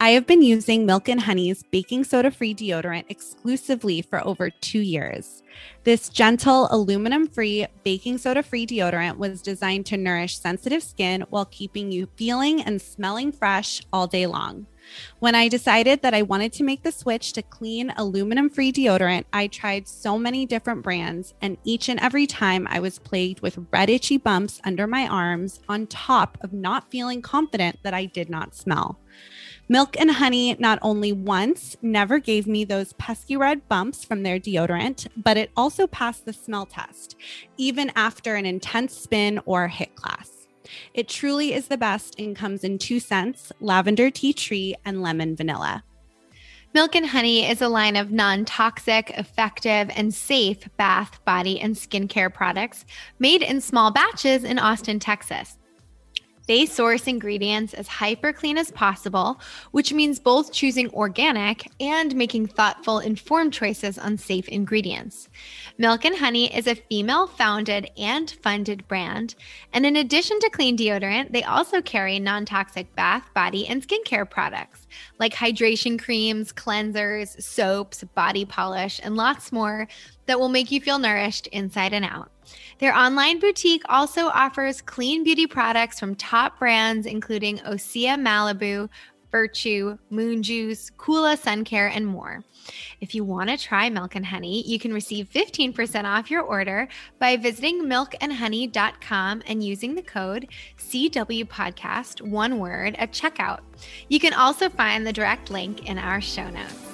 I 0.00 0.12
have 0.12 0.26
been 0.26 0.40
using 0.40 0.86
Milk 0.86 1.10
and 1.10 1.20
Honey's 1.20 1.62
baking 1.62 2.04
soda 2.04 2.30
free 2.30 2.54
deodorant 2.54 3.04
exclusively 3.10 4.00
for 4.00 4.26
over 4.26 4.48
two 4.48 4.80
years. 4.80 5.42
This 5.84 6.08
gentle, 6.08 6.68
aluminum 6.70 7.26
free, 7.28 7.66
baking 7.84 8.16
soda 8.16 8.42
free 8.42 8.66
deodorant 8.66 9.18
was 9.18 9.42
designed 9.42 9.84
to 9.86 9.98
nourish 9.98 10.38
sensitive 10.38 10.82
skin 10.82 11.26
while 11.28 11.44
keeping 11.44 11.92
you 11.92 12.08
feeling 12.16 12.62
and 12.62 12.80
smelling 12.80 13.32
fresh 13.32 13.82
all 13.92 14.06
day 14.06 14.26
long. 14.26 14.66
When 15.18 15.34
I 15.34 15.48
decided 15.48 16.02
that 16.02 16.14
I 16.14 16.22
wanted 16.22 16.52
to 16.54 16.64
make 16.64 16.82
the 16.82 16.92
switch 16.92 17.32
to 17.34 17.42
clean 17.42 17.92
aluminum 17.96 18.48
free 18.48 18.72
deodorant, 18.72 19.24
I 19.32 19.46
tried 19.46 19.88
so 19.88 20.18
many 20.18 20.46
different 20.46 20.82
brands, 20.82 21.34
and 21.40 21.56
each 21.64 21.88
and 21.88 22.00
every 22.00 22.26
time 22.26 22.66
I 22.70 22.80
was 22.80 22.98
plagued 22.98 23.40
with 23.40 23.66
red 23.72 23.90
itchy 23.90 24.16
bumps 24.16 24.60
under 24.64 24.86
my 24.86 25.06
arms, 25.06 25.60
on 25.68 25.86
top 25.86 26.38
of 26.40 26.52
not 26.52 26.90
feeling 26.90 27.22
confident 27.22 27.78
that 27.82 27.94
I 27.94 28.04
did 28.06 28.30
not 28.30 28.54
smell. 28.54 28.98
Milk 29.68 29.94
and 30.00 30.10
Honey 30.10 30.56
not 30.58 30.80
only 30.82 31.12
once 31.12 31.76
never 31.80 32.18
gave 32.18 32.46
me 32.48 32.64
those 32.64 32.92
pesky 32.94 33.36
red 33.36 33.68
bumps 33.68 34.04
from 34.04 34.24
their 34.24 34.40
deodorant, 34.40 35.06
but 35.16 35.36
it 35.36 35.52
also 35.56 35.86
passed 35.86 36.26
the 36.26 36.32
smell 36.32 36.66
test, 36.66 37.16
even 37.56 37.92
after 37.94 38.34
an 38.34 38.46
intense 38.46 38.96
spin 38.96 39.40
or 39.44 39.68
HIIT 39.68 39.94
class. 39.94 40.39
It 40.94 41.08
truly 41.08 41.52
is 41.52 41.68
the 41.68 41.76
best 41.76 42.18
and 42.18 42.34
comes 42.34 42.64
in 42.64 42.78
two 42.78 43.00
scents 43.00 43.52
lavender 43.60 44.10
tea 44.10 44.32
tree 44.32 44.74
and 44.84 45.02
lemon 45.02 45.36
vanilla. 45.36 45.84
Milk 46.72 46.94
and 46.94 47.06
Honey 47.06 47.50
is 47.50 47.60
a 47.60 47.68
line 47.68 47.96
of 47.96 48.12
non 48.12 48.44
toxic, 48.44 49.10
effective, 49.16 49.90
and 49.96 50.14
safe 50.14 50.68
bath, 50.76 51.18
body, 51.24 51.60
and 51.60 51.74
skincare 51.74 52.32
products 52.32 52.84
made 53.18 53.42
in 53.42 53.60
small 53.60 53.90
batches 53.90 54.44
in 54.44 54.58
Austin, 54.58 55.00
Texas. 55.00 55.58
They 56.50 56.66
source 56.66 57.06
ingredients 57.06 57.74
as 57.74 57.86
hyper 57.86 58.32
clean 58.32 58.58
as 58.58 58.72
possible, 58.72 59.40
which 59.70 59.92
means 59.92 60.18
both 60.18 60.52
choosing 60.52 60.90
organic 60.90 61.70
and 61.78 62.12
making 62.16 62.48
thoughtful, 62.48 62.98
informed 62.98 63.52
choices 63.52 63.96
on 63.96 64.18
safe 64.18 64.48
ingredients. 64.48 65.28
Milk 65.78 66.04
and 66.04 66.16
Honey 66.16 66.52
is 66.52 66.66
a 66.66 66.74
female 66.74 67.28
founded 67.28 67.88
and 67.96 68.28
funded 68.42 68.88
brand. 68.88 69.36
And 69.72 69.86
in 69.86 69.94
addition 69.94 70.40
to 70.40 70.50
clean 70.50 70.76
deodorant, 70.76 71.30
they 71.30 71.44
also 71.44 71.80
carry 71.80 72.18
non 72.18 72.46
toxic 72.46 72.92
bath, 72.96 73.32
body, 73.32 73.68
and 73.68 73.86
skincare 73.86 74.28
products 74.28 74.88
like 75.20 75.34
hydration 75.34 76.02
creams, 76.02 76.52
cleansers, 76.52 77.40
soaps, 77.40 78.02
body 78.16 78.44
polish, 78.44 79.00
and 79.04 79.16
lots 79.16 79.52
more 79.52 79.86
that 80.26 80.40
will 80.40 80.48
make 80.48 80.72
you 80.72 80.80
feel 80.80 80.98
nourished 80.98 81.46
inside 81.46 81.92
and 81.92 82.04
out. 82.04 82.32
Their 82.78 82.96
online 82.96 83.38
boutique 83.38 83.82
also 83.88 84.26
offers 84.28 84.80
clean 84.80 85.24
beauty 85.24 85.46
products 85.46 85.98
from 86.00 86.14
top 86.14 86.58
brands 86.58 87.06
including 87.06 87.58
Osea 87.58 88.18
Malibu, 88.18 88.88
Virtue, 89.30 89.96
Moon 90.10 90.42
Juice, 90.42 90.90
Kula 90.98 91.38
Sun 91.38 91.64
Care, 91.64 91.88
and 91.88 92.06
more. 92.06 92.42
If 93.00 93.14
you 93.14 93.24
want 93.24 93.50
to 93.50 93.56
try 93.56 93.88
Milk 93.88 94.16
and 94.16 94.26
Honey, 94.26 94.66
you 94.66 94.78
can 94.78 94.92
receive 94.92 95.30
15% 95.30 96.04
off 96.04 96.30
your 96.30 96.42
order 96.42 96.88
by 97.18 97.36
visiting 97.36 97.84
milkandhoney.com 97.84 99.42
and 99.46 99.64
using 99.64 99.94
the 99.94 100.02
code 100.02 100.48
CW 100.78 101.44
Podcast, 101.46 102.22
one 102.22 102.58
word, 102.58 102.96
at 102.98 103.12
checkout. 103.12 103.60
You 104.08 104.20
can 104.20 104.34
also 104.34 104.68
find 104.68 105.06
the 105.06 105.12
direct 105.12 105.50
link 105.50 105.88
in 105.88 105.98
our 105.98 106.20
show 106.20 106.48
notes. 106.50 106.89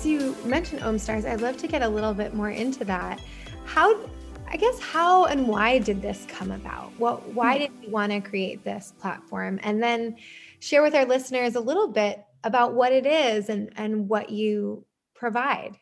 So 0.00 0.08
you 0.08 0.34
mentioned 0.46 0.80
OmStars. 0.80 1.26
I'd 1.26 1.42
love 1.42 1.58
to 1.58 1.66
get 1.66 1.82
a 1.82 1.88
little 1.88 2.14
bit 2.14 2.32
more 2.32 2.48
into 2.48 2.86
that. 2.86 3.20
How, 3.66 4.00
I 4.48 4.56
guess, 4.56 4.80
how 4.80 5.26
and 5.26 5.46
why 5.46 5.78
did 5.78 6.00
this 6.00 6.24
come 6.26 6.52
about? 6.52 6.98
What, 6.98 7.34
why 7.34 7.52
hmm. 7.52 7.58
did 7.58 7.72
you 7.82 7.90
want 7.90 8.10
to 8.12 8.22
create 8.22 8.64
this 8.64 8.94
platform? 8.98 9.60
And 9.62 9.82
then 9.82 10.16
share 10.58 10.80
with 10.80 10.94
our 10.94 11.04
listeners 11.04 11.54
a 11.54 11.60
little 11.60 11.86
bit 11.86 12.24
about 12.44 12.72
what 12.72 12.92
it 12.92 13.04
is 13.04 13.50
and, 13.50 13.74
and 13.76 14.08
what 14.08 14.30
you 14.30 14.86
provide. 15.14 15.76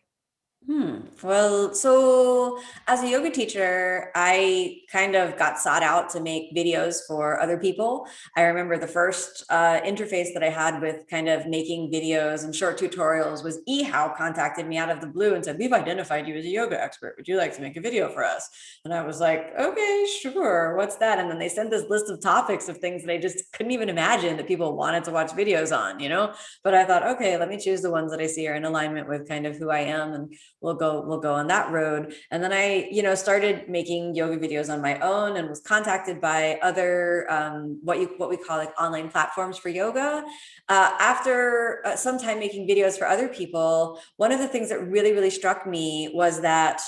Hmm. 0.69 0.99
Well, 1.23 1.73
so 1.73 2.61
as 2.87 3.03
a 3.03 3.09
yoga 3.09 3.31
teacher, 3.31 4.11
I 4.15 4.83
kind 4.93 5.15
of 5.15 5.39
got 5.39 5.59
sought 5.59 5.83
out 5.83 6.11
to 6.11 6.21
make 6.21 6.55
videos 6.55 6.99
for 7.09 7.41
other 7.41 7.57
people. 7.57 8.07
I 8.37 8.43
remember 8.43 8.77
the 8.77 8.87
first 8.87 9.47
uh, 9.49 9.81
interface 9.81 10.35
that 10.35 10.43
I 10.43 10.51
had 10.51 10.83
with 10.83 11.09
kind 11.09 11.27
of 11.27 11.47
making 11.47 11.91
videos 11.91 12.45
and 12.45 12.55
short 12.55 12.79
tutorials 12.79 13.43
was 13.43 13.63
eHow 13.67 14.15
contacted 14.15 14.67
me 14.67 14.77
out 14.77 14.91
of 14.91 15.01
the 15.01 15.07
blue 15.07 15.35
and 15.35 15.43
said, 15.43 15.57
We've 15.59 15.73
identified 15.73 16.29
you 16.29 16.37
as 16.37 16.45
a 16.45 16.49
yoga 16.49 16.79
expert. 16.79 17.15
Would 17.17 17.29
you 17.29 17.39
like 17.39 17.57
to 17.57 17.63
make 17.63 17.79
a 17.79 17.81
video 17.81 18.13
for 18.13 18.23
us? 18.23 18.51
And 18.85 18.93
I 18.93 19.03
was 19.03 19.21
like, 19.21 19.59
Okay, 19.59 20.07
sure. 20.21 20.77
What's 20.77 20.97
that? 20.97 21.19
And 21.19 21.31
then 21.31 21.39
they 21.39 21.49
sent 21.49 21.71
this 21.71 21.89
list 21.89 22.11
of 22.11 22.21
topics 22.21 22.69
of 22.69 22.77
things 22.77 23.07
that 23.07 23.13
I 23.15 23.17
just 23.17 23.55
couldn't 23.55 23.73
even 23.73 23.89
imagine 23.89 24.37
that 24.37 24.47
people 24.47 24.77
wanted 24.77 25.05
to 25.05 25.13
watch 25.13 25.31
videos 25.31 25.75
on, 25.75 25.99
you 25.99 26.11
know? 26.11 26.35
But 26.63 26.75
I 26.75 26.85
thought, 26.85 27.07
okay, 27.07 27.39
let 27.39 27.49
me 27.49 27.57
choose 27.57 27.81
the 27.81 27.91
ones 27.91 28.11
that 28.11 28.21
I 28.21 28.27
see 28.27 28.47
are 28.49 28.55
in 28.55 28.67
alignment 28.67 29.09
with 29.09 29.27
kind 29.27 29.47
of 29.47 29.57
who 29.57 29.71
I 29.71 29.81
am 29.81 30.13
and 30.13 30.35
we'll 30.61 30.75
go 30.75 31.01
we'll 31.01 31.21
go 31.21 31.35
on 31.35 31.47
that 31.49 31.71
road. 31.71 32.15
And 32.31 32.43
then 32.43 32.53
i 32.53 32.89
you 32.91 33.03
know 33.03 33.15
started 33.15 33.69
making 33.69 34.15
yoga 34.15 34.37
videos 34.37 34.73
on 34.73 34.81
my 34.81 34.99
own 35.01 35.37
and 35.37 35.49
was 35.49 35.61
contacted 35.61 36.21
by 36.21 36.59
other 36.63 37.31
um, 37.31 37.79
what 37.83 38.01
you 38.01 38.11
what 38.17 38.29
we 38.29 38.37
call 38.37 38.59
like 38.59 38.79
online 38.81 39.11
platforms 39.11 39.59
for 39.59 39.69
yoga. 39.69 40.25
Uh, 40.69 40.91
after 40.99 41.83
uh, 41.87 41.97
some 41.97 42.19
time 42.19 42.39
making 42.39 42.69
videos 42.69 42.99
for 42.99 43.07
other 43.07 43.29
people 43.29 44.01
one 44.17 44.33
of 44.33 44.39
the 44.39 44.49
things 44.49 44.69
that 44.69 44.81
really 44.89 45.13
really 45.13 45.31
struck 45.31 45.67
me 45.67 46.11
was 46.15 46.41
that 46.43 46.81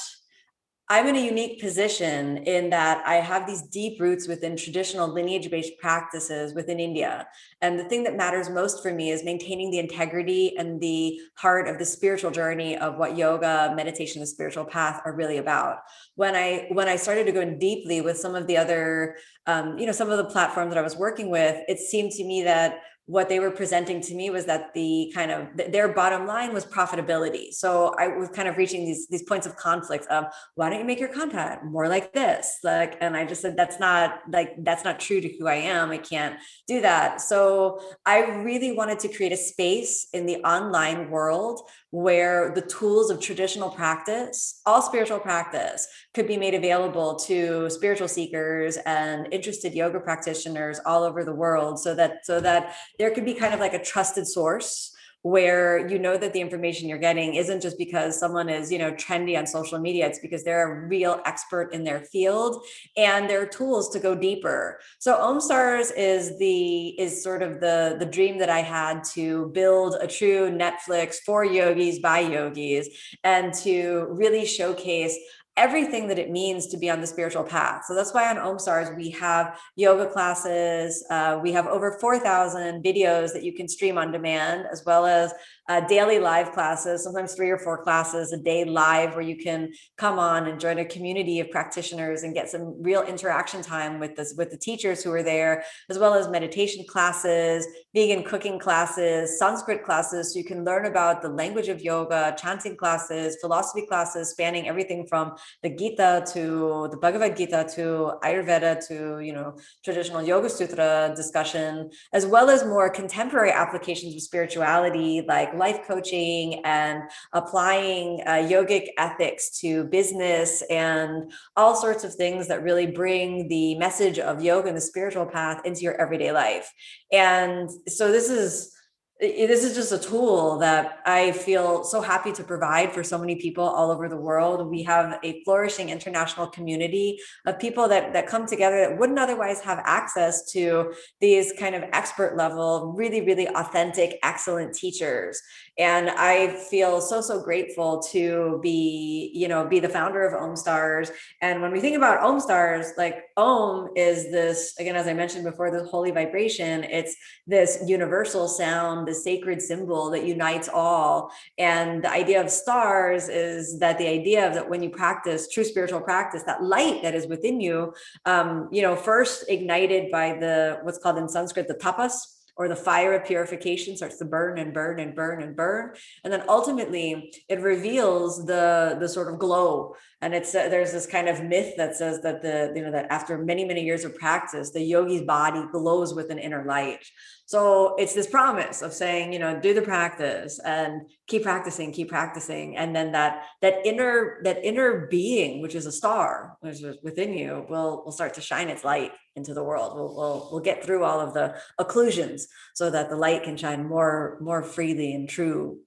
I'm 0.92 1.06
in 1.06 1.14
a 1.14 1.24
unique 1.24 1.60
position 1.60 2.38
in 2.38 2.68
that 2.70 3.06
I 3.06 3.14
have 3.14 3.46
these 3.46 3.62
deep 3.62 4.00
roots 4.00 4.26
within 4.26 4.56
traditional 4.56 5.06
lineage 5.06 5.48
based 5.48 5.78
practices 5.78 6.52
within 6.52 6.80
India. 6.80 7.28
And 7.60 7.78
the 7.78 7.84
thing 7.84 8.02
that 8.02 8.16
matters 8.16 8.50
most 8.50 8.82
for 8.82 8.92
me 8.92 9.12
is 9.12 9.22
maintaining 9.22 9.70
the 9.70 9.78
integrity 9.78 10.56
and 10.58 10.80
the 10.80 11.20
heart 11.36 11.68
of 11.68 11.78
the 11.78 11.84
spiritual 11.84 12.32
journey 12.32 12.76
of 12.76 12.96
what 12.96 13.16
yoga, 13.16 13.72
meditation, 13.76 14.20
the 14.20 14.26
spiritual 14.26 14.64
path 14.64 15.00
are 15.04 15.14
really 15.14 15.36
about. 15.36 15.78
When 16.16 16.34
I 16.34 16.66
when 16.72 16.88
I 16.88 16.96
started 16.96 17.24
to 17.26 17.32
go 17.32 17.40
in 17.40 17.60
deeply 17.60 18.00
with 18.00 18.18
some 18.18 18.34
of 18.34 18.48
the 18.48 18.56
other, 18.56 19.14
um, 19.46 19.78
you 19.78 19.86
know, 19.86 19.92
some 19.92 20.10
of 20.10 20.18
the 20.18 20.24
platforms 20.24 20.74
that 20.74 20.78
I 20.78 20.82
was 20.82 20.96
working 20.96 21.30
with, 21.30 21.62
it 21.68 21.78
seemed 21.78 22.10
to 22.12 22.24
me 22.24 22.42
that 22.42 22.80
what 23.10 23.28
they 23.28 23.40
were 23.40 23.50
presenting 23.50 24.00
to 24.00 24.14
me 24.14 24.30
was 24.30 24.44
that 24.46 24.72
the 24.72 25.10
kind 25.12 25.32
of 25.32 25.48
their 25.72 25.88
bottom 25.88 26.28
line 26.28 26.52
was 26.54 26.64
profitability. 26.64 27.52
So 27.52 27.92
I 27.98 28.06
was 28.06 28.28
kind 28.28 28.46
of 28.46 28.56
reaching 28.56 28.84
these 28.84 29.08
these 29.08 29.24
points 29.24 29.48
of 29.48 29.56
conflict 29.56 30.06
of 30.06 30.26
why 30.54 30.70
don't 30.70 30.78
you 30.78 30.84
make 30.84 31.00
your 31.00 31.12
content 31.12 31.64
more 31.64 31.88
like 31.88 32.12
this? 32.12 32.58
Like, 32.62 32.96
and 33.00 33.16
I 33.16 33.24
just 33.24 33.42
said 33.42 33.56
that's 33.56 33.80
not 33.80 34.20
like 34.32 34.54
that's 34.58 34.84
not 34.84 35.00
true 35.00 35.20
to 35.20 35.28
who 35.36 35.48
I 35.48 35.56
am. 35.56 35.90
I 35.90 35.98
can't 35.98 36.36
do 36.68 36.80
that. 36.82 37.20
So 37.20 37.80
I 38.06 38.20
really 38.48 38.70
wanted 38.70 39.00
to 39.00 39.08
create 39.08 39.32
a 39.32 39.36
space 39.36 40.06
in 40.12 40.26
the 40.26 40.36
online 40.44 41.10
world 41.10 41.68
where 41.90 42.52
the 42.54 42.62
tools 42.62 43.10
of 43.10 43.20
traditional 43.20 43.68
practice, 43.68 44.60
all 44.64 44.80
spiritual 44.80 45.18
practice, 45.18 45.88
could 46.14 46.28
be 46.28 46.36
made 46.36 46.54
available 46.54 47.16
to 47.16 47.68
spiritual 47.70 48.06
seekers 48.06 48.76
and 48.86 49.26
interested 49.32 49.74
yoga 49.74 49.98
practitioners 49.98 50.78
all 50.86 51.02
over 51.02 51.24
the 51.24 51.34
world 51.34 51.80
so 51.80 51.94
that 51.94 52.24
so 52.24 52.40
that 52.40 52.76
there 53.00 53.10
could 53.10 53.24
be 53.24 53.32
kind 53.32 53.54
of 53.54 53.60
like 53.60 53.72
a 53.72 53.82
trusted 53.82 54.26
source 54.26 54.94
where 55.22 55.86
you 55.88 55.98
know 55.98 56.16
that 56.16 56.32
the 56.34 56.40
information 56.40 56.88
you're 56.88 56.98
getting 56.98 57.34
isn't 57.34 57.60
just 57.60 57.76
because 57.78 58.18
someone 58.18 58.48
is 58.48 58.70
you 58.70 58.78
know 58.78 58.92
trendy 58.92 59.38
on 59.38 59.46
social 59.46 59.78
media. 59.78 60.06
It's 60.06 60.18
because 60.18 60.44
they're 60.44 60.84
a 60.84 60.86
real 60.86 61.20
expert 61.24 61.72
in 61.72 61.82
their 61.82 62.00
field 62.00 62.62
and 62.98 63.28
there 63.28 63.40
are 63.40 63.46
tools 63.46 63.88
to 63.90 64.00
go 64.00 64.14
deeper. 64.14 64.80
So 64.98 65.14
omstars 65.16 65.90
is 65.96 66.38
the 66.38 66.88
is 67.00 67.22
sort 67.22 67.42
of 67.42 67.60
the 67.60 67.96
the 67.98 68.06
dream 68.06 68.38
that 68.38 68.50
i 68.50 68.60
had 68.60 69.02
to 69.04 69.50
build 69.54 69.96
a 70.00 70.06
true 70.06 70.50
netflix 70.50 71.16
for 71.24 71.44
yogis 71.44 71.98
by 71.98 72.20
yogis 72.20 72.88
and 73.24 73.54
to 73.54 74.06
really 74.10 74.44
showcase 74.44 75.16
everything 75.60 76.08
that 76.08 76.18
it 76.18 76.30
means 76.30 76.66
to 76.68 76.78
be 76.78 76.88
on 76.88 77.02
the 77.02 77.06
spiritual 77.06 77.44
path. 77.44 77.84
So 77.86 77.94
that's 77.94 78.14
why 78.14 78.30
on 78.30 78.36
OmStars 78.36 78.96
we 78.96 79.10
have 79.10 79.60
yoga 79.76 80.06
classes. 80.06 81.04
Uh, 81.10 81.38
we 81.42 81.52
have 81.52 81.66
over 81.66 81.98
4,000 82.00 82.82
videos 82.82 83.34
that 83.34 83.42
you 83.42 83.52
can 83.52 83.68
stream 83.68 83.98
on 83.98 84.10
demand, 84.10 84.64
as 84.72 84.82
well 84.86 85.04
as 85.04 85.34
uh, 85.68 85.86
daily 85.86 86.18
live 86.18 86.52
classes, 86.52 87.04
sometimes 87.04 87.34
three 87.34 87.50
or 87.50 87.58
four 87.58 87.84
classes 87.84 88.32
a 88.32 88.38
day 88.38 88.64
live, 88.64 89.14
where 89.14 89.20
you 89.20 89.36
can 89.36 89.70
come 89.98 90.18
on 90.18 90.46
and 90.46 90.58
join 90.58 90.78
a 90.78 90.84
community 90.84 91.40
of 91.40 91.50
practitioners 91.50 92.22
and 92.22 92.34
get 92.34 92.48
some 92.48 92.82
real 92.82 93.02
interaction 93.02 93.60
time 93.60 94.00
with 94.00 94.16
this 94.16 94.32
with 94.38 94.50
the 94.50 94.56
teachers 94.56 95.04
who 95.04 95.12
are 95.12 95.22
there, 95.22 95.62
as 95.90 95.98
well 95.98 96.14
as 96.14 96.26
meditation 96.26 96.86
classes, 96.88 97.66
vegan 97.92 98.22
cooking 98.22 98.58
classes, 98.58 99.36
Sanskrit 99.38 99.84
classes, 99.84 100.32
so 100.32 100.38
you 100.38 100.44
can 100.44 100.64
learn 100.64 100.86
about 100.86 101.22
the 101.22 101.28
language 101.28 101.68
of 101.68 101.80
yoga, 101.80 102.34
chanting 102.38 102.76
classes, 102.76 103.36
philosophy 103.40 103.84
classes, 103.84 104.30
spanning 104.30 104.68
everything 104.68 105.06
from 105.06 105.34
the 105.62 105.70
Gita 105.70 106.24
to 106.32 106.88
the 106.92 106.96
Bhagavad 106.96 107.36
Gita 107.36 107.68
to 107.74 108.12
Ayurveda 108.22 108.86
to 108.86 109.20
you 109.20 109.32
know 109.32 109.56
traditional 109.84 110.22
Yoga 110.22 110.48
Sutra 110.48 111.12
discussion, 111.16 111.90
as 112.12 112.26
well 112.26 112.48
as 112.48 112.64
more 112.64 112.88
contemporary 112.88 113.50
applications 113.50 114.14
of 114.14 114.22
spirituality 114.22 115.22
like 115.26 115.52
life 115.54 115.80
coaching 115.86 116.64
and 116.64 117.02
applying 117.32 118.20
uh, 118.26 118.34
yogic 118.34 118.86
ethics 118.98 119.58
to 119.58 119.84
business 119.84 120.62
and 120.70 121.32
all 121.56 121.74
sorts 121.74 122.04
of 122.04 122.14
things 122.14 122.46
that 122.46 122.62
really 122.62 122.86
bring 122.86 123.48
the 123.48 123.74
message 123.76 124.18
of 124.18 124.42
yoga 124.42 124.68
and 124.68 124.76
the 124.76 124.80
spiritual 124.80 125.26
path 125.26 125.60
into 125.64 125.80
your 125.80 126.00
everyday 126.00 126.30
life. 126.30 126.72
And 127.12 127.68
so 127.88 128.10
this 128.10 128.30
is 128.30 128.72
this 129.20 129.64
is 129.64 129.74
just 129.74 129.92
a 129.92 129.98
tool 129.98 130.58
that 130.58 131.00
I 131.04 131.32
feel 131.32 131.84
so 131.84 132.00
happy 132.00 132.32
to 132.32 132.42
provide 132.42 132.92
for 132.92 133.04
so 133.04 133.18
many 133.18 133.36
people 133.36 133.64
all 133.64 133.90
over 133.90 134.08
the 134.08 134.16
world. 134.16 134.66
We 134.66 134.82
have 134.84 135.18
a 135.22 135.44
flourishing 135.44 135.90
international 135.90 136.46
community 136.46 137.18
of 137.44 137.58
people 137.58 137.86
that, 137.88 138.14
that 138.14 138.26
come 138.26 138.46
together 138.46 138.80
that 138.80 138.98
wouldn't 138.98 139.18
otherwise 139.18 139.60
have 139.60 139.82
access 139.84 140.50
to 140.52 140.94
these 141.20 141.52
kind 141.58 141.74
of 141.74 141.82
expert 141.92 142.34
level, 142.34 142.94
really, 142.96 143.20
really 143.20 143.46
authentic, 143.48 144.18
excellent 144.22 144.74
teachers. 144.74 145.42
And 145.76 146.10
I 146.10 146.48
feel 146.70 147.02
so, 147.02 147.20
so 147.20 147.42
grateful 147.42 148.00
to 148.12 148.58
be, 148.62 149.32
you 149.34 149.48
know, 149.48 149.66
be 149.66 149.80
the 149.80 149.88
founder 149.88 150.26
of 150.26 150.34
Om 150.34 150.56
Stars. 150.56 151.10
And 151.42 151.60
when 151.60 151.72
we 151.72 151.80
think 151.80 151.96
about 151.96 152.22
Om 152.22 152.40
Stars, 152.40 152.92
like 152.96 153.24
Om 153.36 153.90
is 153.96 154.30
this, 154.30 154.74
again, 154.78 154.96
as 154.96 155.06
I 155.06 155.12
mentioned 155.12 155.44
before, 155.44 155.70
the 155.70 155.84
holy 155.84 156.10
vibration, 156.10 156.84
it's 156.84 157.14
this 157.46 157.82
universal 157.86 158.48
sound 158.48 159.09
the 159.10 159.14
sacred 159.14 159.60
symbol 159.60 160.10
that 160.10 160.24
unites 160.24 160.68
all. 160.72 161.32
And 161.58 162.04
the 162.04 162.12
idea 162.22 162.40
of 162.40 162.48
stars 162.50 163.28
is 163.28 163.78
that 163.80 163.98
the 163.98 164.08
idea 164.08 164.46
of 164.46 164.54
that 164.54 164.68
when 164.70 164.82
you 164.82 164.90
practice 164.90 165.48
true 165.48 165.64
spiritual 165.64 166.00
practice, 166.00 166.42
that 166.44 166.62
light 166.62 167.02
that 167.02 167.14
is 167.14 167.26
within 167.26 167.60
you, 167.60 167.92
um, 168.24 168.68
you 168.70 168.82
know, 168.82 168.94
first 168.94 169.44
ignited 169.48 170.10
by 170.10 170.26
the 170.44 170.78
what's 170.84 170.98
called 170.98 171.18
in 171.18 171.28
Sanskrit 171.28 171.66
the 171.66 171.74
tapas, 171.74 172.14
or 172.60 172.68
the 172.68 172.76
fire 172.76 173.14
of 173.14 173.24
purification 173.24 173.96
starts 173.96 174.18
to 174.18 174.24
burn 174.26 174.58
and 174.58 174.74
burn 174.74 175.00
and 175.00 175.14
burn 175.14 175.42
and 175.42 175.56
burn. 175.56 175.94
And 176.22 176.30
then 176.30 176.42
ultimately 176.46 177.32
it 177.48 177.58
reveals 177.60 178.44
the 178.44 178.98
the 179.00 179.08
sort 179.08 179.32
of 179.32 179.38
glow. 179.38 179.96
And 180.20 180.34
it's 180.34 180.54
uh, 180.54 180.68
there's 180.68 180.92
this 180.92 181.06
kind 181.06 181.26
of 181.26 181.42
myth 181.42 181.72
that 181.78 181.96
says 181.96 182.20
that 182.20 182.42
the 182.42 182.72
you 182.76 182.82
know 182.82 182.92
that 182.92 183.06
after 183.10 183.38
many 183.38 183.64
many 183.64 183.82
years 183.82 184.04
of 184.04 184.14
practice 184.14 184.70
the 184.72 184.82
yogi's 184.82 185.22
body 185.22 185.62
glows 185.72 186.12
with 186.14 186.28
an 186.30 186.38
inner 186.38 186.62
light 186.66 187.02
so 187.50 187.96
it's 187.96 188.14
this 188.14 188.28
promise 188.28 188.80
of 188.80 188.94
saying, 188.94 189.32
you 189.32 189.40
know, 189.40 189.58
do 189.58 189.74
the 189.74 189.82
practice 189.82 190.60
and 190.60 191.10
keep 191.26 191.42
practicing, 191.42 191.90
keep 191.90 192.08
practicing. 192.08 192.76
And 192.76 192.94
then 192.94 193.10
that 193.10 193.42
that 193.60 193.84
inner, 193.84 194.38
that 194.44 194.64
inner 194.64 195.08
being, 195.08 195.60
which 195.60 195.74
is 195.74 195.84
a 195.84 195.90
star, 195.90 196.56
which 196.60 196.80
is 196.80 196.98
within 197.02 197.36
you, 197.36 197.66
will 197.68 198.04
will 198.04 198.12
start 198.12 198.34
to 198.34 198.40
shine 198.40 198.68
its 198.68 198.84
light 198.84 199.10
into 199.34 199.52
the 199.52 199.64
world. 199.64 199.96
We'll, 199.96 200.14
we'll 200.14 200.48
we'll 200.52 200.60
get 200.60 200.84
through 200.84 201.02
all 201.02 201.18
of 201.18 201.34
the 201.34 201.56
occlusions 201.80 202.42
so 202.72 202.88
that 202.88 203.10
the 203.10 203.16
light 203.16 203.42
can 203.42 203.56
shine 203.56 203.84
more 203.84 204.38
more 204.40 204.62
freely 204.62 205.12
and 205.12 205.28
true 205.28 205.80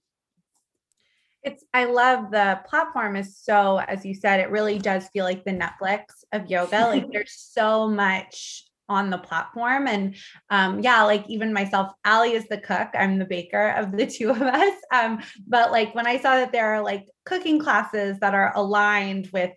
It's 1.44 1.64
I 1.74 1.86
love 1.86 2.30
the 2.30 2.60
platform 2.68 3.16
is 3.16 3.38
so 3.38 3.78
as 3.78 4.04
you 4.04 4.16
said, 4.16 4.42
it 4.42 4.52
really 4.52 4.80
does 4.80 5.08
feel 5.14 5.24
like 5.24 5.46
the 5.46 5.58
Netflix 5.58 6.26
of 6.34 6.52
yoga. 6.52 6.88
like 6.88 7.10
there's 7.14 7.38
so 7.38 7.88
much 7.88 8.66
on 8.90 9.10
the 9.10 9.18
platform. 9.18 9.88
And 9.88 10.16
um, 10.50 10.82
yeah, 10.82 11.04
like 11.04 11.26
even 11.28 11.54
myself, 11.54 11.92
Allie 12.04 12.34
is 12.34 12.48
the 12.48 12.58
cook. 12.58 12.90
I'm 12.94 13.18
the 13.18 13.26
baker 13.26 13.70
of 13.70 13.92
the 13.92 14.06
two 14.06 14.30
of 14.30 14.42
us. 14.42 14.76
Um, 14.92 15.22
but 15.48 15.72
like 15.72 15.96
when 15.96 16.08
I 16.08 16.18
saw 16.18 16.36
that 16.36 16.52
there 16.52 16.74
are 16.74 16.82
like 16.82 17.08
cooking 17.26 17.60
classes 17.60 18.20
that 18.20 18.34
are 18.34 18.52
aligned 18.56 19.30
with 19.32 19.52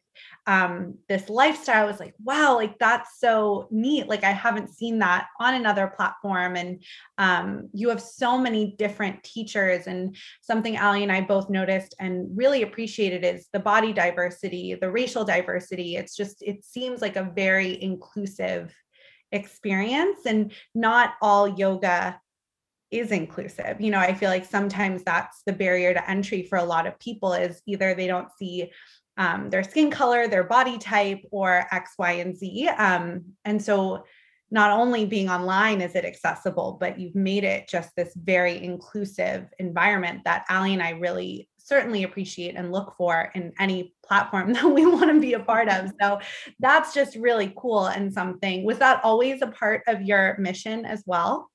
um, 0.46 0.98
this 1.08 1.28
lifestyle, 1.28 1.82
I 1.82 1.90
was 1.90 1.98
like, 1.98 2.14
wow, 2.22 2.54
like 2.54 2.78
that's 2.78 3.18
so 3.18 3.66
neat. 3.72 4.08
Like 4.08 4.22
I 4.22 4.30
haven't 4.30 4.72
seen 4.72 5.00
that 5.00 5.26
on 5.40 5.54
another 5.54 5.88
platform. 5.88 6.54
And 6.54 6.84
um, 7.18 7.68
you 7.72 7.88
have 7.88 8.00
so 8.00 8.38
many 8.38 8.76
different 8.78 9.24
teachers. 9.24 9.88
And 9.88 10.16
something 10.42 10.76
Allie 10.76 11.02
and 11.02 11.10
I 11.10 11.22
both 11.22 11.50
noticed 11.50 11.94
and 11.98 12.28
really 12.36 12.62
appreciated 12.62 13.24
is 13.24 13.48
the 13.52 13.58
body 13.58 13.92
diversity, 13.92 14.76
the 14.80 14.90
racial 14.90 15.24
diversity. 15.24 15.96
It's 15.96 16.14
just, 16.14 16.42
it 16.42 16.64
seems 16.64 17.02
like 17.02 17.16
a 17.16 17.32
very 17.34 17.82
inclusive 17.82 18.72
experience 19.32 20.20
and 20.26 20.52
not 20.74 21.14
all 21.20 21.48
yoga 21.48 22.20
is 22.90 23.10
inclusive. 23.10 23.80
You 23.80 23.90
know 23.90 23.98
i 23.98 24.14
feel 24.14 24.30
like 24.30 24.44
sometimes 24.44 25.02
that's 25.02 25.42
the 25.46 25.52
barrier 25.52 25.92
to 25.92 26.10
entry 26.10 26.42
for 26.42 26.58
a 26.58 26.64
lot 26.64 26.86
of 26.86 26.98
people 26.98 27.32
is 27.32 27.60
either 27.66 27.94
they 27.94 28.06
don't 28.06 28.28
see 28.38 28.70
um, 29.18 29.50
their 29.50 29.64
skin 29.64 29.90
color 29.90 30.28
their 30.28 30.44
body 30.44 30.78
type 30.78 31.22
or 31.30 31.66
x 31.72 31.92
y 31.98 32.12
and 32.12 32.36
z. 32.36 32.68
Um, 32.68 33.24
and 33.44 33.62
so 33.62 34.04
not 34.50 34.70
only 34.70 35.04
being 35.04 35.28
online 35.28 35.80
is 35.80 35.96
it 35.96 36.04
accessible 36.04 36.76
but 36.78 37.00
you've 37.00 37.16
made 37.16 37.42
it 37.42 37.68
just 37.68 37.90
this 37.96 38.12
very 38.14 38.62
inclusive 38.62 39.48
environment 39.58 40.20
that 40.24 40.44
Allie 40.48 40.74
and 40.74 40.82
i 40.82 40.90
really 40.90 41.48
certainly 41.66 42.04
appreciate 42.04 42.54
and 42.54 42.70
look 42.70 42.94
for 42.96 43.32
in 43.34 43.52
any 43.58 43.92
platform 44.06 44.52
that 44.54 44.64
we 44.64 44.86
want 44.86 45.10
to 45.12 45.20
be 45.20 45.34
a 45.34 45.40
part 45.40 45.68
of. 45.68 45.90
So 46.00 46.20
that's 46.60 46.94
just 46.94 47.16
really 47.16 47.52
cool 47.56 47.86
and 47.86 48.12
something. 48.12 48.64
Was 48.64 48.78
that 48.78 49.04
always 49.04 49.42
a 49.42 49.48
part 49.48 49.82
of 49.88 50.02
your 50.02 50.36
mission 50.38 50.86
as 50.86 51.02
well? 51.06 51.50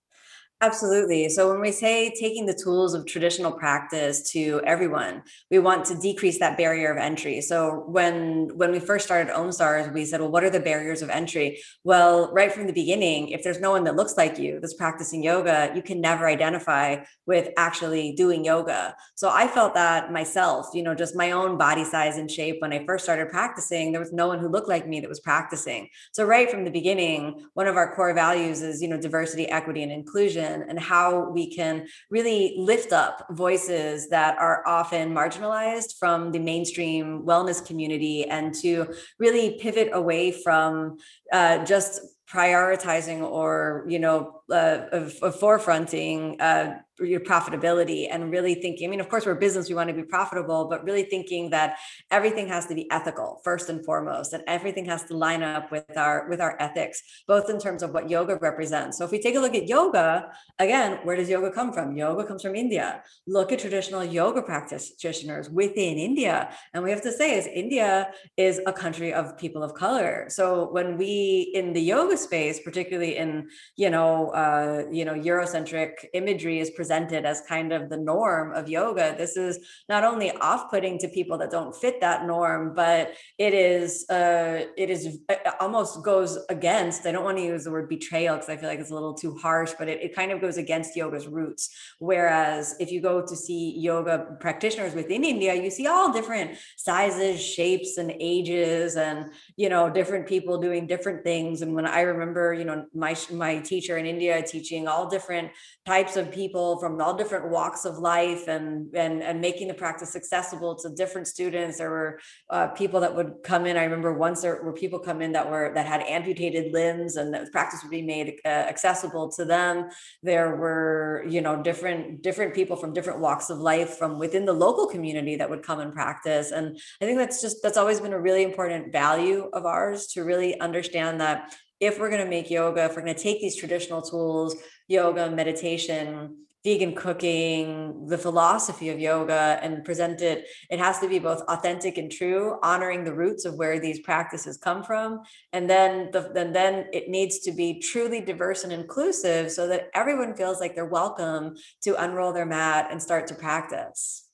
Absolutely. 0.64 1.28
So 1.30 1.50
when 1.50 1.60
we 1.60 1.72
say 1.72 2.14
taking 2.20 2.46
the 2.46 2.54
tools 2.54 2.94
of 2.94 3.08
traditional 3.08 3.52
practice 3.52 4.30
to 4.34 4.62
everyone, 4.64 5.24
we 5.50 5.58
want 5.58 5.86
to 5.86 5.98
decrease 5.98 6.38
that 6.38 6.56
barrier 6.56 6.92
of 6.92 7.00
entry. 7.00 7.42
So 7.42 7.84
when 7.88 8.56
when 8.56 8.72
we 8.72 8.80
first 8.80 9.06
started 9.06 9.34
OmStars, 9.34 9.92
we 9.92 10.06
said, 10.06 10.20
well, 10.22 10.30
what 10.30 10.44
are 10.44 10.52
the 10.52 10.60
barriers 10.60 11.02
of 11.02 11.10
entry? 11.10 11.60
Well, 11.84 12.32
right 12.32 12.52
from 12.54 12.68
the 12.68 12.74
beginning, 12.74 13.30
if 13.30 13.44
there's 13.44 13.60
no 13.60 13.72
one 13.72 13.86
that 13.86 13.96
looks 13.96 14.18
like 14.18 14.38
you 14.38 14.60
that's 14.60 14.76
practicing 14.76 15.24
yoga, 15.24 15.72
you 15.74 15.82
can 15.82 16.00
never 16.00 16.28
identify 16.28 16.98
with 17.26 17.50
actually 17.58 18.14
doing 18.14 18.46
yoga. 18.46 18.96
So 19.16 19.32
I 19.32 19.48
felt 19.48 19.74
that 19.74 20.12
myself, 20.14 20.68
you 20.76 20.84
know, 20.84 20.94
just 20.94 21.16
my 21.16 21.32
own 21.32 21.58
body 21.58 21.86
size 21.86 22.18
and 22.18 22.30
shape 22.30 22.58
when 22.60 22.72
I 22.72 22.86
first 22.86 23.04
started 23.04 23.30
practicing, 23.30 23.92
there 23.92 24.02
was 24.02 24.14
no 24.14 24.28
one 24.28 24.38
who 24.38 24.48
looked 24.48 24.70
like 24.70 24.88
me 24.88 25.00
that 25.00 25.10
was 25.10 25.22
practicing. 25.22 25.90
So 26.12 26.24
right 26.24 26.52
from 26.52 26.66
the 26.66 26.72
beginning, 26.72 27.48
one 27.56 27.66
of 27.66 27.78
our 27.78 27.96
core 27.96 28.14
values 28.14 28.62
is, 28.62 28.80
you 28.80 28.88
know, 28.88 29.02
diversity, 29.02 29.50
equity, 29.50 29.82
and 29.82 29.92
inclusion 29.92 30.51
and 30.52 30.80
how 30.80 31.30
we 31.30 31.54
can 31.54 31.88
really 32.10 32.56
lift 32.58 32.92
up 32.92 33.26
voices 33.32 34.10
that 34.10 34.38
are 34.38 34.64
often 34.68 35.14
marginalized 35.14 35.98
from 35.98 36.32
the 36.32 36.40
mainstream 36.40 37.24
wellness 37.24 37.66
community 37.66 38.26
and 38.26 38.54
to 38.54 38.94
really 39.20 39.58
pivot 39.60 39.90
away 39.94 40.32
from 40.32 40.98
uh, 41.32 41.64
just 41.64 42.02
prioritizing 42.32 43.22
or 43.22 43.86
you 43.88 44.00
know 44.00 44.42
uh, 44.52 44.86
of, 44.92 45.16
of 45.22 45.36
forefronting 45.40 46.40
uh, 46.40 46.76
your 47.04 47.20
profitability 47.20 48.08
and 48.10 48.32
really 48.32 48.56
thinking, 48.56 48.88
I 48.88 48.92
mean, 48.92 49.00
of 49.00 49.10
course, 49.10 49.26
we're 49.26 49.36
business, 49.36 49.70
we 49.70 49.76
want 49.76 49.90
to 49.90 49.96
be 49.96 50.04
profitable, 50.04 50.68
but 50.70 50.84
really 50.84 51.04
thinking 51.04 51.50
that 51.50 51.78
everything 52.12 52.48
has 52.48 52.68
to 52.68 52.76
be 52.76 52.90
ethical 52.92 53.42
first 53.44 53.70
and 53.70 53.84
foremost, 53.84 54.34
and 54.34 54.44
everything 54.48 54.86
has 54.86 55.04
to 55.06 55.18
line 55.18 55.44
up 55.44 55.72
with 55.72 55.98
our 55.98 56.30
with 56.30 56.40
our 56.40 56.56
ethics, 56.60 57.02
both 57.28 57.50
in 57.50 57.60
terms 57.60 57.84
of 57.84 57.94
what 57.94 58.10
yoga 58.10 58.36
represents. 58.38 58.98
So 58.98 59.06
if 59.06 59.12
we 59.12 59.20
take 59.20 59.36
a 59.36 59.40
look 59.40 59.56
at 59.56 59.68
yoga, 59.68 60.30
again, 60.60 61.00
where 61.04 61.16
does 61.16 61.30
yoga 61.30 61.52
come 61.52 61.74
from? 61.74 61.96
Yoga 61.96 62.24
comes 62.24 62.42
from 62.42 62.56
India. 62.56 63.02
Look 63.28 63.52
at 63.52 63.60
traditional 63.60 64.04
yoga 64.04 64.42
practitioners 64.42 65.50
within 65.50 65.98
India. 65.98 66.52
And 66.74 66.84
we 66.84 66.92
have 66.92 67.02
to 67.02 67.12
say 67.12 67.38
is 67.38 67.48
India 67.48 68.12
is 68.38 68.62
a 68.68 68.74
country 68.74 69.14
of 69.14 69.38
people 69.38 69.64
of 69.64 69.74
color. 69.74 70.28
So 70.30 70.70
when 70.72 70.98
we 70.98 71.52
in 71.54 71.74
the 71.74 71.82
yoga 71.82 72.18
space, 72.18 72.60
particularly 72.60 73.18
in, 73.18 73.50
you 73.76 73.90
know, 73.90 74.30
uh, 74.30 74.84
you 74.92 75.06
know, 75.06 75.14
Eurocentric 75.14 76.06
imagery 76.14 76.60
is 76.60 76.70
presented 76.70 76.91
presented 76.92 77.26
as 77.26 77.42
kind 77.48 77.72
of 77.72 77.90
the 77.90 77.96
norm 77.98 78.54
of 78.54 78.68
yoga. 78.68 79.16
This 79.18 79.38
is 79.38 79.60
not 79.88 80.04
only 80.04 80.30
off-putting 80.32 81.00
to 81.00 81.08
people 81.08 81.38
that 81.38 81.50
don't 81.50 81.74
fit 81.74 82.02
that 82.02 82.26
norm, 82.26 82.74
but 82.76 83.14
it 83.38 83.54
is 83.54 84.10
uh, 84.10 84.66
it 84.76 84.90
is 84.90 85.20
it 85.30 85.42
almost 85.62 86.04
goes 86.04 86.38
against. 86.50 87.06
I 87.06 87.14
don't 87.14 87.24
want 87.24 87.38
to 87.38 87.44
use 87.44 87.64
the 87.64 87.72
word 87.72 87.88
betrayal 87.88 88.36
because 88.36 88.50
I 88.50 88.58
feel 88.58 88.68
like 88.68 88.80
it's 88.80 88.92
a 88.92 88.94
little 88.94 89.14
too 89.14 89.38
harsh, 89.38 89.72
but 89.80 89.88
it, 89.88 90.02
it 90.02 90.14
kind 90.14 90.34
of 90.34 90.42
goes 90.42 90.58
against 90.58 90.98
yoga's 90.98 91.28
roots. 91.28 91.70
Whereas 92.00 92.76
if 92.80 92.92
you 92.92 93.00
go 93.00 93.26
to 93.26 93.36
see 93.36 93.80
yoga 93.80 94.36
practitioners 94.42 94.94
within 94.94 95.24
India, 95.24 95.54
you 95.56 95.70
see 95.70 95.88
all 95.88 96.12
different 96.12 96.58
sizes, 96.76 97.42
shapes, 97.42 97.98
and 97.98 98.12
ages, 98.20 98.98
and 98.98 99.32
you 99.56 99.70
know 99.70 99.90
different 99.90 100.28
people 100.28 100.60
doing 100.60 100.88
different 100.88 101.24
things. 101.24 101.62
And 101.62 101.74
when 101.74 101.88
I 101.88 102.02
remember, 102.02 102.54
you 102.54 102.66
know, 102.66 102.86
my 102.94 103.16
my 103.32 103.60
teacher 103.60 103.98
in 103.98 104.06
India 104.06 104.44
teaching 104.44 104.90
all 104.90 105.10
different 105.10 105.52
types 105.86 106.18
of 106.18 106.32
people 106.32 106.71
from 106.80 107.00
all 107.02 107.16
different 107.16 107.50
walks 107.50 107.86
of 107.86 107.98
life 107.98 108.48
and 108.48 108.94
and 108.96 109.22
and 109.22 109.42
making 109.42 109.68
the 109.68 109.74
practice 109.74 110.16
accessible 110.16 110.76
to 110.76 110.90
different 110.90 111.28
students. 111.28 111.78
There 111.78 111.90
were 111.90 112.20
uh, 112.50 112.68
people 112.70 113.00
that 113.02 113.16
would 113.16 113.36
come 113.44 113.66
in. 113.66 113.78
I 113.78 113.84
remember 113.84 114.14
once 114.14 114.42
there 114.42 114.62
were 114.64 114.74
people 114.74 115.00
come 115.00 115.22
in 115.22 115.32
that 115.34 115.50
were 115.50 115.72
that 115.76 115.86
had 115.86 116.02
amputated 116.02 116.74
limbs 116.74 117.16
and 117.16 117.34
the 117.34 117.48
practice 117.52 117.84
would 117.84 117.92
be 117.92 118.02
made 118.02 118.40
uh, 118.46 118.48
accessible 118.48 119.32
to 119.34 119.46
them. 119.46 119.90
There 120.24 120.56
were 120.56 121.26
you 121.28 121.42
know 121.42 121.62
different 121.62 122.22
different 122.22 122.54
people 122.54 122.76
from 122.76 122.94
different 122.94 123.20
walks 123.20 123.50
of 123.50 123.60
life 123.60 123.98
from 123.98 124.20
within 124.20 124.46
the 124.46 124.54
local 124.54 124.88
community 124.88 125.36
that 125.38 125.50
would 125.50 125.64
come 125.64 125.80
and 125.80 125.94
practice. 125.94 126.52
And 126.52 126.80
i 127.02 127.06
think 127.06 127.18
that's 127.18 127.42
just 127.42 127.62
that's 127.64 127.78
always 127.78 128.00
been 128.00 128.14
a 128.14 128.20
really 128.20 128.44
important 128.44 128.92
value 128.92 129.50
of 129.54 129.66
ours 129.66 130.08
to 130.08 130.24
really 130.24 130.60
understand 130.60 131.22
that 131.22 131.56
if 131.82 132.00
we're 132.00 132.10
going 132.10 132.24
to 132.24 132.30
make 132.30 132.50
yoga, 132.50 132.86
if 132.86 132.96
we're 132.96 133.02
going 133.02 133.16
to 133.16 133.22
take 133.22 133.42
these 133.42 133.56
traditional 133.56 134.02
tools, 134.02 134.56
yoga, 134.88 135.30
meditation, 135.32 136.38
vegan 136.64 136.94
cooking, 136.94 138.06
the 138.08 138.18
philosophy 138.18 138.90
of 138.90 139.00
yoga 139.00 139.60
and 139.64 139.84
present 139.84 140.22
it, 140.22 140.48
it 140.70 140.80
has 140.80 141.00
to 141.00 141.08
be 141.08 141.18
both 141.18 141.42
authentic 141.48 141.98
and 141.98 142.12
true, 142.12 142.58
honoring 142.62 143.04
the 143.04 143.14
roots 143.14 143.46
of 143.46 143.56
where 143.56 143.80
these 143.80 144.00
practices 144.02 144.58
come 144.58 144.84
from. 144.84 145.22
And 145.54 145.70
then 145.70 146.12
the, 146.12 146.32
then, 146.34 146.54
then 146.54 146.86
it 146.94 147.10
needs 147.10 147.40
to 147.40 147.52
be 147.52 147.80
truly 147.80 148.22
diverse 148.22 148.64
and 148.64 148.72
inclusive 148.72 149.52
so 149.52 149.68
that 149.68 149.90
everyone 149.96 150.36
feels 150.36 150.60
like 150.60 150.76
they're 150.76 150.86
welcome 150.86 151.56
to 151.82 152.02
unroll 152.02 152.32
their 152.32 152.46
mat 152.46 152.90
and 152.92 153.02
start 153.02 153.28
to 153.28 153.36
practice. 153.36 154.28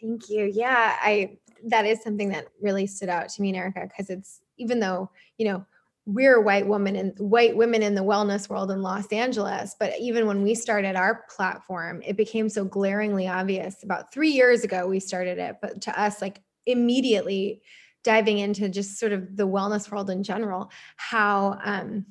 Thank 0.00 0.30
you. 0.30 0.50
Yeah, 0.52 0.96
I 1.00 1.38
that 1.64 1.86
is 1.86 2.02
something 2.02 2.30
that 2.30 2.48
really 2.60 2.86
stood 2.86 3.08
out 3.08 3.28
to 3.28 3.42
me, 3.42 3.54
Erica, 3.54 3.86
because 3.86 4.10
it's 4.10 4.40
even 4.56 4.80
though, 4.80 5.10
you 5.38 5.46
know, 5.46 5.64
we're 6.04 6.40
white 6.40 6.66
women 6.66 6.96
and 6.96 7.16
white 7.18 7.56
women 7.56 7.82
in 7.82 7.94
the 7.94 8.02
wellness 8.02 8.48
world 8.48 8.70
in 8.70 8.82
Los 8.82 9.06
Angeles. 9.12 9.76
But 9.78 9.92
even 10.00 10.26
when 10.26 10.42
we 10.42 10.54
started 10.54 10.96
our 10.96 11.24
platform, 11.34 12.02
it 12.04 12.16
became 12.16 12.48
so 12.48 12.64
glaringly 12.64 13.28
obvious. 13.28 13.84
About 13.84 14.12
three 14.12 14.30
years 14.30 14.64
ago, 14.64 14.88
we 14.88 14.98
started 14.98 15.38
it, 15.38 15.56
but 15.62 15.80
to 15.82 16.00
us, 16.00 16.20
like 16.20 16.42
immediately 16.66 17.62
diving 18.02 18.38
into 18.38 18.68
just 18.68 18.98
sort 18.98 19.12
of 19.12 19.36
the 19.36 19.46
wellness 19.46 19.90
world 19.92 20.10
in 20.10 20.24
general, 20.24 20.72
how, 20.96 21.58
um, 21.64 22.04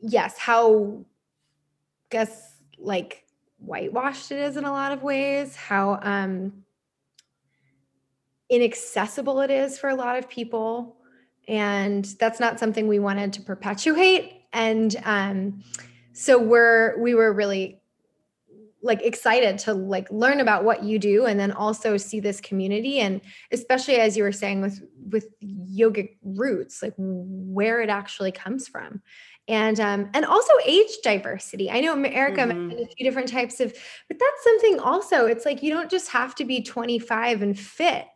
yes, 0.00 0.38
how, 0.38 1.04
I 1.04 2.06
guess 2.08 2.56
like 2.78 3.26
whitewashed 3.58 4.32
it 4.32 4.38
is 4.38 4.56
in 4.56 4.64
a 4.64 4.72
lot 4.72 4.92
of 4.92 5.02
ways, 5.02 5.54
how 5.54 5.98
um, 6.00 6.64
inaccessible 8.48 9.40
it 9.40 9.50
is 9.50 9.78
for 9.78 9.90
a 9.90 9.94
lot 9.94 10.16
of 10.16 10.30
people 10.30 10.97
and 11.48 12.04
that's 12.20 12.38
not 12.38 12.60
something 12.60 12.86
we 12.86 12.98
wanted 12.98 13.32
to 13.32 13.42
perpetuate. 13.42 14.44
And 14.52 14.94
um, 15.04 15.64
so 16.12 16.38
we're 16.38 16.96
we 16.98 17.14
were 17.14 17.32
really 17.32 17.80
like 18.80 19.02
excited 19.02 19.58
to 19.58 19.74
like 19.74 20.08
learn 20.10 20.38
about 20.38 20.62
what 20.62 20.84
you 20.84 21.00
do 21.00 21.26
and 21.26 21.40
then 21.40 21.50
also 21.50 21.96
see 21.96 22.20
this 22.20 22.40
community. 22.40 23.00
And 23.00 23.20
especially 23.50 23.96
as 23.96 24.16
you 24.16 24.22
were 24.22 24.32
saying 24.32 24.60
with 24.60 24.82
with 25.10 25.26
yogic 25.40 26.16
roots 26.22 26.82
like 26.82 26.94
where 26.96 27.80
it 27.80 27.88
actually 27.88 28.30
comes 28.30 28.68
from. 28.68 29.02
And 29.48 29.80
um 29.80 30.10
and 30.12 30.24
also 30.24 30.52
age 30.66 30.90
diversity. 31.02 31.70
I 31.70 31.80
know 31.80 32.00
erica 32.02 32.42
mm-hmm. 32.42 32.68
mentioned 32.68 32.88
a 32.88 32.94
few 32.94 33.04
different 33.04 33.28
types 33.28 33.58
of 33.58 33.74
but 34.06 34.18
that's 34.18 34.44
something 34.44 34.78
also 34.78 35.26
it's 35.26 35.44
like 35.44 35.62
you 35.62 35.72
don't 35.72 35.90
just 35.90 36.10
have 36.10 36.34
to 36.36 36.44
be 36.44 36.62
25 36.62 37.42
and 37.42 37.58
fit 37.58 38.06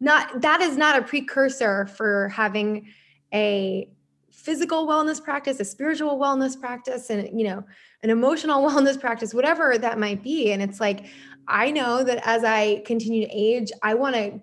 not 0.00 0.40
that 0.40 0.60
is 0.60 0.76
not 0.76 0.98
a 0.98 1.02
precursor 1.02 1.86
for 1.86 2.28
having 2.28 2.88
a 3.34 3.90
physical 4.30 4.86
wellness 4.86 5.22
practice, 5.22 5.58
a 5.60 5.64
spiritual 5.64 6.18
wellness 6.18 6.58
practice, 6.58 7.10
and 7.10 7.38
you 7.38 7.46
know, 7.46 7.64
an 8.02 8.10
emotional 8.10 8.62
wellness 8.68 8.98
practice, 9.00 9.34
whatever 9.34 9.76
that 9.76 9.98
might 9.98 10.22
be. 10.22 10.52
And 10.52 10.62
it's 10.62 10.80
like, 10.80 11.06
I 11.46 11.70
know 11.70 12.04
that 12.04 12.20
as 12.26 12.44
I 12.44 12.82
continue 12.86 13.26
to 13.26 13.32
age, 13.32 13.70
I 13.82 13.94
want 13.94 14.14
to 14.14 14.40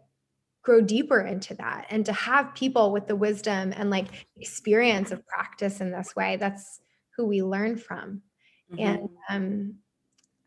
grow 0.64 0.82
deeper 0.82 1.22
into 1.22 1.54
that 1.54 1.86
and 1.90 2.06
to 2.06 2.14
have 2.14 2.56
people 2.56 2.92
with 2.92 3.08
the 3.08 3.16
wisdom 3.16 3.72
and 3.78 3.90
like 3.92 4.28
experience 4.38 5.12
of 5.12 5.26
practice 5.28 5.80
in 5.80 5.92
this 5.92 6.16
way. 6.16 6.38
That's 6.38 6.82
who 7.16 7.26
we 7.26 7.44
learn 7.44 7.78
from. 7.78 8.22
Mm-hmm. 8.74 8.80
And 8.80 9.10
um, 9.30 9.76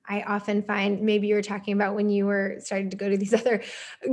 I 0.09 0.23
often 0.23 0.63
find 0.63 1.03
maybe 1.03 1.27
you 1.27 1.35
were 1.35 1.43
talking 1.43 1.75
about 1.75 1.95
when 1.95 2.09
you 2.09 2.27
were 2.27 2.57
starting 2.61 2.91
to 2.91 2.97
go 2.97 3.09
to 3.09 3.17
these 3.17 3.35
other 3.41 3.63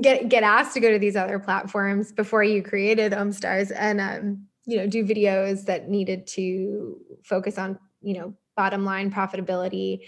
get 0.01 0.29
get 0.29 0.43
asked 0.43 0.73
to 0.73 0.79
go 0.79 0.91
to 0.91 0.99
these 0.99 1.15
other 1.15 1.39
platforms 1.39 2.11
before 2.11 2.43
you 2.43 2.61
created 2.61 3.13
OmStars 3.13 3.71
and 3.75 4.01
um, 4.01 4.47
you 4.65 4.77
know 4.77 4.87
do 4.87 5.05
videos 5.05 5.65
that 5.65 5.89
needed 5.89 6.27
to 6.27 6.99
focus 7.23 7.57
on 7.57 7.79
you 8.01 8.13
know 8.13 8.33
bottom 8.55 8.85
line 8.85 9.11
profitability. 9.11 10.01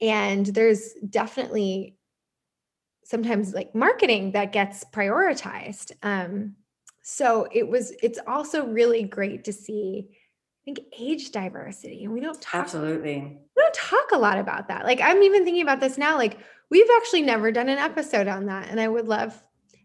And 0.00 0.46
there's 0.46 0.92
definitely 1.08 1.96
sometimes 3.04 3.52
like 3.52 3.74
marketing 3.74 4.32
that 4.32 4.52
gets 4.52 4.84
prioritized. 4.92 5.92
Um, 6.02 6.56
so 7.02 7.48
it 7.52 7.68
was 7.68 7.92
it's 8.02 8.18
also 8.26 8.66
really 8.66 9.02
great 9.02 9.44
to 9.44 9.52
see 9.52 10.08
think 10.64 10.78
age 10.98 11.32
diversity 11.32 12.04
and 12.04 12.12
we 12.12 12.20
don't 12.20 12.40
talk 12.40 12.62
absolutely 12.62 13.18
we 13.56 13.62
don't 13.62 13.74
talk 13.74 14.12
a 14.12 14.18
lot 14.18 14.38
about 14.38 14.68
that 14.68 14.84
like 14.84 15.00
i'm 15.00 15.22
even 15.22 15.44
thinking 15.44 15.62
about 15.62 15.80
this 15.80 15.98
now 15.98 16.16
like 16.16 16.38
we've 16.70 16.88
actually 16.96 17.22
never 17.22 17.50
done 17.50 17.68
an 17.68 17.78
episode 17.78 18.28
on 18.28 18.46
that 18.46 18.68
and 18.68 18.80
i 18.80 18.86
would 18.86 19.08
love 19.08 19.42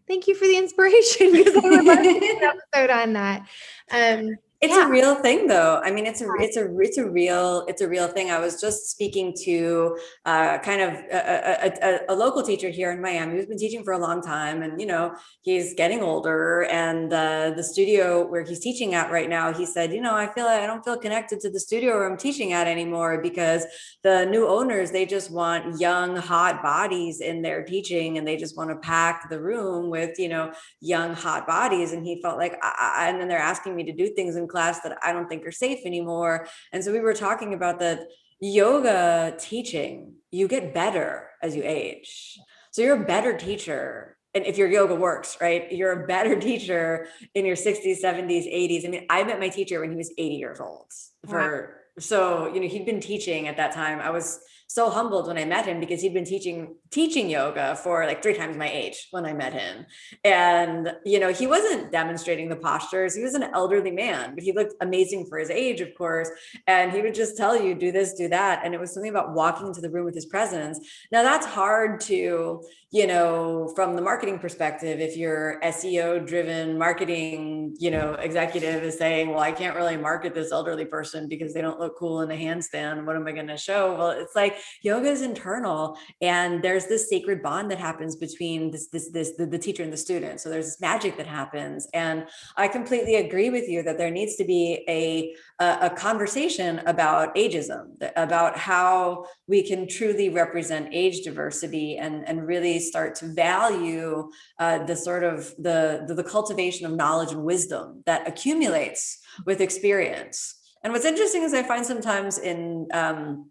thank 0.08 0.26
you 0.26 0.34
for 0.34 0.46
the 0.46 0.56
inspiration 0.56 1.32
because 1.32 1.54
I 1.56 1.68
would 1.68 1.84
love 1.84 1.98
to 1.98 2.20
do 2.20 2.36
an 2.40 2.42
episode 2.74 2.90
on 2.90 3.12
that. 3.12 3.46
Um, 3.90 4.36
it's 4.60 4.74
yeah. 4.74 4.88
a 4.88 4.90
real 4.90 5.14
thing 5.14 5.46
though. 5.46 5.80
I 5.84 5.92
mean, 5.92 6.04
it's 6.04 6.20
a, 6.20 6.26
it's 6.40 6.56
a, 6.56 6.68
it's 6.80 6.98
a 6.98 7.08
real, 7.08 7.64
it's 7.68 7.80
a 7.80 7.88
real 7.88 8.08
thing. 8.08 8.32
I 8.32 8.40
was 8.40 8.60
just 8.60 8.90
speaking 8.90 9.32
to 9.44 9.96
uh, 10.24 10.58
kind 10.58 10.82
of 10.82 10.94
a, 11.12 11.72
a, 11.80 12.00
a, 12.08 12.14
local 12.16 12.42
teacher 12.42 12.68
here 12.68 12.90
in 12.90 13.00
Miami 13.00 13.34
who's 13.34 13.46
been 13.46 13.56
teaching 13.56 13.84
for 13.84 13.92
a 13.92 13.98
long 13.98 14.20
time. 14.20 14.62
And, 14.62 14.80
you 14.80 14.86
know, 14.88 15.14
he's 15.42 15.74
getting 15.74 16.02
older 16.02 16.64
and 16.64 17.12
uh, 17.12 17.50
the 17.54 17.62
studio 17.62 18.26
where 18.26 18.42
he's 18.42 18.58
teaching 18.58 18.94
at 18.94 19.12
right 19.12 19.28
now, 19.28 19.52
he 19.52 19.64
said, 19.64 19.92
you 19.92 20.00
know, 20.00 20.16
I 20.16 20.26
feel 20.26 20.46
I 20.46 20.66
don't 20.66 20.84
feel 20.84 20.98
connected 20.98 21.38
to 21.40 21.50
the 21.50 21.60
studio 21.60 21.94
where 21.94 22.10
I'm 22.10 22.18
teaching 22.18 22.52
at 22.52 22.66
anymore 22.66 23.22
because 23.22 23.64
the 24.02 24.24
new 24.26 24.48
owners, 24.48 24.90
they 24.90 25.06
just 25.06 25.30
want 25.30 25.80
young, 25.80 26.16
hot 26.16 26.64
bodies 26.64 27.20
in 27.20 27.42
their 27.42 27.62
teaching 27.62 28.18
and 28.18 28.26
they 28.26 28.36
just 28.36 28.56
want 28.56 28.70
to 28.70 28.76
pack 28.76 29.30
the 29.30 29.40
room 29.40 29.88
with, 29.88 30.18
you 30.18 30.28
know, 30.28 30.52
young, 30.80 31.14
hot 31.14 31.46
bodies. 31.46 31.92
And 31.92 32.04
he 32.04 32.20
felt 32.20 32.38
like, 32.38 32.58
I, 32.60 33.06
and 33.08 33.20
then 33.20 33.28
they're 33.28 33.38
asking 33.38 33.76
me 33.76 33.84
to 33.84 33.92
do 33.92 34.08
things 34.08 34.34
in 34.34 34.47
class 34.48 34.80
that 34.80 34.98
I 35.02 35.12
don't 35.12 35.28
think 35.28 35.46
are 35.46 35.52
safe 35.52 35.80
anymore. 35.84 36.48
And 36.72 36.82
so 36.82 36.92
we 36.92 37.00
were 37.00 37.14
talking 37.14 37.54
about 37.54 37.78
that 37.80 38.08
yoga 38.40 39.34
teaching, 39.38 40.14
you 40.30 40.48
get 40.48 40.74
better 40.74 41.30
as 41.42 41.56
you 41.56 41.62
age. 41.64 42.38
So 42.70 42.82
you're 42.82 43.02
a 43.02 43.06
better 43.06 43.36
teacher. 43.36 44.16
And 44.34 44.46
if 44.46 44.58
your 44.58 44.68
yoga 44.68 44.94
works, 44.94 45.36
right, 45.40 45.70
you're 45.72 46.04
a 46.04 46.06
better 46.06 46.38
teacher 46.48 47.08
in 47.34 47.44
your 47.44 47.56
60s, 47.56 48.02
70s, 48.02 48.46
80s. 48.46 48.86
I 48.86 48.88
mean, 48.88 49.06
I 49.10 49.24
met 49.24 49.40
my 49.40 49.48
teacher 49.48 49.80
when 49.80 49.90
he 49.90 49.96
was 49.96 50.12
80 50.16 50.34
years 50.34 50.60
old 50.60 50.92
for 51.26 51.74
wow. 51.96 52.00
so 52.00 52.52
you 52.54 52.60
know 52.60 52.68
he'd 52.68 52.86
been 52.86 53.00
teaching 53.00 53.48
at 53.48 53.56
that 53.56 53.72
time. 53.72 54.00
I 54.00 54.10
was 54.10 54.40
so 54.68 54.90
humbled 54.90 55.26
when 55.26 55.38
I 55.38 55.44
met 55.44 55.66
him 55.66 55.80
because 55.80 56.02
he'd 56.02 56.14
been 56.14 56.24
teaching 56.24 56.76
teaching 56.90 57.28
yoga 57.28 57.76
for 57.76 58.04
like 58.06 58.22
three 58.22 58.34
times 58.34 58.56
my 58.56 58.70
age 58.70 59.08
when 59.10 59.24
I 59.24 59.32
met 59.32 59.52
him. 59.52 59.86
And 60.24 60.92
you 61.04 61.20
know, 61.20 61.32
he 61.32 61.46
wasn't 61.46 61.92
demonstrating 61.92 62.48
the 62.48 62.56
postures. 62.56 63.14
He 63.14 63.22
was 63.22 63.34
an 63.34 63.44
elderly 63.54 63.90
man, 63.90 64.34
but 64.34 64.42
he 64.42 64.52
looked 64.52 64.74
amazing 64.80 65.26
for 65.26 65.38
his 65.38 65.50
age, 65.50 65.80
of 65.80 65.94
course. 65.96 66.30
And 66.66 66.92
he 66.92 67.02
would 67.02 67.14
just 67.14 67.36
tell 67.36 67.60
you, 67.60 67.74
do 67.74 67.92
this, 67.92 68.14
do 68.14 68.28
that. 68.28 68.62
And 68.64 68.74
it 68.74 68.80
was 68.80 68.92
something 68.94 69.10
about 69.10 69.34
walking 69.34 69.66
into 69.66 69.80
the 69.80 69.90
room 69.90 70.04
with 70.04 70.14
his 70.14 70.26
presence. 70.26 70.78
Now 71.12 71.22
that's 71.22 71.46
hard 71.46 72.00
to, 72.02 72.62
you 72.90 73.06
know, 73.06 73.72
from 73.74 73.96
the 73.96 74.02
marketing 74.02 74.38
perspective, 74.38 75.00
if 75.00 75.16
your 75.16 75.60
SEO 75.62 76.26
driven 76.26 76.78
marketing, 76.78 77.76
you 77.78 77.90
know, 77.90 78.14
executive 78.14 78.82
is 78.82 78.96
saying, 78.96 79.28
well, 79.28 79.40
I 79.40 79.52
can't 79.52 79.76
really 79.76 79.96
market 79.96 80.34
this 80.34 80.52
elderly 80.52 80.86
person 80.86 81.28
because 81.28 81.52
they 81.52 81.60
don't 81.60 81.78
look 81.78 81.98
cool 81.98 82.22
in 82.22 82.30
a 82.30 82.34
handstand. 82.34 83.04
What 83.04 83.16
am 83.16 83.26
I 83.26 83.32
going 83.32 83.48
to 83.48 83.56
show? 83.56 83.94
Well, 83.94 84.10
it's 84.10 84.34
like 84.34 84.56
yoga 84.82 85.10
is 85.10 85.22
internal 85.22 85.98
and 86.22 86.62
there's 86.62 86.77
this 86.86 87.08
sacred 87.08 87.42
bond 87.42 87.70
that 87.70 87.78
happens 87.78 88.16
between 88.16 88.70
this 88.70 88.88
this 88.88 89.10
this 89.10 89.36
the, 89.36 89.46
the 89.46 89.58
teacher 89.58 89.82
and 89.82 89.92
the 89.92 89.96
student. 89.96 90.40
So 90.40 90.48
there's 90.48 90.66
this 90.66 90.80
magic 90.80 91.16
that 91.16 91.26
happens. 91.26 91.88
And 91.94 92.26
i 92.56 92.68
completely 92.68 93.16
agree 93.16 93.50
with 93.50 93.68
you 93.68 93.82
that 93.82 93.98
there 93.98 94.10
needs 94.10 94.36
to 94.36 94.44
be 94.44 94.84
a 94.88 95.34
a, 95.60 95.86
a 95.86 95.90
conversation 95.90 96.80
about 96.86 97.34
ageism 97.34 97.84
about 98.16 98.56
how 98.56 99.26
we 99.46 99.62
can 99.62 99.88
truly 99.88 100.28
represent 100.28 100.88
age 100.92 101.22
diversity 101.22 101.96
and 101.96 102.26
and 102.28 102.46
really 102.46 102.78
start 102.78 103.14
to 103.16 103.26
value 103.26 104.30
uh, 104.58 104.84
the 104.84 104.96
sort 104.96 105.24
of 105.24 105.54
the, 105.58 106.04
the 106.06 106.14
the 106.14 106.24
cultivation 106.24 106.86
of 106.86 106.92
knowledge 106.92 107.32
and 107.32 107.42
wisdom 107.44 108.02
that 108.06 108.26
accumulates 108.26 109.18
with 109.46 109.60
experience. 109.60 110.54
And 110.82 110.92
what's 110.92 111.04
interesting 111.04 111.42
is 111.42 111.54
I 111.54 111.62
find 111.62 111.84
sometimes 111.84 112.38
in 112.38 112.86
um, 112.92 113.50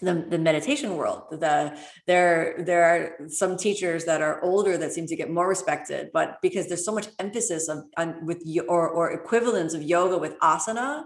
the, 0.00 0.26
the 0.28 0.38
meditation 0.38 0.96
world. 0.96 1.22
The 1.30 1.76
there 2.06 2.62
there 2.66 2.84
are 2.84 3.28
some 3.28 3.56
teachers 3.56 4.04
that 4.04 4.20
are 4.20 4.42
older 4.42 4.76
that 4.76 4.92
seem 4.92 5.06
to 5.06 5.16
get 5.16 5.30
more 5.30 5.48
respected 5.48 6.10
but 6.12 6.38
because 6.42 6.68
there's 6.68 6.84
so 6.84 6.92
much 6.92 7.08
emphasis 7.18 7.68
of 7.68 7.84
on 7.96 8.24
with 8.26 8.42
or 8.68 8.88
or 8.88 9.12
equivalence 9.12 9.74
of 9.74 9.82
yoga 9.82 10.18
with 10.18 10.38
asana 10.40 11.04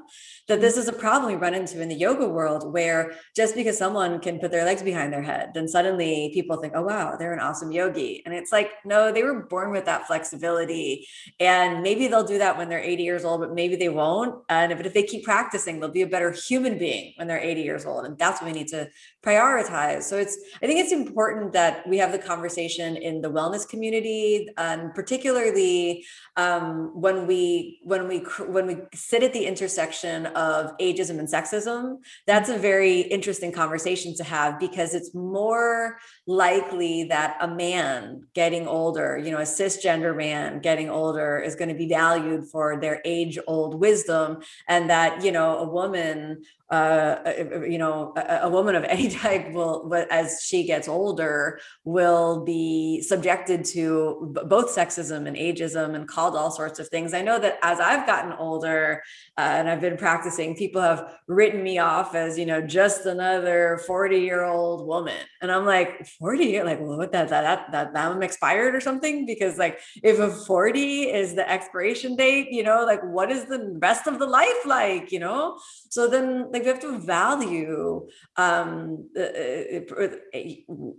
that 0.49 0.61
this 0.61 0.75
mm-hmm. 0.75 0.83
is 0.83 0.89
a 0.89 0.93
problem 0.93 1.33
we 1.33 1.39
run 1.39 1.55
into 1.55 1.81
in 1.81 1.89
the 1.89 1.95
yoga 1.95 2.29
world 2.29 2.73
where 2.73 3.13
just 3.37 3.55
because 3.55 3.77
someone 3.77 4.21
can 4.21 4.39
put 4.39 4.51
their 4.51 4.65
legs 4.65 4.83
behind 4.83 5.13
their 5.13 5.23
head 5.23 5.51
then 5.55 5.69
suddenly 5.69 6.31
people 6.35 6.57
think 6.57 6.73
oh 6.77 6.83
wow 6.83 7.17
they're 7.19 7.33
an 7.33 7.41
awesome 7.41 7.73
yogi. 7.73 8.23
And 8.25 8.35
it's 8.35 8.53
like 8.53 8.71
no 8.85 9.13
they 9.13 9.23
were 9.23 9.43
born 9.43 9.71
with 9.71 9.85
that 9.87 10.07
flexibility. 10.07 11.07
And 11.41 11.83
maybe 11.83 12.09
they'll 12.09 12.25
do 12.25 12.39
that 12.39 12.57
when 12.57 12.69
they're 12.69 12.81
80 12.81 13.03
years 13.03 13.25
old 13.25 13.41
but 13.41 13.55
maybe 13.55 13.77
they 13.77 13.89
won't. 13.89 14.43
And 14.49 14.73
if, 14.73 14.81
if 14.81 14.95
they 14.95 15.03
keep 15.03 15.25
practicing 15.25 15.81
they'll 15.81 15.91
be 15.91 16.03
a 16.03 16.07
better 16.07 16.31
human 16.31 16.79
being 16.79 17.13
when 17.17 17.27
they're 17.27 17.39
80 17.39 17.63
years 17.63 17.85
old. 17.87 18.05
And 18.07 18.17
that's 18.19 18.41
what 18.41 18.53
we 18.53 18.59
need 18.59 18.69
to 18.69 18.78
to 18.79 18.89
prioritize. 19.29 20.05
So 20.05 20.17
it's 20.17 20.37
I 20.63 20.67
think 20.67 20.81
it's 20.81 20.93
important 20.93 21.53
that 21.53 21.87
we 21.87 21.99
have 21.99 22.13
the 22.13 22.19
conversation 22.19 22.97
in 22.97 23.21
the 23.21 23.31
wellness 23.31 23.69
community, 23.69 24.49
and 24.57 24.95
particularly 24.95 26.05
um, 26.37 27.01
when 27.05 27.27
we 27.27 27.81
when 27.83 28.09
we 28.09 28.19
when 28.57 28.67
we 28.67 28.77
sit 28.95 29.23
at 29.23 29.33
the 29.33 29.45
intersection 29.45 30.27
of 30.49 30.77
ageism 30.79 31.19
and 31.19 31.29
sexism. 31.29 31.99
That's 32.27 32.49
a 32.49 32.59
very 32.59 33.01
interesting 33.17 33.53
conversation 33.53 34.15
to 34.17 34.25
have 34.25 34.59
because 34.59 34.95
it's 34.95 35.15
more 35.15 35.99
likely 36.27 37.05
that 37.05 37.37
a 37.41 37.49
man 37.49 38.23
getting 38.35 38.67
older, 38.67 39.19
you 39.23 39.31
know, 39.31 39.39
a 39.39 39.51
cisgender 39.59 40.17
man 40.17 40.61
getting 40.61 40.89
older, 40.89 41.39
is 41.39 41.55
going 41.55 41.69
to 41.69 41.75
be 41.75 41.89
valued 41.89 42.45
for 42.53 42.81
their 42.81 43.01
age 43.05 43.39
old 43.47 43.79
wisdom, 43.79 44.39
and 44.69 44.89
that 44.89 45.25
you 45.25 45.33
know 45.33 45.59
a 45.59 45.69
woman 45.69 46.43
uh, 46.71 47.33
you 47.67 47.79
know, 47.79 48.13
a, 48.17 48.41
a, 48.43 48.49
woman 48.49 48.75
of 48.75 48.85
any 48.85 49.09
type 49.19 49.53
will, 49.53 49.93
as 50.11 50.43
she 50.43 50.65
gets 50.65 50.89
older, 50.89 51.61
will 51.85 52.45
be 52.45 53.03
subjected 53.03 53.65
to 53.65 54.35
both 54.47 54.75
sexism 54.75 55.27
and 55.27 55.37
ageism 55.37 55.95
and 55.95 56.09
called 56.09 56.37
all 56.37 56.51
sorts 56.51 56.79
of 56.79 56.89
things. 56.89 57.15
I 57.15 57.23
know 57.23 57.39
that 57.39 57.59
as 57.63 57.81
I've 57.81 58.07
gotten 58.07 58.33
older 58.33 59.03
uh, 59.37 59.41
and 59.41 59.69
I've 59.69 59.81
been 59.81 59.97
practicing, 59.97 60.57
people 60.57 60.81
have 60.81 61.15
written 61.27 61.63
me 61.63 61.79
off 61.79 62.15
as, 62.15 62.39
you 62.39 62.47
know, 62.47 62.61
just 62.61 63.07
another 63.07 63.81
40 63.87 64.19
year 64.19 64.45
old 64.45 64.87
woman. 64.87 65.21
And 65.43 65.51
I'm 65.51 65.67
like, 65.67 66.07
40 66.19 66.63
like, 66.63 66.81
well, 66.81 66.99
what 66.99 67.13
that, 67.13 67.29
that, 67.29 67.73
that, 67.73 67.93
that 67.93 68.11
I'm 68.11 68.23
expired 68.23 68.75
or 68.75 68.81
something? 68.81 69.27
Because 69.27 69.59
like, 69.59 69.81
if 70.03 70.19
a 70.19 70.31
40 70.31 71.03
is 71.03 71.35
the 71.35 71.49
expiration 71.49 72.17
date, 72.17 72.49
you 72.51 72.63
know, 72.63 72.85
like 72.85 73.03
what 73.03 73.31
is 73.31 73.47
the 73.47 73.77
rest 73.81 74.07
of 74.07 74.19
the 74.19 74.27
life 74.27 74.67
like, 74.67 75.13
you 75.13 75.19
know? 75.19 75.59
So 75.91 76.09
then 76.09 76.51
like 76.53 76.63
we 76.63 76.69
have 76.69 76.81
to 76.81 76.99
value 76.99 78.07
um, 78.37 78.98
uh, 79.19 80.09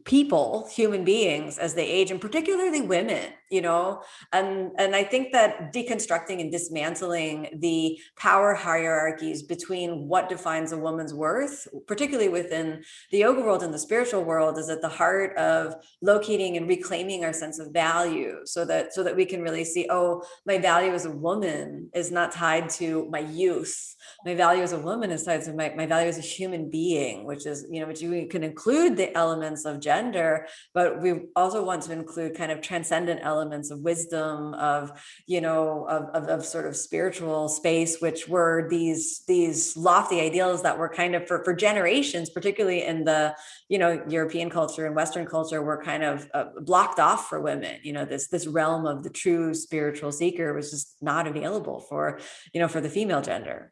people, 0.05 0.67
human 0.71 1.03
beings 1.03 1.57
as 1.57 1.73
they 1.73 1.85
age, 1.85 2.11
and 2.11 2.21
particularly 2.21 2.81
women. 2.81 3.33
You 3.51 3.61
know, 3.61 4.03
and 4.31 4.71
and 4.77 4.95
I 4.95 5.03
think 5.03 5.31
that 5.31 5.73
deconstructing 5.73 6.39
and 6.39 6.51
dismantling 6.51 7.49
the 7.59 7.99
power 8.15 8.53
hierarchies 8.53 9.41
between 9.41 10.07
what 10.07 10.29
defines 10.29 10.71
a 10.71 10.77
woman's 10.77 11.15
worth, 11.15 11.67
particularly 11.87 12.29
within 12.29 12.83
the 13.11 13.17
yoga 13.19 13.41
world 13.41 13.63
and 13.63 13.73
the 13.73 13.79
spiritual 13.79 14.23
world, 14.23 14.59
is 14.59 14.69
at 14.69 14.81
the 14.81 14.89
heart 14.89 15.35
of 15.35 15.73
locating 16.01 16.57
and 16.57 16.67
reclaiming 16.67 17.25
our 17.25 17.33
sense 17.33 17.57
of 17.57 17.73
value, 17.73 18.35
so 18.45 18.65
that 18.65 18.93
so 18.93 19.01
that 19.03 19.15
we 19.15 19.25
can 19.25 19.41
really 19.41 19.63
see, 19.63 19.87
oh, 19.89 20.23
my 20.45 20.59
value 20.59 20.93
as 20.93 21.05
a 21.05 21.11
woman 21.11 21.89
is 21.95 22.11
not 22.11 22.31
tied 22.31 22.69
to 22.69 23.07
my 23.09 23.19
youth. 23.19 23.95
My 24.25 24.35
value 24.35 24.63
as 24.63 24.73
a 24.73 24.79
woman 24.79 25.11
is 25.11 25.23
tied 25.23 25.45
my, 25.55 25.73
my 25.75 25.85
value 25.85 26.09
as 26.09 26.17
a 26.17 26.21
human 26.21 26.69
being, 26.69 27.25
which 27.25 27.45
is 27.45 27.65
you 27.69 27.79
know 27.81 27.87
which 27.87 28.01
you 28.01 28.27
can 28.27 28.43
include 28.43 28.97
the 28.97 29.15
elements 29.17 29.65
of 29.65 29.79
gender 29.79 30.47
but 30.73 31.01
we 31.01 31.13
also 31.35 31.63
want 31.63 31.81
to 31.83 31.91
include 31.91 32.35
kind 32.35 32.51
of 32.51 32.61
transcendent 32.61 33.19
elements 33.23 33.71
of 33.71 33.79
wisdom 33.79 34.53
of 34.55 34.91
you 35.27 35.41
know 35.41 35.85
of, 35.89 36.03
of, 36.13 36.29
of 36.29 36.45
sort 36.45 36.65
of 36.65 36.75
spiritual 36.75 37.49
space 37.49 37.99
which 37.99 38.27
were 38.27 38.67
these 38.69 39.23
these 39.27 39.75
lofty 39.75 40.19
ideals 40.21 40.61
that 40.63 40.77
were 40.77 40.89
kind 40.89 41.15
of 41.15 41.27
for, 41.27 41.43
for 41.43 41.53
generations 41.53 42.29
particularly 42.29 42.83
in 42.85 43.03
the 43.03 43.35
you 43.67 43.77
know 43.77 44.03
european 44.07 44.49
culture 44.49 44.85
and 44.85 44.95
western 44.95 45.25
culture 45.25 45.61
were 45.61 45.81
kind 45.81 46.03
of 46.03 46.29
uh, 46.33 46.45
blocked 46.61 46.99
off 46.99 47.27
for 47.27 47.39
women 47.41 47.79
you 47.83 47.93
know 47.93 48.05
this 48.05 48.27
this 48.27 48.47
realm 48.47 48.85
of 48.85 49.03
the 49.03 49.09
true 49.09 49.53
spiritual 49.53 50.11
seeker 50.11 50.53
was 50.53 50.71
just 50.71 50.95
not 51.01 51.27
available 51.27 51.79
for 51.79 52.19
you 52.53 52.59
know 52.59 52.67
for 52.67 52.81
the 52.81 52.89
female 52.89 53.21
gender 53.21 53.71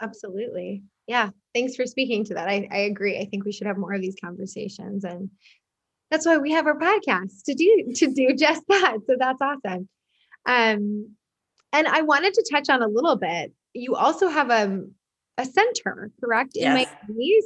Absolutely. 0.00 0.82
Yeah. 1.06 1.30
Thanks 1.54 1.76
for 1.76 1.86
speaking 1.86 2.24
to 2.26 2.34
that. 2.34 2.48
I, 2.48 2.68
I 2.70 2.78
agree. 2.78 3.18
I 3.18 3.24
think 3.24 3.44
we 3.44 3.52
should 3.52 3.66
have 3.66 3.76
more 3.76 3.92
of 3.92 4.00
these 4.00 4.16
conversations. 4.22 5.04
And 5.04 5.30
that's 6.10 6.26
why 6.26 6.38
we 6.38 6.52
have 6.52 6.66
our 6.66 6.78
podcast 6.78 7.42
to 7.46 7.54
do 7.54 7.92
to 7.96 8.12
do 8.12 8.34
just 8.38 8.62
that. 8.68 8.98
So 9.06 9.16
that's 9.18 9.40
awesome. 9.40 9.88
Um, 10.46 11.16
and 11.72 11.86
I 11.86 12.02
wanted 12.02 12.34
to 12.34 12.48
touch 12.50 12.68
on 12.68 12.82
a 12.82 12.88
little 12.88 13.16
bit. 13.16 13.52
You 13.74 13.96
also 13.96 14.28
have 14.28 14.50
a 14.50 14.84
a 15.38 15.44
center, 15.44 16.10
correct? 16.22 16.56
In 16.56 16.76
Yes. 16.76 16.88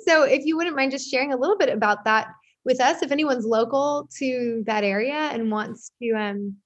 So 0.06 0.22
if 0.24 0.44
you 0.44 0.56
wouldn't 0.56 0.76
mind 0.76 0.90
just 0.90 1.10
sharing 1.10 1.32
a 1.32 1.36
little 1.36 1.56
bit 1.56 1.68
about 1.68 2.04
that 2.04 2.28
with 2.64 2.80
us, 2.80 3.02
if 3.02 3.12
anyone's 3.12 3.44
local 3.44 4.08
to 4.18 4.62
that 4.66 4.84
area 4.84 5.14
and 5.14 5.50
wants 5.50 5.90
to 6.02 6.12
um 6.12 6.56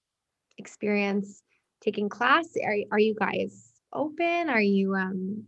experience 0.56 1.42
taking 1.80 2.08
class, 2.08 2.48
are 2.64 2.76
are 2.90 2.98
you 2.98 3.14
guys 3.14 3.72
open? 3.92 4.48
Are 4.48 4.60
you 4.60 4.94
um 4.94 5.44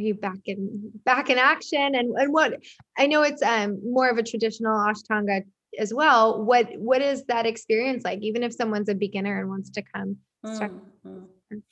are 0.00 0.04
you 0.04 0.14
back 0.14 0.40
in 0.46 0.92
back 1.04 1.30
in 1.30 1.38
action? 1.38 1.94
And 1.94 2.14
and 2.16 2.32
what 2.32 2.60
I 2.98 3.06
know 3.06 3.22
it's 3.22 3.42
um 3.42 3.78
more 3.84 4.08
of 4.08 4.18
a 4.18 4.22
traditional 4.22 4.76
Ashtanga 4.76 5.42
as 5.78 5.92
well. 5.94 6.42
What 6.44 6.68
what 6.76 7.02
is 7.02 7.24
that 7.26 7.46
experience 7.46 8.04
like? 8.04 8.20
Even 8.22 8.42
if 8.42 8.52
someone's 8.54 8.88
a 8.88 8.94
beginner 8.94 9.40
and 9.40 9.48
wants 9.48 9.70
to 9.70 9.82
come 9.94 10.16
start 10.54 10.72
Mm, 11.06 11.26
mm. 11.52 11.62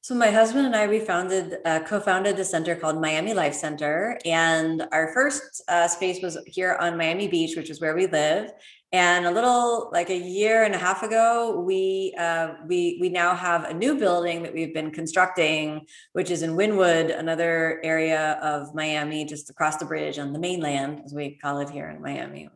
So 0.00 0.14
my 0.14 0.30
husband 0.30 0.64
and 0.66 0.76
I, 0.76 0.86
we 0.86 1.00
founded, 1.00 1.56
uh, 1.64 1.80
co-founded 1.80 2.36
the 2.36 2.44
center 2.44 2.76
called 2.76 3.00
Miami 3.00 3.34
Life 3.34 3.54
Center, 3.54 4.18
and 4.24 4.86
our 4.92 5.12
first 5.12 5.62
uh, 5.68 5.88
space 5.88 6.22
was 6.22 6.38
here 6.46 6.78
on 6.80 6.96
Miami 6.96 7.28
Beach, 7.28 7.56
which 7.56 7.68
is 7.68 7.80
where 7.80 7.94
we 7.94 8.06
live. 8.06 8.52
And 8.90 9.26
a 9.26 9.30
little 9.30 9.90
like 9.92 10.08
a 10.08 10.16
year 10.16 10.62
and 10.62 10.74
a 10.74 10.78
half 10.78 11.02
ago, 11.02 11.60
we 11.60 12.14
uh, 12.18 12.54
we 12.66 12.96
we 13.00 13.10
now 13.10 13.34
have 13.34 13.64
a 13.64 13.74
new 13.74 13.98
building 13.98 14.42
that 14.44 14.54
we've 14.54 14.72
been 14.72 14.90
constructing, 14.90 15.86
which 16.14 16.30
is 16.30 16.42
in 16.42 16.52
Wynwood, 16.56 17.16
another 17.18 17.80
area 17.84 18.38
of 18.42 18.74
Miami, 18.74 19.26
just 19.26 19.50
across 19.50 19.76
the 19.76 19.84
bridge 19.84 20.18
on 20.18 20.32
the 20.32 20.38
mainland, 20.38 21.02
as 21.04 21.12
we 21.12 21.36
call 21.36 21.58
it 21.60 21.68
here 21.68 21.90
in 21.90 22.00
Miami. 22.00 22.48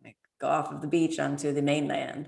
Go 0.42 0.48
off 0.48 0.72
of 0.72 0.80
the 0.80 0.88
beach 0.88 1.20
onto 1.20 1.52
the 1.52 1.62
mainland, 1.62 2.26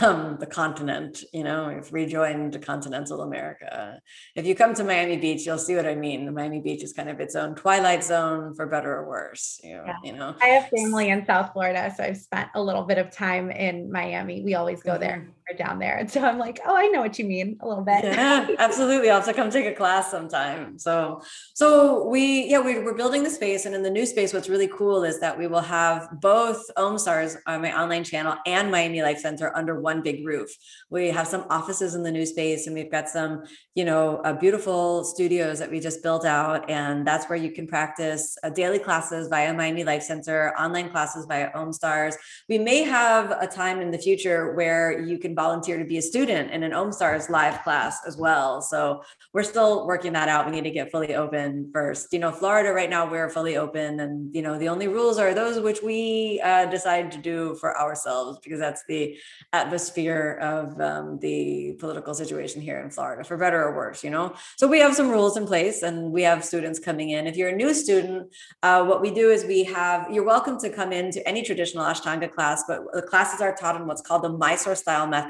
um, 0.00 0.38
the 0.40 0.46
continent. 0.46 1.22
You 1.32 1.44
know, 1.44 1.72
we've 1.72 1.92
rejoined 1.92 2.60
continental 2.62 3.22
America. 3.22 4.00
If 4.34 4.44
you 4.44 4.56
come 4.56 4.74
to 4.74 4.82
Miami 4.82 5.18
Beach, 5.18 5.46
you'll 5.46 5.58
see 5.58 5.76
what 5.76 5.86
I 5.86 5.94
mean. 5.94 6.26
The 6.26 6.32
Miami 6.32 6.60
Beach 6.60 6.82
is 6.82 6.92
kind 6.92 7.08
of 7.08 7.20
its 7.20 7.36
own 7.36 7.54
twilight 7.54 8.02
zone, 8.02 8.56
for 8.56 8.66
better 8.66 8.92
or 8.92 9.08
worse. 9.08 9.60
You 9.62 9.76
know, 9.76 9.84
Yeah. 9.86 9.94
you 10.02 10.12
know. 10.16 10.34
I 10.42 10.46
have 10.48 10.68
family 10.76 11.10
in 11.10 11.24
South 11.24 11.52
Florida, 11.52 11.94
so 11.96 12.02
I've 12.02 12.16
spent 12.16 12.48
a 12.56 12.60
little 12.60 12.82
bit 12.82 12.98
of 12.98 13.12
time 13.12 13.52
in 13.52 13.88
Miami. 13.92 14.42
We 14.42 14.56
always 14.56 14.82
go 14.82 14.98
there 14.98 15.28
down 15.58 15.78
there. 15.78 15.96
And 15.96 16.10
so 16.10 16.24
I'm 16.24 16.38
like, 16.38 16.60
oh, 16.66 16.76
I 16.76 16.86
know 16.88 17.00
what 17.00 17.18
you 17.18 17.26
mean 17.26 17.58
a 17.60 17.68
little 17.68 17.84
bit. 17.84 18.04
yeah 18.04 18.48
absolutely 18.58 19.10
i'll 19.10 19.16
have 19.16 19.26
to 19.26 19.32
come 19.32 19.50
take 19.50 19.66
a 19.66 19.74
class 19.74 20.10
sometime 20.10 20.78
so 20.78 21.20
so 21.54 22.06
we 22.08 22.46
yeah 22.46 22.60
we, 22.60 22.78
we're 22.78 22.94
building 22.94 23.22
the 23.22 23.30
space 23.30 23.66
and 23.66 23.74
in 23.74 23.82
the 23.82 23.90
new 23.90 24.06
space 24.06 24.32
what's 24.32 24.48
really 24.48 24.68
cool 24.68 25.04
is 25.04 25.20
that 25.20 25.38
we 25.38 25.46
will 25.46 25.60
have 25.60 26.08
both 26.20 26.62
Om 26.76 26.98
stars 26.98 27.36
on 27.46 27.62
my 27.62 27.78
online 27.78 28.04
channel 28.04 28.36
and 28.46 28.70
miami 28.70 29.02
life 29.02 29.18
center 29.18 29.54
under 29.56 29.80
one 29.80 30.02
big 30.02 30.24
roof 30.24 30.50
we 30.90 31.08
have 31.08 31.26
some 31.26 31.46
offices 31.50 31.94
in 31.94 32.02
the 32.02 32.10
new 32.10 32.26
space 32.26 32.66
and 32.66 32.74
we've 32.74 32.90
got 32.90 33.08
some 33.08 33.42
you 33.74 33.84
know 33.84 34.18
uh, 34.18 34.32
beautiful 34.32 35.04
studios 35.04 35.58
that 35.58 35.70
we 35.70 35.80
just 35.80 36.02
built 36.02 36.24
out 36.24 36.68
and 36.70 37.06
that's 37.06 37.26
where 37.28 37.38
you 37.38 37.50
can 37.50 37.66
practice 37.66 38.36
uh, 38.42 38.50
daily 38.50 38.78
classes 38.78 39.28
via 39.28 39.52
miami 39.52 39.84
life 39.84 40.02
center 40.02 40.54
online 40.58 40.90
classes 40.90 41.26
via 41.26 41.50
Om 41.54 41.72
stars 41.72 42.16
we 42.48 42.58
may 42.58 42.82
have 42.82 43.30
a 43.40 43.46
time 43.46 43.80
in 43.80 43.90
the 43.90 43.98
future 43.98 44.54
where 44.54 45.00
you 45.00 45.18
can 45.18 45.33
volunteer 45.34 45.78
to 45.78 45.84
be 45.84 45.98
a 45.98 46.02
student 46.02 46.50
in 46.50 46.62
an 46.62 46.72
OMSTARS 46.72 47.28
live 47.30 47.62
class 47.62 47.98
as 48.06 48.16
well. 48.16 48.62
So 48.62 49.02
we're 49.32 49.42
still 49.42 49.86
working 49.86 50.12
that 50.12 50.28
out. 50.28 50.46
We 50.46 50.52
need 50.52 50.64
to 50.64 50.70
get 50.70 50.90
fully 50.90 51.14
open 51.14 51.70
first. 51.72 52.12
You 52.12 52.18
know, 52.18 52.30
Florida 52.30 52.72
right 52.72 52.90
now, 52.90 53.10
we're 53.10 53.28
fully 53.28 53.56
open. 53.56 54.00
And, 54.00 54.34
you 54.34 54.42
know, 54.42 54.58
the 54.58 54.68
only 54.68 54.88
rules 54.88 55.18
are 55.18 55.34
those 55.34 55.60
which 55.60 55.82
we 55.82 56.40
uh, 56.42 56.66
decide 56.66 57.10
to 57.12 57.18
do 57.18 57.56
for 57.56 57.78
ourselves 57.78 58.38
because 58.42 58.58
that's 58.58 58.84
the 58.88 59.16
atmosphere 59.52 60.38
of 60.40 60.80
um, 60.80 61.18
the 61.20 61.76
political 61.78 62.14
situation 62.14 62.60
here 62.60 62.80
in 62.80 62.90
Florida, 62.90 63.24
for 63.24 63.36
better 63.36 63.62
or 63.62 63.74
worse, 63.74 64.04
you 64.04 64.10
know. 64.10 64.34
So 64.56 64.68
we 64.68 64.78
have 64.80 64.94
some 64.94 65.10
rules 65.10 65.36
in 65.36 65.46
place 65.46 65.82
and 65.82 66.12
we 66.12 66.22
have 66.22 66.44
students 66.44 66.78
coming 66.78 67.10
in. 67.10 67.26
If 67.26 67.36
you're 67.36 67.50
a 67.50 67.56
new 67.56 67.74
student, 67.74 68.32
uh, 68.62 68.84
what 68.84 69.00
we 69.00 69.10
do 69.10 69.30
is 69.30 69.44
we 69.44 69.64
have, 69.64 70.10
you're 70.10 70.24
welcome 70.24 70.58
to 70.60 70.70
come 70.70 70.92
into 70.92 71.26
any 71.26 71.42
traditional 71.42 71.84
Ashtanga 71.84 72.30
class, 72.30 72.64
but 72.68 72.80
the 72.92 73.02
classes 73.02 73.40
are 73.40 73.54
taught 73.54 73.76
in 73.76 73.86
what's 73.86 74.02
called 74.02 74.22
the 74.22 74.28
Mysore 74.28 74.74
style 74.74 75.06
method, 75.06 75.23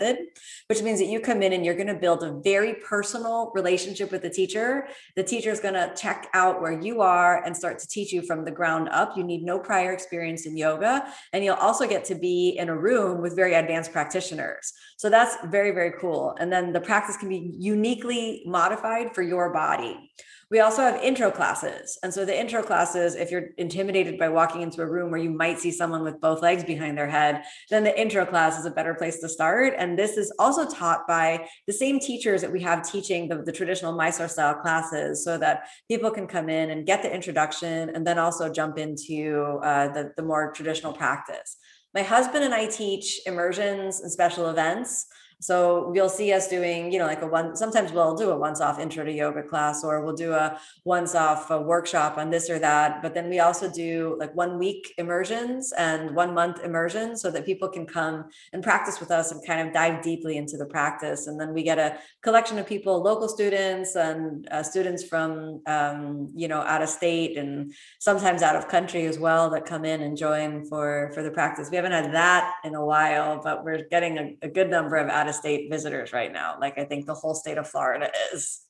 which 0.68 0.82
means 0.82 0.98
that 0.98 1.06
you 1.06 1.20
come 1.20 1.42
in 1.42 1.52
and 1.52 1.64
you're 1.64 1.74
going 1.74 1.86
to 1.86 1.94
build 1.94 2.22
a 2.22 2.40
very 2.44 2.74
personal 2.74 3.52
relationship 3.54 4.10
with 4.10 4.22
the 4.22 4.30
teacher. 4.30 4.86
The 5.16 5.22
teacher 5.22 5.50
is 5.50 5.60
going 5.60 5.74
to 5.74 5.92
check 5.96 6.28
out 6.34 6.60
where 6.60 6.78
you 6.78 7.00
are 7.00 7.42
and 7.44 7.56
start 7.56 7.78
to 7.80 7.88
teach 7.88 8.12
you 8.12 8.22
from 8.22 8.44
the 8.44 8.50
ground 8.50 8.88
up. 8.90 9.16
You 9.16 9.24
need 9.24 9.42
no 9.42 9.58
prior 9.58 9.92
experience 9.92 10.46
in 10.46 10.56
yoga. 10.56 11.06
And 11.32 11.44
you'll 11.44 11.56
also 11.56 11.86
get 11.86 12.04
to 12.06 12.14
be 12.14 12.56
in 12.58 12.68
a 12.68 12.76
room 12.76 13.20
with 13.20 13.36
very 13.36 13.54
advanced 13.54 13.92
practitioners. 13.92 14.72
So 14.96 15.10
that's 15.10 15.36
very, 15.46 15.70
very 15.70 15.92
cool. 16.00 16.36
And 16.38 16.52
then 16.52 16.72
the 16.72 16.80
practice 16.80 17.16
can 17.16 17.28
be 17.28 17.52
uniquely 17.58 18.42
modified 18.46 19.14
for 19.14 19.22
your 19.22 19.52
body. 19.52 20.10
We 20.54 20.60
also 20.60 20.82
have 20.82 21.02
intro 21.02 21.32
classes. 21.32 21.98
And 22.04 22.14
so 22.14 22.24
the 22.24 22.38
intro 22.38 22.62
classes, 22.62 23.16
if 23.16 23.32
you're 23.32 23.48
intimidated 23.58 24.20
by 24.20 24.28
walking 24.28 24.62
into 24.62 24.82
a 24.82 24.86
room 24.86 25.10
where 25.10 25.18
you 25.18 25.30
might 25.30 25.58
see 25.58 25.72
someone 25.72 26.04
with 26.04 26.20
both 26.20 26.42
legs 26.42 26.62
behind 26.62 26.96
their 26.96 27.08
head, 27.08 27.42
then 27.70 27.82
the 27.82 28.00
intro 28.00 28.24
class 28.24 28.56
is 28.56 28.64
a 28.64 28.70
better 28.70 28.94
place 28.94 29.18
to 29.18 29.28
start. 29.28 29.74
And 29.76 29.98
this 29.98 30.16
is 30.16 30.32
also 30.38 30.64
taught 30.64 31.08
by 31.08 31.48
the 31.66 31.72
same 31.72 31.98
teachers 31.98 32.40
that 32.40 32.52
we 32.52 32.62
have 32.62 32.88
teaching 32.88 33.26
the, 33.26 33.42
the 33.42 33.50
traditional 33.50 33.96
Mysore 33.96 34.28
style 34.28 34.54
classes 34.54 35.24
so 35.24 35.36
that 35.38 35.64
people 35.88 36.12
can 36.12 36.28
come 36.28 36.48
in 36.48 36.70
and 36.70 36.86
get 36.86 37.02
the 37.02 37.12
introduction 37.12 37.90
and 37.90 38.06
then 38.06 38.20
also 38.20 38.48
jump 38.48 38.78
into 38.78 39.58
uh, 39.64 39.88
the, 39.88 40.12
the 40.16 40.22
more 40.22 40.52
traditional 40.52 40.92
practice. 40.92 41.56
My 41.94 42.02
husband 42.02 42.44
and 42.44 42.54
I 42.54 42.66
teach 42.68 43.20
immersions 43.26 44.02
and 44.02 44.12
special 44.12 44.48
events. 44.50 45.06
So 45.40 45.92
you'll 45.94 46.08
see 46.08 46.32
us 46.32 46.48
doing, 46.48 46.92
you 46.92 46.98
know, 46.98 47.06
like 47.06 47.22
a 47.22 47.26
one, 47.26 47.54
sometimes 47.56 47.92
we'll 47.92 48.14
do 48.14 48.30
a 48.30 48.36
once 48.36 48.60
off 48.60 48.78
intro 48.78 49.04
to 49.04 49.12
yoga 49.12 49.42
class, 49.42 49.84
or 49.84 50.04
we'll 50.04 50.16
do 50.16 50.32
a 50.32 50.58
once 50.84 51.14
off 51.14 51.50
workshop 51.50 52.16
on 52.18 52.30
this 52.30 52.48
or 52.48 52.58
that. 52.58 53.02
But 53.02 53.14
then 53.14 53.28
we 53.28 53.40
also 53.40 53.70
do 53.70 54.16
like 54.18 54.34
one 54.34 54.58
week 54.58 54.94
immersions 54.98 55.72
and 55.72 56.14
one 56.14 56.34
month 56.34 56.64
immersions 56.64 57.20
so 57.20 57.30
that 57.30 57.44
people 57.44 57.68
can 57.68 57.86
come 57.86 58.24
and 58.52 58.62
practice 58.62 59.00
with 59.00 59.10
us 59.10 59.32
and 59.32 59.46
kind 59.46 59.66
of 59.66 59.74
dive 59.74 60.02
deeply 60.02 60.36
into 60.36 60.56
the 60.56 60.66
practice. 60.66 61.26
And 61.26 61.38
then 61.40 61.52
we 61.52 61.62
get 61.62 61.78
a 61.78 61.98
collection 62.22 62.58
of 62.58 62.66
people, 62.66 63.02
local 63.02 63.28
students 63.28 63.96
and 63.96 64.48
uh, 64.50 64.62
students 64.62 65.04
from, 65.04 65.60
um, 65.66 66.32
you 66.34 66.48
know, 66.48 66.60
out 66.60 66.82
of 66.82 66.88
state 66.88 67.36
and 67.36 67.74
sometimes 67.98 68.42
out 68.42 68.56
of 68.56 68.68
country 68.68 69.06
as 69.06 69.18
well 69.18 69.50
that 69.50 69.66
come 69.66 69.84
in 69.84 70.02
and 70.02 70.16
join 70.16 70.64
for, 70.64 71.10
for 71.14 71.22
the 71.22 71.30
practice. 71.30 71.68
We 71.70 71.76
haven't 71.76 71.92
had 71.92 72.12
that 72.14 72.54
in 72.64 72.74
a 72.74 72.84
while, 72.84 73.40
but 73.42 73.64
we're 73.64 73.84
getting 73.90 74.18
a, 74.18 74.36
a 74.42 74.48
good 74.48 74.70
number 74.70 74.96
of 74.96 75.08
out 75.08 75.23
of 75.28 75.34
state 75.34 75.70
visitors 75.70 76.12
right 76.12 76.32
now. 76.32 76.56
Like 76.60 76.78
I 76.78 76.84
think 76.84 77.06
the 77.06 77.14
whole 77.14 77.34
state 77.34 77.58
of 77.58 77.68
Florida 77.68 78.10
is. 78.32 78.62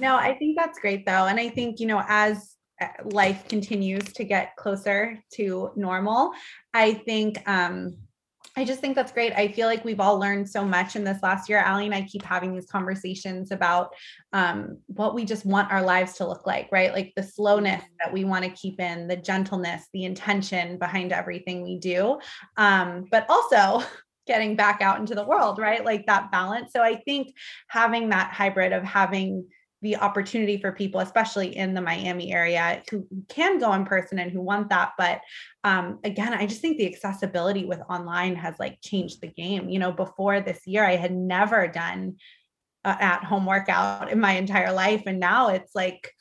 No, 0.00 0.16
I 0.16 0.34
think 0.36 0.56
that's 0.56 0.78
great 0.78 1.04
though. 1.04 1.26
And 1.26 1.40
I 1.40 1.48
think, 1.48 1.80
you 1.80 1.86
know, 1.86 2.02
as 2.06 2.54
uh, 2.80 2.86
life 3.04 3.48
continues 3.48 4.04
to 4.12 4.24
get 4.24 4.54
closer 4.56 5.18
to 5.34 5.70
normal, 5.74 6.32
I 6.72 6.94
think, 6.94 7.42
um, 7.48 7.96
I 8.56 8.64
just 8.64 8.80
think 8.80 8.96
that's 8.96 9.12
great. 9.12 9.32
I 9.34 9.48
feel 9.48 9.68
like 9.68 9.84
we've 9.84 10.00
all 10.00 10.18
learned 10.18 10.48
so 10.48 10.64
much 10.64 10.96
in 10.96 11.04
this 11.04 11.22
last 11.22 11.48
year. 11.48 11.58
Allie 11.58 11.86
and 11.86 11.94
I 11.94 12.02
keep 12.02 12.24
having 12.24 12.52
these 12.52 12.66
conversations 12.66 13.52
about 13.52 13.94
um, 14.32 14.78
what 14.86 15.14
we 15.14 15.24
just 15.24 15.46
want 15.46 15.70
our 15.70 15.82
lives 15.82 16.14
to 16.14 16.26
look 16.26 16.44
like, 16.44 16.68
right? 16.72 16.92
Like 16.92 17.12
the 17.14 17.22
slowness 17.22 17.84
that 18.00 18.12
we 18.12 18.24
want 18.24 18.44
to 18.44 18.50
keep 18.50 18.80
in, 18.80 19.06
the 19.06 19.16
gentleness, 19.16 19.86
the 19.92 20.04
intention 20.04 20.76
behind 20.76 21.12
everything 21.12 21.62
we 21.62 21.78
do, 21.78 22.18
um, 22.56 23.06
but 23.12 23.26
also 23.28 23.84
getting 24.28 24.54
back 24.54 24.80
out 24.80 25.00
into 25.00 25.16
the 25.16 25.24
world, 25.24 25.58
right? 25.58 25.84
Like 25.84 26.06
that 26.06 26.30
balance. 26.30 26.72
So 26.72 26.82
I 26.82 26.96
think 26.96 27.34
having 27.66 28.10
that 28.10 28.32
hybrid 28.32 28.72
of 28.72 28.84
having 28.84 29.48
the 29.82 29.96
opportunity 29.96 30.58
for 30.58 30.72
people, 30.72 31.00
especially 31.00 31.56
in 31.56 31.74
the 31.74 31.80
Miami 31.80 32.32
area, 32.32 32.82
who 32.90 33.06
can 33.28 33.58
go 33.58 33.72
in 33.72 33.84
person 33.84 34.18
and 34.18 34.30
who 34.30 34.40
want 34.40 34.68
that. 34.70 34.92
But 34.98 35.20
um, 35.64 35.98
again, 36.04 36.34
I 36.34 36.46
just 36.46 36.60
think 36.60 36.78
the 36.78 36.92
accessibility 36.92 37.64
with 37.64 37.80
online 37.88 38.36
has 38.36 38.54
like 38.58 38.78
changed 38.82 39.20
the 39.20 39.28
game. 39.28 39.68
You 39.68 39.78
know, 39.78 39.92
before 39.92 40.40
this 40.40 40.66
year, 40.66 40.84
I 40.84 40.96
had 40.96 41.14
never 41.14 41.68
done 41.68 42.16
at 42.84 43.24
home 43.24 43.46
workout 43.46 44.10
in 44.10 44.20
my 44.20 44.32
entire 44.32 44.72
life. 44.72 45.02
And 45.06 45.20
now 45.20 45.48
it's 45.48 45.74
like, 45.74 46.12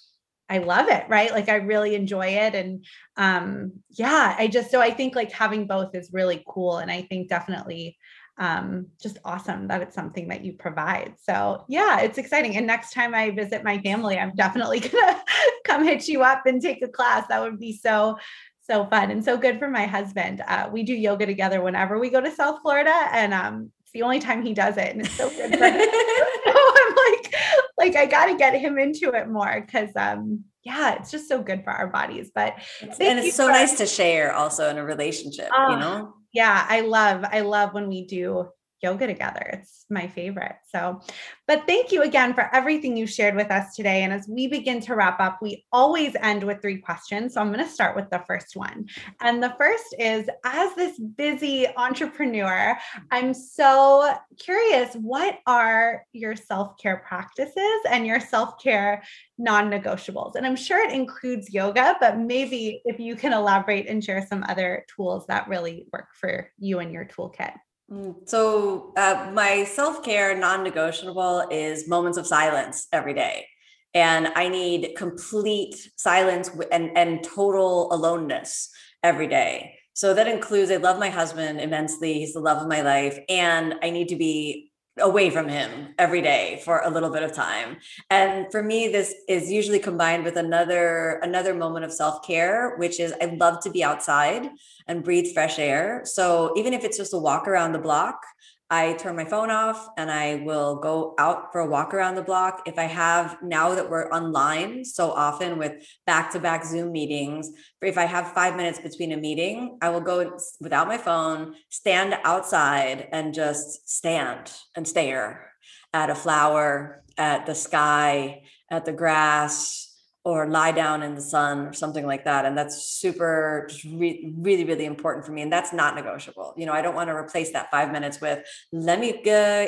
I 0.50 0.60
love 0.60 0.88
it, 0.90 1.06
right? 1.10 1.32
Like 1.32 1.50
I 1.50 1.56
really 1.56 1.96
enjoy 1.96 2.28
it. 2.28 2.56
And 2.56 2.86
um, 3.18 3.74
yeah, 3.92 4.36
I 4.38 4.48
just 4.48 4.72
so 4.72 4.80
I 4.80 4.92
think 4.92 5.16
like 5.16 5.32
having 5.32 5.68
both 5.68 5.94
is 5.94 6.14
really 6.14 6.44
cool. 6.48 6.78
And 6.78 6.90
I 6.90 7.02
think 7.04 7.28
definitely 7.28 7.98
um, 8.38 8.88
just 9.02 9.18
awesome 9.26 9.68
that 9.68 9.82
it's 9.82 9.96
something 9.96 10.28
that 10.30 10.46
you 10.46 10.54
provide. 10.54 11.16
So 11.22 11.66
yeah, 11.68 12.02
it's 12.02 12.18
exciting. 12.18 12.56
And 12.56 12.68
next 12.68 12.94
time 12.94 13.14
I 13.14 13.32
visit 13.32 13.64
my 13.64 13.80
family, 13.80 14.18
I'm 14.18 14.36
definitely 14.36 14.80
gonna 14.92 15.22
come 15.66 15.84
hit 15.84 16.08
you 16.08 16.24
up 16.24 16.46
and 16.46 16.62
take 16.62 16.82
a 16.82 16.88
class. 16.88 17.28
That 17.28 17.42
would 17.42 17.60
be 17.60 17.76
so 17.76 18.18
so 18.62 18.86
fun 18.86 19.12
and 19.12 19.24
so 19.24 19.38
good 19.38 19.60
for 19.60 19.70
my 19.70 19.86
husband. 19.86 20.44
Uh, 20.46 20.70
we 20.72 20.84
do 20.84 20.94
yoga 20.94 21.26
together 21.26 21.62
whenever 21.62 22.00
we 22.00 22.10
go 22.10 22.20
to 22.22 22.32
South 22.32 22.60
Florida, 22.62 22.94
and 23.12 23.34
um, 23.34 23.72
it's 23.88 23.94
the 23.94 24.02
only 24.02 24.20
time 24.20 24.44
he 24.44 24.54
does 24.54 24.76
it, 24.76 24.94
and 24.94 25.00
it's 25.00 25.14
so 25.14 25.30
good. 25.30 25.54
so 25.54 25.60
I'm 25.66 26.96
like, 26.96 27.34
like 27.78 27.96
I 27.96 28.06
got 28.06 28.26
to 28.26 28.36
get 28.36 28.54
him 28.54 28.78
into 28.78 29.14
it 29.14 29.30
more 29.30 29.62
because, 29.62 29.96
um, 29.96 30.44
yeah, 30.64 30.96
it's 30.96 31.10
just 31.10 31.30
so 31.30 31.42
good 31.42 31.64
for 31.64 31.72
our 31.72 31.88
bodies. 31.88 32.30
But 32.36 32.56
and 32.82 33.20
it's 33.20 33.38
so 33.38 33.46
for- 33.46 33.54
nice 33.54 33.78
to 33.78 33.86
share 33.86 34.34
also 34.34 34.70
in 34.70 34.78
a 34.78 34.84
relationship, 34.84 35.50
you 35.70 35.78
know. 35.78 36.16
Yeah, 36.34 36.66
I 36.68 36.82
love, 36.82 37.24
I 37.32 37.40
love 37.40 37.74
when 37.74 37.88
we 37.88 38.06
do 38.06 38.50
yoga 38.82 39.08
together. 39.08 39.42
It's 39.54 39.86
my 39.90 40.08
favorite. 40.08 40.56
So, 40.68 41.02
but 41.48 41.66
thank 41.66 41.92
you 41.92 42.04
again 42.04 42.34
for 42.34 42.54
everything 42.54 42.96
you 42.96 43.08
shared 43.08 43.36
with 43.36 43.50
us 43.52 43.76
today. 43.76 44.04
And 44.04 44.14
as 44.14 44.28
we 44.28 44.48
begin 44.48 44.80
to 44.82 44.96
wrap 44.96 45.20
up, 45.20 45.40
we 45.42 45.66
always 45.72 46.16
end 46.22 46.44
with 46.44 46.62
three 46.62 46.78
questions. 46.78 47.34
So 47.34 47.42
I'm 47.42 47.52
going 47.52 47.66
to 47.66 47.72
start 47.72 47.96
with 47.96 48.10
the 48.10 48.24
first 48.28 48.56
one. 48.56 48.88
And 49.22 49.42
the 49.42 49.56
first 49.58 49.96
is 49.98 50.30
as 50.46 50.76
this 50.76 51.00
busy 51.00 51.68
entrepreneur, 51.76 52.78
I'm 53.12 53.34
so 53.34 54.16
curious 54.38 54.94
what 54.96 55.40
are 55.48 56.06
your 56.14 56.36
self 56.36 56.78
care 56.78 57.04
practices 57.08 57.82
and 57.90 58.06
your 58.06 58.20
self 58.20 58.62
care 58.62 59.04
non 59.38 59.72
negotiables? 59.72 60.36
And 60.36 60.46
I'm 60.46 60.56
sure 60.56 60.84
it 60.88 60.94
includes 60.94 61.54
yoga, 61.54 61.96
but 62.00 62.20
maybe 62.20 62.82
if 62.86 63.00
you 63.00 63.16
can 63.16 63.34
elaborate 63.34 63.88
and 63.88 64.04
share 64.04 64.26
some 64.28 64.44
other 64.48 64.86
tools 64.96 65.26
that 65.28 65.48
really 65.48 65.86
work 65.92 66.10
for 66.20 66.52
you 66.60 66.80
and 66.80 66.92
your 66.92 67.06
toolkit. 67.06 67.54
Mm, 67.92 68.28
so, 68.28 68.94
uh, 68.98 69.32
my 69.34 69.64
self 69.64 70.04
care 70.04 70.38
non 70.38 70.64
negotiable 70.64 71.48
is 71.52 71.88
moments 71.88 72.18
of 72.18 72.28
silence 72.28 72.88
every 72.92 73.14
day. 73.14 73.48
And 73.94 74.28
I 74.36 74.50
need 74.50 74.94
complete 74.98 75.76
silence 75.96 76.50
and, 76.72 76.96
and 76.98 77.24
total 77.24 77.92
aloneness 77.94 78.70
every 79.04 79.28
day. 79.28 79.76
So 79.94 80.14
that 80.14 80.28
includes, 80.28 80.70
I 80.70 80.76
love 80.76 81.00
my 81.00 81.10
husband 81.10 81.60
immensely. 81.60 82.14
He's 82.16 82.34
the 82.34 82.40
love 82.40 82.62
of 82.62 82.68
my 82.68 82.82
life. 82.82 83.18
And 83.30 83.76
I 83.82 83.90
need 83.90 84.10
to 84.10 84.16
be 84.16 84.67
away 85.00 85.30
from 85.30 85.48
him 85.48 85.94
every 85.98 86.22
day 86.22 86.62
for 86.66 86.82
a 86.82 86.90
little 86.90 87.10
bit 87.10 87.24
of 87.24 87.34
time. 87.34 87.78
And 88.10 88.52
for 88.52 88.64
me 88.64 88.88
this 88.88 89.14
is 89.28 89.52
usually 89.52 89.80
combined 89.80 90.24
with 90.24 90.38
another 90.38 91.20
another 91.24 91.54
moment 91.54 91.86
of 91.86 91.94
self-care 91.94 92.76
which 92.78 93.00
is 93.00 93.14
i 93.22 93.26
love 93.26 93.62
to 93.64 93.70
be 93.70 93.84
outside 93.84 94.50
and 94.88 95.04
breathe 95.04 95.34
fresh 95.34 95.60
air. 95.60 96.02
So 96.06 96.54
even 96.58 96.74
if 96.74 96.84
it's 96.84 96.98
just 96.98 97.14
a 97.14 97.18
walk 97.18 97.48
around 97.48 97.74
the 97.74 97.80
block 97.80 98.22
I 98.70 98.94
turn 98.94 99.16
my 99.16 99.24
phone 99.24 99.50
off 99.50 99.88
and 99.98 100.12
I 100.12 100.36
will 100.44 100.76
go 100.76 101.16
out 101.18 101.54
for 101.54 101.62
a 101.62 101.68
walk 101.68 101.94
around 101.94 102.16
the 102.16 102.22
block. 102.22 102.64
If 102.66 102.78
I 102.78 102.84
have 102.84 103.38
now 103.42 103.74
that 103.76 103.90
we're 103.90 104.10
online 104.10 104.84
so 104.84 105.12
often 105.12 105.58
with 105.58 105.74
back 106.06 106.32
to 106.34 106.40
back 106.40 106.66
Zoom 106.66 106.92
meetings, 106.92 107.50
if 107.82 107.98
I 107.98 108.04
have 108.04 108.34
five 108.34 108.58
minutes 108.58 108.80
between 108.80 109.14
a 109.14 109.18
meeting, 109.18 109.78
I 109.82 109.90
will 109.90 110.02
go 110.02 110.38
without 110.60 110.88
my 110.88 110.98
phone, 110.98 111.56
stand 111.70 112.18
outside 112.26 113.08
and 113.14 113.34
just 113.34 113.90
stand 113.90 114.52
and 114.76 114.86
stare 114.86 115.54
at 115.94 116.10
a 116.10 116.16
flower, 116.16 117.04
at 117.18 117.46
the 117.46 117.56
sky, 117.56 118.44
at 118.70 118.84
the 118.84 118.92
grass, 118.92 119.87
or 120.28 120.46
lie 120.46 120.74
down 120.74 121.02
in 121.04 121.16
the 121.16 121.22
sun 121.22 121.68
or 121.68 121.72
something 121.72 122.06
like 122.06 122.26
that. 122.26 122.44
And 122.44 122.58
that's 122.58 122.84
super 122.84 123.70
re- 123.86 124.34
really 124.38 124.66
really 124.66 124.84
important 124.84 125.26
for 125.26 125.32
me. 125.32 125.42
And 125.42 125.52
that's 125.52 125.72
not 125.72 125.96
negotiable. 125.96 126.54
You 126.58 126.66
know 126.66 126.74
i 126.74 126.82
don't 126.82 126.96
want 126.96 127.10
to 127.10 127.16
replace 127.16 127.52
that 127.52 127.72
five 127.72 127.92
minutes 127.92 128.20
with 128.20 128.40
let 128.74 129.00
me 129.00 129.10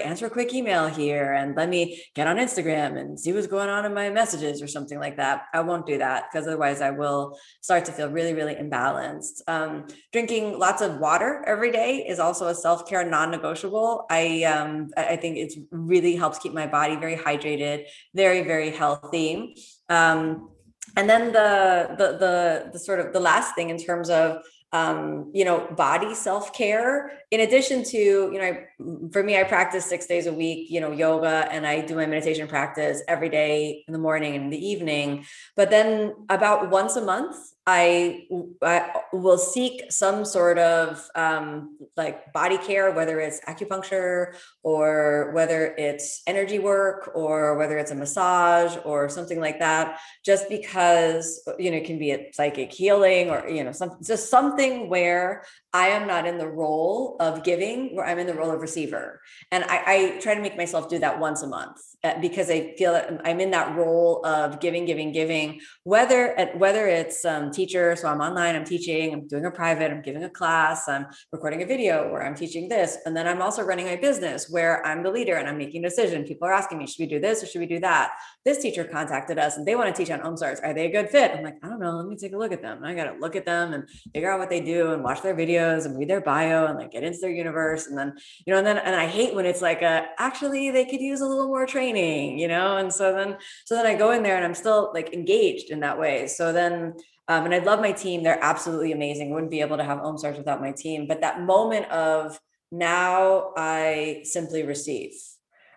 answer 0.09 0.25
a 0.25 0.29
quick 0.29 0.53
email 0.53 0.87
here 0.87 1.31
and 1.39 1.55
let 1.55 1.69
me 1.69 1.81
get 2.13 2.27
on 2.27 2.35
instagram 2.37 2.97
and 2.99 3.17
see 3.19 3.31
what's 3.33 3.47
going 3.47 3.69
on 3.69 3.85
in 3.85 3.93
my 3.93 4.09
messages 4.09 4.61
or 4.61 4.67
something 4.67 4.99
like 4.99 5.15
that. 5.17 5.45
I 5.53 5.61
won't 5.61 5.85
do 5.85 5.97
that 5.99 6.25
because 6.25 6.45
otherwise 6.47 6.81
i 6.81 6.91
will 6.91 7.37
start 7.61 7.85
to 7.85 7.93
feel 7.93 8.09
really 8.09 8.33
really 8.33 8.55
imbalanced. 8.55 9.37
Um, 9.47 9.71
drinking 10.11 10.59
lots 10.59 10.81
of 10.81 10.99
water 11.07 11.31
every 11.47 11.71
day 11.71 12.05
is 12.11 12.19
also 12.19 12.47
a 12.47 12.55
self-care 12.55 13.05
non-negotiable. 13.17 14.05
I 14.09 14.43
um, 14.55 14.89
i 14.97 15.15
think 15.15 15.37
it 15.37 15.53
really 15.71 16.15
helps 16.21 16.37
keep 16.43 16.53
my 16.53 16.67
body 16.79 16.95
very 17.05 17.17
hydrated 17.27 17.77
very 18.23 18.41
very 18.53 18.71
healthy 18.81 19.55
um, 19.89 20.49
and 20.95 21.09
then 21.09 21.31
the, 21.31 21.95
the 21.97 22.17
the 22.17 22.69
the 22.73 22.79
sort 22.79 22.99
of 22.99 23.13
the 23.13 23.19
last 23.19 23.55
thing 23.55 23.69
in 23.69 23.77
terms 23.77 24.09
of 24.09 24.43
um, 24.71 25.31
you 25.33 25.45
know, 25.45 25.67
body 25.75 26.13
self 26.13 26.53
care. 26.53 27.11
In 27.31 27.39
addition 27.39 27.83
to, 27.85 27.97
you 27.97 28.33
know, 28.33 28.43
I, 28.43 29.09
for 29.11 29.23
me, 29.23 29.37
I 29.37 29.43
practice 29.43 29.85
six 29.85 30.05
days 30.05 30.27
a 30.27 30.33
week, 30.33 30.69
you 30.69 30.79
know, 30.79 30.91
yoga, 30.91 31.47
and 31.51 31.65
I 31.65 31.81
do 31.81 31.95
my 31.95 32.05
meditation 32.05 32.47
practice 32.47 33.01
every 33.07 33.29
day 33.29 33.83
in 33.87 33.93
the 33.93 33.99
morning 33.99 34.35
and 34.35 34.45
in 34.45 34.49
the 34.51 34.63
evening. 34.63 35.25
But 35.55 35.71
then 35.71 36.13
about 36.29 36.69
once 36.69 36.95
a 36.95 37.01
month, 37.01 37.35
I, 37.71 38.25
I 38.63 39.01
will 39.13 39.37
seek 39.37 39.91
some 39.91 40.25
sort 40.25 40.57
of 40.57 41.07
um, 41.13 41.77
like 41.95 42.33
body 42.33 42.57
care, 42.57 42.89
whether 42.91 43.19
it's 43.19 43.41
acupuncture 43.41 44.33
or 44.63 45.31
whether 45.35 45.75
it's 45.77 46.23
energy 46.25 46.57
work 46.57 47.11
or 47.13 47.59
whether 47.59 47.77
it's 47.77 47.91
a 47.91 47.95
massage 47.95 48.75
or 48.85 49.07
something 49.07 49.39
like 49.39 49.59
that, 49.59 49.99
just 50.25 50.49
because, 50.49 51.47
you 51.59 51.69
know, 51.69 51.77
it 51.77 51.85
can 51.85 51.99
be 51.99 52.09
a 52.09 52.31
psychic 52.33 52.73
healing 52.73 53.29
or, 53.29 53.47
you 53.47 53.63
know, 53.63 53.71
some, 53.71 53.91
just 54.03 54.31
something 54.31 54.89
where 54.89 55.43
I 55.71 55.89
am 55.89 56.07
not 56.07 56.25
in 56.25 56.39
the 56.39 56.47
role 56.47 57.17
of 57.19 57.43
giving, 57.43 57.95
where 57.95 58.07
I'm 58.07 58.17
in 58.17 58.25
the 58.25 58.33
role 58.33 58.49
of 58.49 58.61
receiver. 58.61 59.21
And 59.51 59.63
I, 59.65 59.83
I 59.85 60.19
try 60.21 60.33
to 60.33 60.41
make 60.41 60.57
myself 60.57 60.89
do 60.89 60.97
that 60.97 61.19
once 61.19 61.43
a 61.43 61.47
month 61.47 61.79
because 62.21 62.49
I 62.49 62.73
feel 62.77 62.93
that 62.93 63.21
I'm 63.25 63.39
in 63.39 63.51
that 63.51 63.75
role 63.75 64.25
of 64.25 64.59
giving, 64.61 64.85
giving, 64.85 65.11
giving, 65.11 65.59
whether, 65.83 66.33
whether 66.55 66.87
it's 66.87 67.25
um, 67.25 67.51
teacher. 67.51 67.95
So 67.95 68.07
I'm 68.07 68.21
online, 68.21 68.55
I'm 68.55 68.63
teaching, 68.63 69.13
I'm 69.13 69.27
doing 69.27 69.45
a 69.45 69.51
private, 69.51 69.91
I'm 69.91 70.01
giving 70.01 70.23
a 70.23 70.29
class, 70.29 70.87
I'm 70.87 71.07
recording 71.33 71.61
a 71.61 71.65
video 71.65 72.09
where 72.11 72.23
I'm 72.25 72.35
teaching 72.35 72.69
this. 72.69 72.97
And 73.05 73.15
then 73.15 73.27
I'm 73.27 73.41
also 73.41 73.63
running 73.63 73.85
my 73.85 73.97
business 73.97 74.49
where 74.49 74.85
I'm 74.85 75.03
the 75.03 75.11
leader 75.11 75.35
and 75.35 75.49
I'm 75.49 75.57
making 75.57 75.83
a 75.83 75.89
decision. 75.89 76.23
People 76.23 76.47
are 76.47 76.53
asking 76.53 76.77
me, 76.77 76.87
should 76.87 76.99
we 76.99 77.07
do 77.07 77.19
this 77.19 77.43
or 77.43 77.47
should 77.47 77.59
we 77.59 77.67
do 77.67 77.79
that? 77.81 78.11
This 78.45 78.59
teacher 78.59 78.85
contacted 78.85 79.37
us 79.37 79.57
and 79.57 79.65
they 79.67 79.75
want 79.75 79.93
to 79.93 80.01
teach 80.01 80.11
on 80.11 80.21
home 80.21 80.35
OmStars. 80.35 80.63
Are 80.63 80.73
they 80.73 80.85
a 80.85 80.91
good 80.91 81.09
fit? 81.09 81.31
I'm 81.31 81.43
like, 81.43 81.57
I 81.63 81.67
don't 81.67 81.79
know. 81.79 81.97
Let 81.97 82.07
me 82.07 82.15
take 82.15 82.33
a 82.33 82.37
look 82.37 82.51
at 82.51 82.61
them. 82.61 82.77
And 82.77 82.87
I 82.87 82.93
got 82.95 83.11
to 83.11 83.19
look 83.19 83.35
at 83.35 83.45
them 83.45 83.73
and 83.73 83.83
figure 84.13 84.31
out 84.31 84.39
what 84.39 84.49
they 84.49 84.61
do 84.61 84.91
and 84.93 85.03
watch 85.03 85.21
their 85.21 85.35
videos 85.35 85.85
and 85.85 85.97
read 85.97 86.09
their 86.09 86.21
bio 86.21 86.67
and 86.67 86.77
like 86.77 86.91
get 86.91 87.03
into 87.03 87.19
their 87.19 87.31
universe. 87.31 87.87
And 87.87 87.97
then, 87.97 88.13
you 88.45 88.53
know, 88.53 88.59
and 88.59 88.67
then, 88.67 88.77
and 88.77 88.95
I 88.95 89.07
hate 89.07 89.35
when 89.35 89.45
it's 89.45 89.61
like, 89.61 89.81
a, 89.81 90.05
actually 90.17 90.71
they 90.71 90.85
could 90.85 91.01
use 91.01 91.21
a 91.21 91.25
little 91.25 91.47
more 91.47 91.65
training, 91.65 91.88
you 91.97 92.47
know? 92.47 92.77
And 92.77 92.93
so 92.93 93.13
then, 93.13 93.37
so 93.65 93.75
then 93.75 93.85
I 93.85 93.95
go 93.95 94.11
in 94.11 94.23
there 94.23 94.35
and 94.35 94.45
I'm 94.45 94.55
still 94.55 94.91
like 94.93 95.13
engaged 95.13 95.69
in 95.71 95.79
that 95.81 95.99
way. 95.99 96.27
So 96.27 96.51
then 96.51 96.95
um, 97.29 97.45
and 97.45 97.53
I 97.53 97.59
love 97.59 97.79
my 97.79 97.91
team. 97.91 98.23
They're 98.23 98.43
absolutely 98.43 98.91
amazing. 98.91 99.29
Wouldn't 99.29 99.51
be 99.51 99.61
able 99.61 99.77
to 99.77 99.83
have 99.83 99.99
OmStars 99.99 100.37
without 100.37 100.61
my 100.61 100.71
team. 100.71 101.05
But 101.07 101.21
that 101.21 101.41
moment 101.41 101.85
of 101.91 102.39
now 102.71 103.51
I 103.55 104.21
simply 104.23 104.63
receive. 104.63 105.11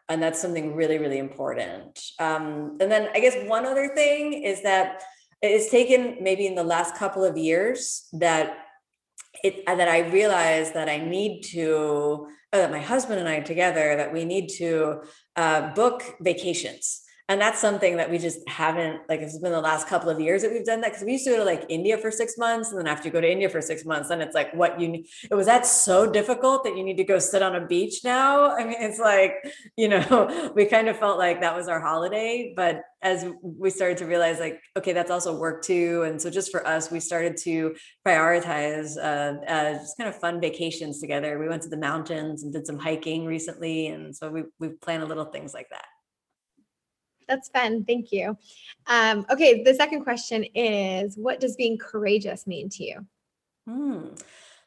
And 0.08 0.22
that's 0.22 0.40
something 0.40 0.74
really, 0.74 0.96
really 0.96 1.18
important. 1.18 2.00
Um, 2.18 2.78
and 2.80 2.90
then 2.90 3.08
I 3.14 3.20
guess 3.20 3.36
one 3.46 3.66
other 3.66 3.94
thing 3.94 4.32
is 4.32 4.62
that 4.62 5.02
it's 5.42 5.70
taken 5.70 6.18
maybe 6.22 6.46
in 6.46 6.54
the 6.54 6.64
last 6.64 6.96
couple 6.96 7.22
of 7.22 7.36
years 7.36 8.08
that 8.14 8.56
it 9.44 9.64
that 9.66 9.88
I 9.88 10.08
realized 10.10 10.72
that 10.74 10.88
I 10.88 10.98
need 10.98 11.42
to, 11.52 12.28
uh, 12.52 12.58
that 12.58 12.70
my 12.70 12.80
husband 12.80 13.20
and 13.20 13.28
I 13.28 13.40
together, 13.40 13.96
that 13.96 14.12
we 14.12 14.24
need 14.24 14.48
to 14.58 15.02
uh, 15.36 15.72
book 15.74 16.02
vacations 16.20 17.01
and 17.28 17.40
that's 17.40 17.60
something 17.60 17.96
that 17.96 18.10
we 18.10 18.18
just 18.18 18.46
haven't 18.48 19.00
like 19.08 19.20
it's 19.20 19.38
been 19.38 19.52
the 19.52 19.60
last 19.60 19.86
couple 19.86 20.10
of 20.10 20.20
years 20.20 20.42
that 20.42 20.50
we've 20.50 20.64
done 20.64 20.80
that 20.80 20.90
because 20.90 21.04
we 21.04 21.12
used 21.12 21.24
to 21.24 21.30
go 21.30 21.36
to 21.36 21.44
like 21.44 21.64
india 21.68 21.96
for 21.96 22.10
six 22.10 22.36
months 22.36 22.70
and 22.70 22.78
then 22.78 22.86
after 22.86 23.08
you 23.08 23.12
go 23.12 23.20
to 23.20 23.30
india 23.30 23.48
for 23.48 23.60
six 23.60 23.84
months 23.84 24.08
then 24.08 24.20
it's 24.20 24.34
like 24.34 24.52
what 24.54 24.80
you 24.80 25.02
it 25.30 25.34
was 25.34 25.46
that 25.46 25.64
so 25.66 26.10
difficult 26.10 26.64
that 26.64 26.76
you 26.76 26.84
need 26.84 26.96
to 26.96 27.04
go 27.04 27.18
sit 27.18 27.42
on 27.42 27.56
a 27.56 27.66
beach 27.66 28.04
now. 28.04 28.54
I 28.58 28.64
mean 28.64 28.76
it's 28.78 28.98
like 28.98 29.34
you 29.76 29.88
know 29.88 30.52
we 30.54 30.66
kind 30.66 30.88
of 30.88 30.98
felt 30.98 31.18
like 31.18 31.40
that 31.40 31.56
was 31.56 31.68
our 31.68 31.80
holiday 31.80 32.52
but 32.56 32.82
as 33.02 33.26
we 33.42 33.70
started 33.70 33.98
to 33.98 34.06
realize 34.06 34.38
like 34.38 34.60
okay 34.76 34.92
that's 34.92 35.10
also 35.10 35.36
work 35.36 35.62
too 35.64 36.02
and 36.02 36.20
so 36.20 36.30
just 36.30 36.50
for 36.50 36.66
us 36.66 36.90
we 36.90 37.00
started 37.00 37.36
to 37.38 37.74
prioritize 38.06 38.96
uh, 38.96 39.40
uh, 39.46 39.72
just 39.74 39.96
kind 39.96 40.08
of 40.08 40.16
fun 40.16 40.40
vacations 40.40 41.00
together. 41.00 41.38
We 41.38 41.48
went 41.48 41.62
to 41.62 41.68
the 41.68 41.76
mountains 41.76 42.42
and 42.42 42.52
did 42.52 42.66
some 42.66 42.78
hiking 42.78 43.24
recently 43.24 43.88
and 43.88 44.14
so 44.14 44.30
we 44.30 44.42
we 44.58 44.68
plan 44.68 45.00
a 45.02 45.06
little 45.06 45.26
things 45.26 45.54
like 45.54 45.68
that 45.70 45.86
that's 47.32 47.48
fun. 47.48 47.84
Thank 47.84 48.12
you. 48.12 48.36
Um, 48.86 49.24
okay, 49.30 49.62
the 49.62 49.74
second 49.74 50.04
question 50.04 50.44
is 50.54 51.16
what 51.16 51.40
does 51.40 51.56
being 51.56 51.78
courageous 51.78 52.46
mean 52.46 52.68
to 52.70 52.84
you? 52.84 53.06
Hmm, 53.66 54.08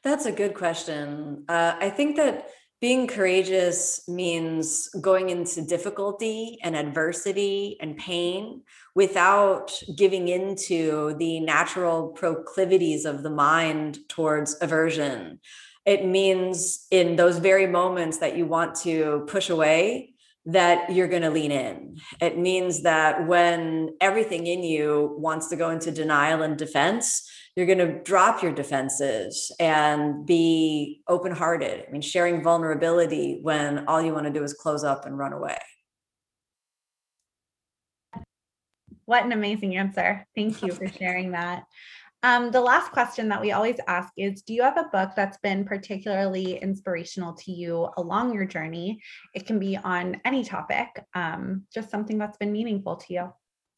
that's 0.03 0.26
a 0.26 0.32
good 0.32 0.55
question. 0.55 1.43
Uh, 1.47 1.76
I 1.80 1.91
think 1.91 2.16
that 2.16 2.47
being 2.82 3.05
courageous 3.05 4.07
means 4.07 4.89
going 4.99 5.30
into 5.30 5.61
difficulty 5.61 6.57
and 6.63 6.76
adversity 6.76 7.78
and 7.82 7.97
pain 7.97 8.63
without 8.95 9.72
giving 9.95 10.28
into 10.28 11.16
the 11.18 11.39
natural 11.41 12.09
proclivities 12.09 13.05
of 13.05 13.22
the 13.22 13.30
mind 13.30 13.99
towards 14.09 14.57
aversion. 14.61 15.39
It 15.86 16.05
means 16.05 16.88
in 16.89 17.16
those 17.16 17.38
very 17.38 17.68
moments 17.68 18.18
that 18.18 18.36
you 18.36 18.47
want 18.47 18.74
to 18.82 19.24
push 19.28 19.51
away, 19.51 20.14
that 20.48 20.91
you're 20.91 21.08
going 21.08 21.24
to 21.24 21.30
lean 21.30 21.52
in. 21.52 21.98
It 22.22 22.38
means 22.38 22.84
that 22.84 23.26
when 23.28 23.96
everything 24.00 24.46
in 24.46 24.64
you 24.64 25.16
wants 25.18 25.48
to 25.50 25.56
go 25.56 25.72
into 25.72 25.91
denial 25.91 26.43
and 26.43 26.56
defense, 26.56 27.28
you're 27.56 27.66
going 27.66 27.80
to 27.80 28.04
drop 28.04 28.43
your 28.43 28.52
defenses 28.52 29.52
and 29.60 30.26
be 30.26 31.02
open 31.08 31.32
hearted. 31.32 31.86
I 31.88 31.91
mean, 31.91 32.02
sharing 32.02 32.43
vulnerability 32.43 33.39
when 33.41 33.88
all 33.88 34.02
you 34.02 34.14
want 34.14 34.26
to 34.26 34.32
do 34.32 34.43
is 34.43 34.54
close 34.54 34.84
up 34.84 35.06
and 35.06 35.18
run 35.18 35.34
away. 35.34 35.58
What 39.06 39.24
an 39.24 39.32
amazing 39.32 39.78
answer. 39.78 40.28
Thank 40.36 40.62
you 40.64 40.72
for 40.72 40.88
sharing 40.88 41.32
that. 41.32 41.64
Um, 42.26 42.49
the 42.49 42.59
last 42.59 42.91
question 42.91 43.30
that 43.30 43.39
we 43.39 43.51
always 43.51 43.78
ask 43.86 44.11
is 44.17 44.41
Do 44.41 44.55
you 44.55 44.63
have 44.63 44.78
a 44.78 44.89
book 44.91 45.11
that's 45.15 45.38
been 45.38 45.63
particularly 45.63 46.57
inspirational 46.57 47.34
to 47.34 47.51
you 47.51 47.88
along 47.97 48.34
your 48.34 48.45
journey? 48.45 48.99
It 49.36 49.45
can 49.45 49.59
be 49.59 49.78
on 49.78 50.19
any 50.26 50.43
topic, 50.43 50.88
um, 51.13 51.67
just 51.71 51.91
something 51.91 52.17
that's 52.17 52.38
been 52.39 52.51
meaningful 52.51 52.95
to 52.95 53.13
you. 53.13 53.34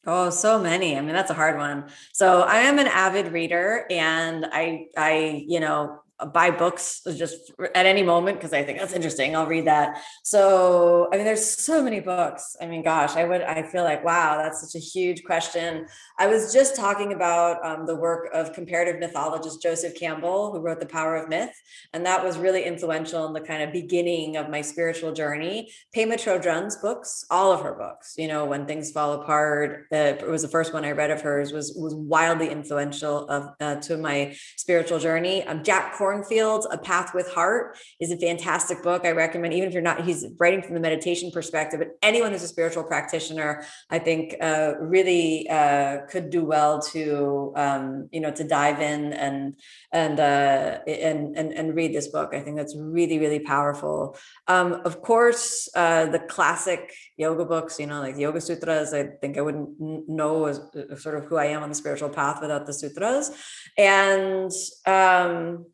Oh, 0.06 0.30
so 0.30 0.58
many. 0.58 0.96
I 0.96 1.02
mean, 1.02 1.12
that's 1.12 1.30
a 1.30 1.34
hard 1.34 1.58
one. 1.58 1.90
So 2.14 2.40
I 2.40 2.60
am 2.60 2.78
an 2.78 2.86
avid 2.86 3.32
reader 3.34 3.84
and 3.90 4.46
I 4.50 4.86
I, 4.96 5.44
you 5.46 5.60
know, 5.60 6.00
buy 6.26 6.50
books 6.50 7.00
just 7.16 7.52
at 7.74 7.86
any 7.86 8.02
moment 8.02 8.38
because 8.38 8.52
I 8.52 8.64
think 8.64 8.80
that's 8.80 8.92
interesting. 8.92 9.36
I'll 9.36 9.46
read 9.46 9.66
that. 9.66 10.02
So, 10.24 11.08
I 11.12 11.16
mean, 11.16 11.24
there's 11.24 11.44
so 11.44 11.82
many 11.82 12.00
books. 12.00 12.56
I 12.60 12.66
mean, 12.66 12.82
gosh, 12.82 13.14
I 13.14 13.24
would, 13.24 13.42
I 13.42 13.62
feel 13.62 13.84
like, 13.84 14.04
wow, 14.04 14.36
that's 14.36 14.60
such 14.60 14.74
a 14.74 14.84
huge 14.84 15.22
question. 15.22 15.86
I 16.18 16.26
was 16.26 16.52
just 16.52 16.74
talking 16.74 17.12
about 17.12 17.64
um, 17.64 17.86
the 17.86 17.94
work 17.94 18.30
of 18.32 18.52
comparative 18.52 18.98
mythologist 18.98 19.62
Joseph 19.62 19.94
Campbell, 19.94 20.50
who 20.50 20.58
wrote 20.58 20.80
The 20.80 20.86
Power 20.86 21.16
of 21.16 21.28
Myth. 21.28 21.54
And 21.92 22.04
that 22.04 22.24
was 22.24 22.36
really 22.36 22.64
influential 22.64 23.26
in 23.26 23.32
the 23.32 23.40
kind 23.40 23.62
of 23.62 23.72
beginning 23.72 24.36
of 24.36 24.50
my 24.50 24.60
spiritual 24.60 25.12
journey. 25.12 25.70
Pema 25.94 26.14
Chodron's 26.14 26.76
books, 26.76 27.24
all 27.30 27.52
of 27.52 27.60
her 27.60 27.74
books, 27.74 28.14
you 28.18 28.26
know, 28.26 28.44
When 28.44 28.66
Things 28.66 28.90
Fall 28.90 29.22
Apart, 29.22 29.86
it 29.92 30.28
was 30.28 30.42
the 30.42 30.48
first 30.48 30.74
one 30.74 30.84
I 30.84 30.90
read 30.90 31.12
of 31.12 31.20
hers, 31.20 31.52
was, 31.52 31.74
was 31.76 31.94
wildly 31.94 32.50
influential 32.50 33.28
of, 33.28 33.50
uh, 33.60 33.76
to 33.76 33.96
my 33.96 34.36
spiritual 34.56 34.98
journey. 34.98 35.44
Um, 35.44 35.62
Jack 35.62 35.94
Cor- 35.94 36.07
Kornfield's 36.08 36.66
A 36.70 36.78
Path 36.78 37.14
with 37.14 37.30
Heart 37.32 37.76
is 38.00 38.10
a 38.10 38.16
fantastic 38.16 38.82
book. 38.82 39.04
I 39.04 39.10
recommend, 39.10 39.52
even 39.52 39.68
if 39.68 39.74
you're 39.74 39.82
not, 39.82 40.04
he's 40.04 40.26
writing 40.38 40.62
from 40.62 40.74
the 40.74 40.80
meditation 40.80 41.30
perspective, 41.30 41.80
but 41.80 41.90
anyone 42.02 42.32
who's 42.32 42.42
a 42.42 42.48
spiritual 42.48 42.84
practitioner, 42.84 43.64
I 43.90 43.98
think 43.98 44.34
uh, 44.40 44.72
really 44.80 45.48
uh, 45.48 46.06
could 46.08 46.30
do 46.30 46.44
well 46.44 46.80
to, 46.92 47.52
um, 47.56 48.08
you 48.10 48.20
know, 48.20 48.30
to 48.30 48.44
dive 48.44 48.80
in 48.80 49.12
and, 49.12 49.58
and, 49.92 50.18
uh, 50.18 50.78
and, 50.86 51.36
and, 51.36 51.52
and 51.52 51.74
read 51.74 51.94
this 51.94 52.08
book. 52.08 52.30
I 52.32 52.40
think 52.40 52.56
that's 52.56 52.74
really, 52.76 53.18
really 53.18 53.40
powerful. 53.40 54.16
Um, 54.46 54.80
of 54.84 55.02
course, 55.02 55.68
uh, 55.74 56.06
the 56.06 56.20
classic 56.20 56.92
yoga 57.16 57.44
books, 57.44 57.78
you 57.78 57.86
know, 57.86 58.00
like 58.00 58.16
Yoga 58.16 58.40
Sutras, 58.40 58.94
I 58.94 59.04
think 59.20 59.36
I 59.36 59.42
wouldn't 59.42 60.08
know 60.08 60.46
as, 60.46 60.58
uh, 60.58 60.96
sort 60.96 61.16
of 61.16 61.26
who 61.26 61.36
I 61.36 61.46
am 61.46 61.62
on 61.62 61.68
the 61.68 61.74
spiritual 61.74 62.08
path 62.08 62.40
without 62.40 62.64
the 62.64 62.72
sutras. 62.72 63.30
And, 63.76 64.52
um, 64.86 65.66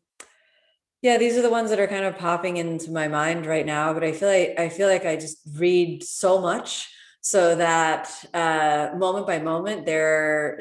yeah, 1.05 1.19
these 1.19 1.37
are 1.37 1.43
the 1.43 1.51
ones 1.51 1.69
that 1.69 1.79
are 1.79 1.85
kind 1.85 2.03
of 2.03 2.17
popping 2.17 2.57
into 2.57 2.89
my 2.89 3.07
mind 3.07 3.45
right 3.45 3.63
now, 3.65 3.93
but 3.93 4.03
I 4.03 4.11
feel 4.11 4.27
like 4.27 4.55
I 4.57 4.69
feel 4.69 4.87
like 4.87 5.05
I 5.05 5.15
just 5.15 5.37
read 5.53 6.03
so 6.03 6.41
much 6.41 6.89
so 7.25 7.55
that 7.55 8.07
uh, 8.35 8.95
moment 8.95 9.25
by 9.25 9.39
moment 9.39 9.83
there 9.83 10.59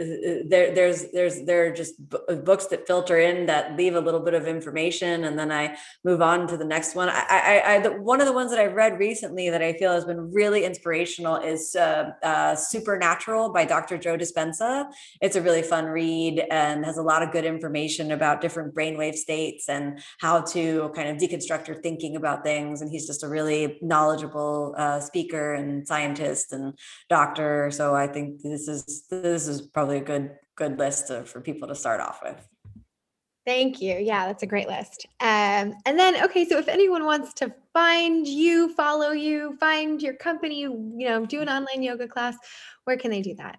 there 0.49 0.75
there's 0.75 1.11
there's 1.13 1.43
there 1.43 1.67
are 1.67 1.71
just 1.71 1.93
b- 2.09 2.37
books 2.43 2.65
that 2.69 2.87
filter 2.87 3.19
in 3.19 3.45
that 3.45 3.77
leave 3.77 3.95
a 3.97 4.01
little 4.01 4.19
bit 4.19 4.33
of 4.33 4.49
information 4.49 5.25
and 5.25 5.39
then 5.39 5.53
i 5.53 5.77
move 6.05 6.23
on 6.23 6.49
to 6.49 6.57
the 6.57 6.65
next 6.65 6.95
one. 6.95 7.11
I 7.11 7.23
i, 7.29 7.75
I 7.75 7.81
the, 7.81 7.93
one 7.93 8.19
of 8.23 8.27
the 8.27 8.33
ones 8.33 8.51
that 8.51 8.59
i've 8.59 8.73
read 8.73 8.99
recently 8.99 9.51
that 9.51 9.61
i 9.61 9.75
feel 9.75 9.93
has 9.93 10.07
been 10.07 10.33
really 10.33 10.65
inspirational 10.65 11.37
is 11.37 11.77
uh, 11.77 12.13
uh, 12.23 12.55
supernatural 12.57 13.51
by 13.51 13.67
dr 13.67 13.99
joe 13.99 14.17
dispenza. 14.17 14.87
It's 15.21 15.37
a 15.37 15.43
really 15.43 15.61
fun 15.61 15.85
read 15.85 16.47
and 16.51 16.83
has 16.87 16.97
a 16.97 17.03
lot 17.03 17.23
of 17.23 17.31
good 17.31 17.45
information 17.45 18.11
about 18.11 18.41
different 18.41 18.75
brainwave 18.75 19.17
states 19.17 19.69
and 19.69 20.01
how 20.19 20.41
to 20.55 20.91
kind 20.97 21.11
of 21.11 21.19
deconstruct 21.19 21.69
your 21.69 21.77
thinking 21.77 22.17
about 22.17 22.43
things 22.43 22.81
and 22.81 22.91
he's 22.91 23.07
just 23.07 23.23
a 23.23 23.29
really 23.29 23.79
knowledgeable 23.83 24.75
uh, 24.79 24.99
speaker 24.99 25.53
and 25.53 25.87
scientist 25.87 26.54
and 26.55 26.79
doctor. 27.11 27.71
So 27.71 27.95
I 27.95 28.07
think 28.07 28.41
this 28.43 28.69
is 28.69 29.05
this 29.11 29.47
is 29.47 29.61
probably 29.61 29.99
a 29.99 30.05
good 30.05 30.31
good 30.57 30.79
list 30.79 31.09
to, 31.09 31.25
for 31.25 31.41
people 31.41 31.69
to 31.69 31.75
start 31.75 32.01
off 32.01 32.21
with. 32.23 32.49
Thank 33.47 33.83
you. 33.83 33.97
Yeah, 33.97 34.27
that's 34.27 34.43
a 34.43 34.47
great 34.47 34.69
list. 34.69 35.07
Um, 35.21 35.75
and 35.85 35.99
then, 35.99 36.25
okay, 36.25 36.47
so 36.47 36.57
if 36.57 36.67
anyone 36.67 37.05
wants 37.05 37.35
to 37.35 37.53
find 37.75 38.27
you, 38.27 38.73
follow 38.73 39.11
you, 39.11 39.57
find 39.61 40.01
your 40.01 40.15
company, 40.15 40.61
you 40.61 40.95
know, 40.97 41.27
do 41.27 41.43
an 41.43 41.51
online 41.51 41.83
yoga 41.83 42.09
class, 42.09 42.37
where 42.85 42.97
can 42.97 43.11
they 43.11 43.21
do 43.21 43.35
that? 43.35 43.59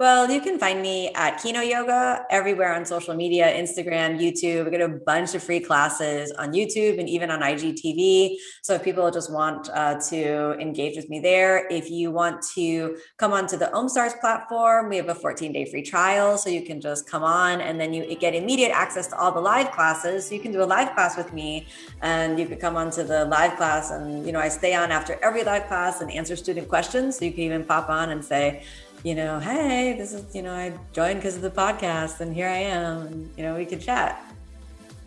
Well, 0.00 0.28
you 0.28 0.40
can 0.40 0.58
find 0.58 0.82
me 0.82 1.12
at 1.14 1.40
Kino 1.40 1.60
Yoga 1.60 2.26
everywhere 2.28 2.74
on 2.74 2.84
social 2.84 3.14
media, 3.14 3.46
Instagram, 3.54 4.18
YouTube. 4.18 4.64
We 4.64 4.72
get 4.72 4.80
a 4.80 4.88
bunch 4.88 5.36
of 5.36 5.42
free 5.44 5.60
classes 5.60 6.32
on 6.32 6.52
YouTube 6.52 6.98
and 6.98 7.08
even 7.08 7.30
on 7.30 7.42
IGTV. 7.42 8.34
So 8.64 8.74
if 8.74 8.82
people 8.82 9.08
just 9.12 9.32
want 9.32 9.70
uh, 9.72 10.00
to 10.10 10.58
engage 10.58 10.96
with 10.96 11.08
me 11.08 11.20
there, 11.20 11.68
if 11.70 11.92
you 11.92 12.10
want 12.10 12.42
to 12.56 12.96
come 13.18 13.32
onto 13.32 13.56
the 13.56 13.66
OmStars 13.66 14.18
platform, 14.18 14.88
we 14.88 14.96
have 14.96 15.10
a 15.10 15.14
14 15.14 15.52
day 15.52 15.64
free 15.64 15.82
trial. 15.82 16.38
So 16.38 16.50
you 16.50 16.62
can 16.62 16.80
just 16.80 17.08
come 17.08 17.22
on 17.22 17.60
and 17.60 17.80
then 17.80 17.94
you 17.94 18.16
get 18.16 18.34
immediate 18.34 18.72
access 18.72 19.06
to 19.06 19.16
all 19.16 19.30
the 19.30 19.40
live 19.40 19.70
classes. 19.70 20.26
So 20.26 20.34
you 20.34 20.40
can 20.40 20.50
do 20.50 20.64
a 20.64 20.66
live 20.66 20.92
class 20.94 21.16
with 21.16 21.32
me 21.32 21.68
and 22.02 22.36
you 22.36 22.46
can 22.46 22.58
come 22.58 22.76
onto 22.76 23.04
the 23.04 23.26
live 23.26 23.56
class. 23.56 23.92
And, 23.92 24.26
you 24.26 24.32
know, 24.32 24.40
I 24.40 24.48
stay 24.48 24.74
on 24.74 24.90
after 24.90 25.20
every 25.22 25.44
live 25.44 25.68
class 25.68 26.00
and 26.00 26.10
answer 26.10 26.34
student 26.34 26.68
questions. 26.68 27.16
So 27.16 27.26
you 27.26 27.30
can 27.30 27.42
even 27.42 27.64
pop 27.64 27.88
on 27.88 28.10
and 28.10 28.24
say, 28.24 28.64
you 29.04 29.14
know, 29.14 29.38
hey, 29.38 29.94
this 29.96 30.14
is, 30.14 30.34
you 30.34 30.42
know, 30.42 30.52
I 30.52 30.72
joined 30.92 31.16
because 31.16 31.36
of 31.36 31.42
the 31.42 31.50
podcast 31.50 32.20
and 32.20 32.34
here 32.34 32.48
I 32.48 32.56
am. 32.56 33.06
And, 33.06 33.30
you 33.36 33.44
know, 33.44 33.54
we 33.54 33.66
could 33.66 33.80
chat. 33.80 34.20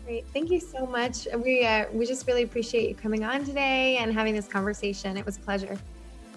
Great. 0.06 0.24
Thank 0.32 0.50
you 0.50 0.60
so 0.60 0.86
much. 0.86 1.26
We, 1.36 1.66
uh, 1.66 1.86
we 1.92 2.06
just 2.06 2.26
really 2.26 2.44
appreciate 2.44 2.88
you 2.88 2.94
coming 2.94 3.24
on 3.24 3.44
today 3.44 3.98
and 3.98 4.14
having 4.14 4.34
this 4.34 4.46
conversation. 4.46 5.16
It 5.16 5.26
was 5.26 5.36
a 5.36 5.40
pleasure. 5.40 5.76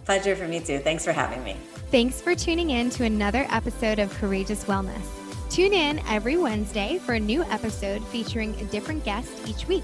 Pleasure 0.05 0.35
for 0.35 0.47
me 0.47 0.59
too. 0.59 0.79
Thanks 0.79 1.05
for 1.05 1.13
having 1.13 1.43
me. 1.43 1.55
Thanks 1.91 2.19
for 2.19 2.33
tuning 2.33 2.71
in 2.71 2.89
to 2.91 3.03
another 3.03 3.45
episode 3.51 3.99
of 3.99 4.11
Courageous 4.15 4.65
Wellness. 4.65 5.05
Tune 5.51 5.73
in 5.73 5.99
every 6.07 6.37
Wednesday 6.37 6.97
for 6.97 7.13
a 7.13 7.19
new 7.19 7.43
episode 7.43 8.03
featuring 8.07 8.59
a 8.59 8.65
different 8.65 9.03
guest 9.03 9.31
each 9.47 9.67
week 9.67 9.83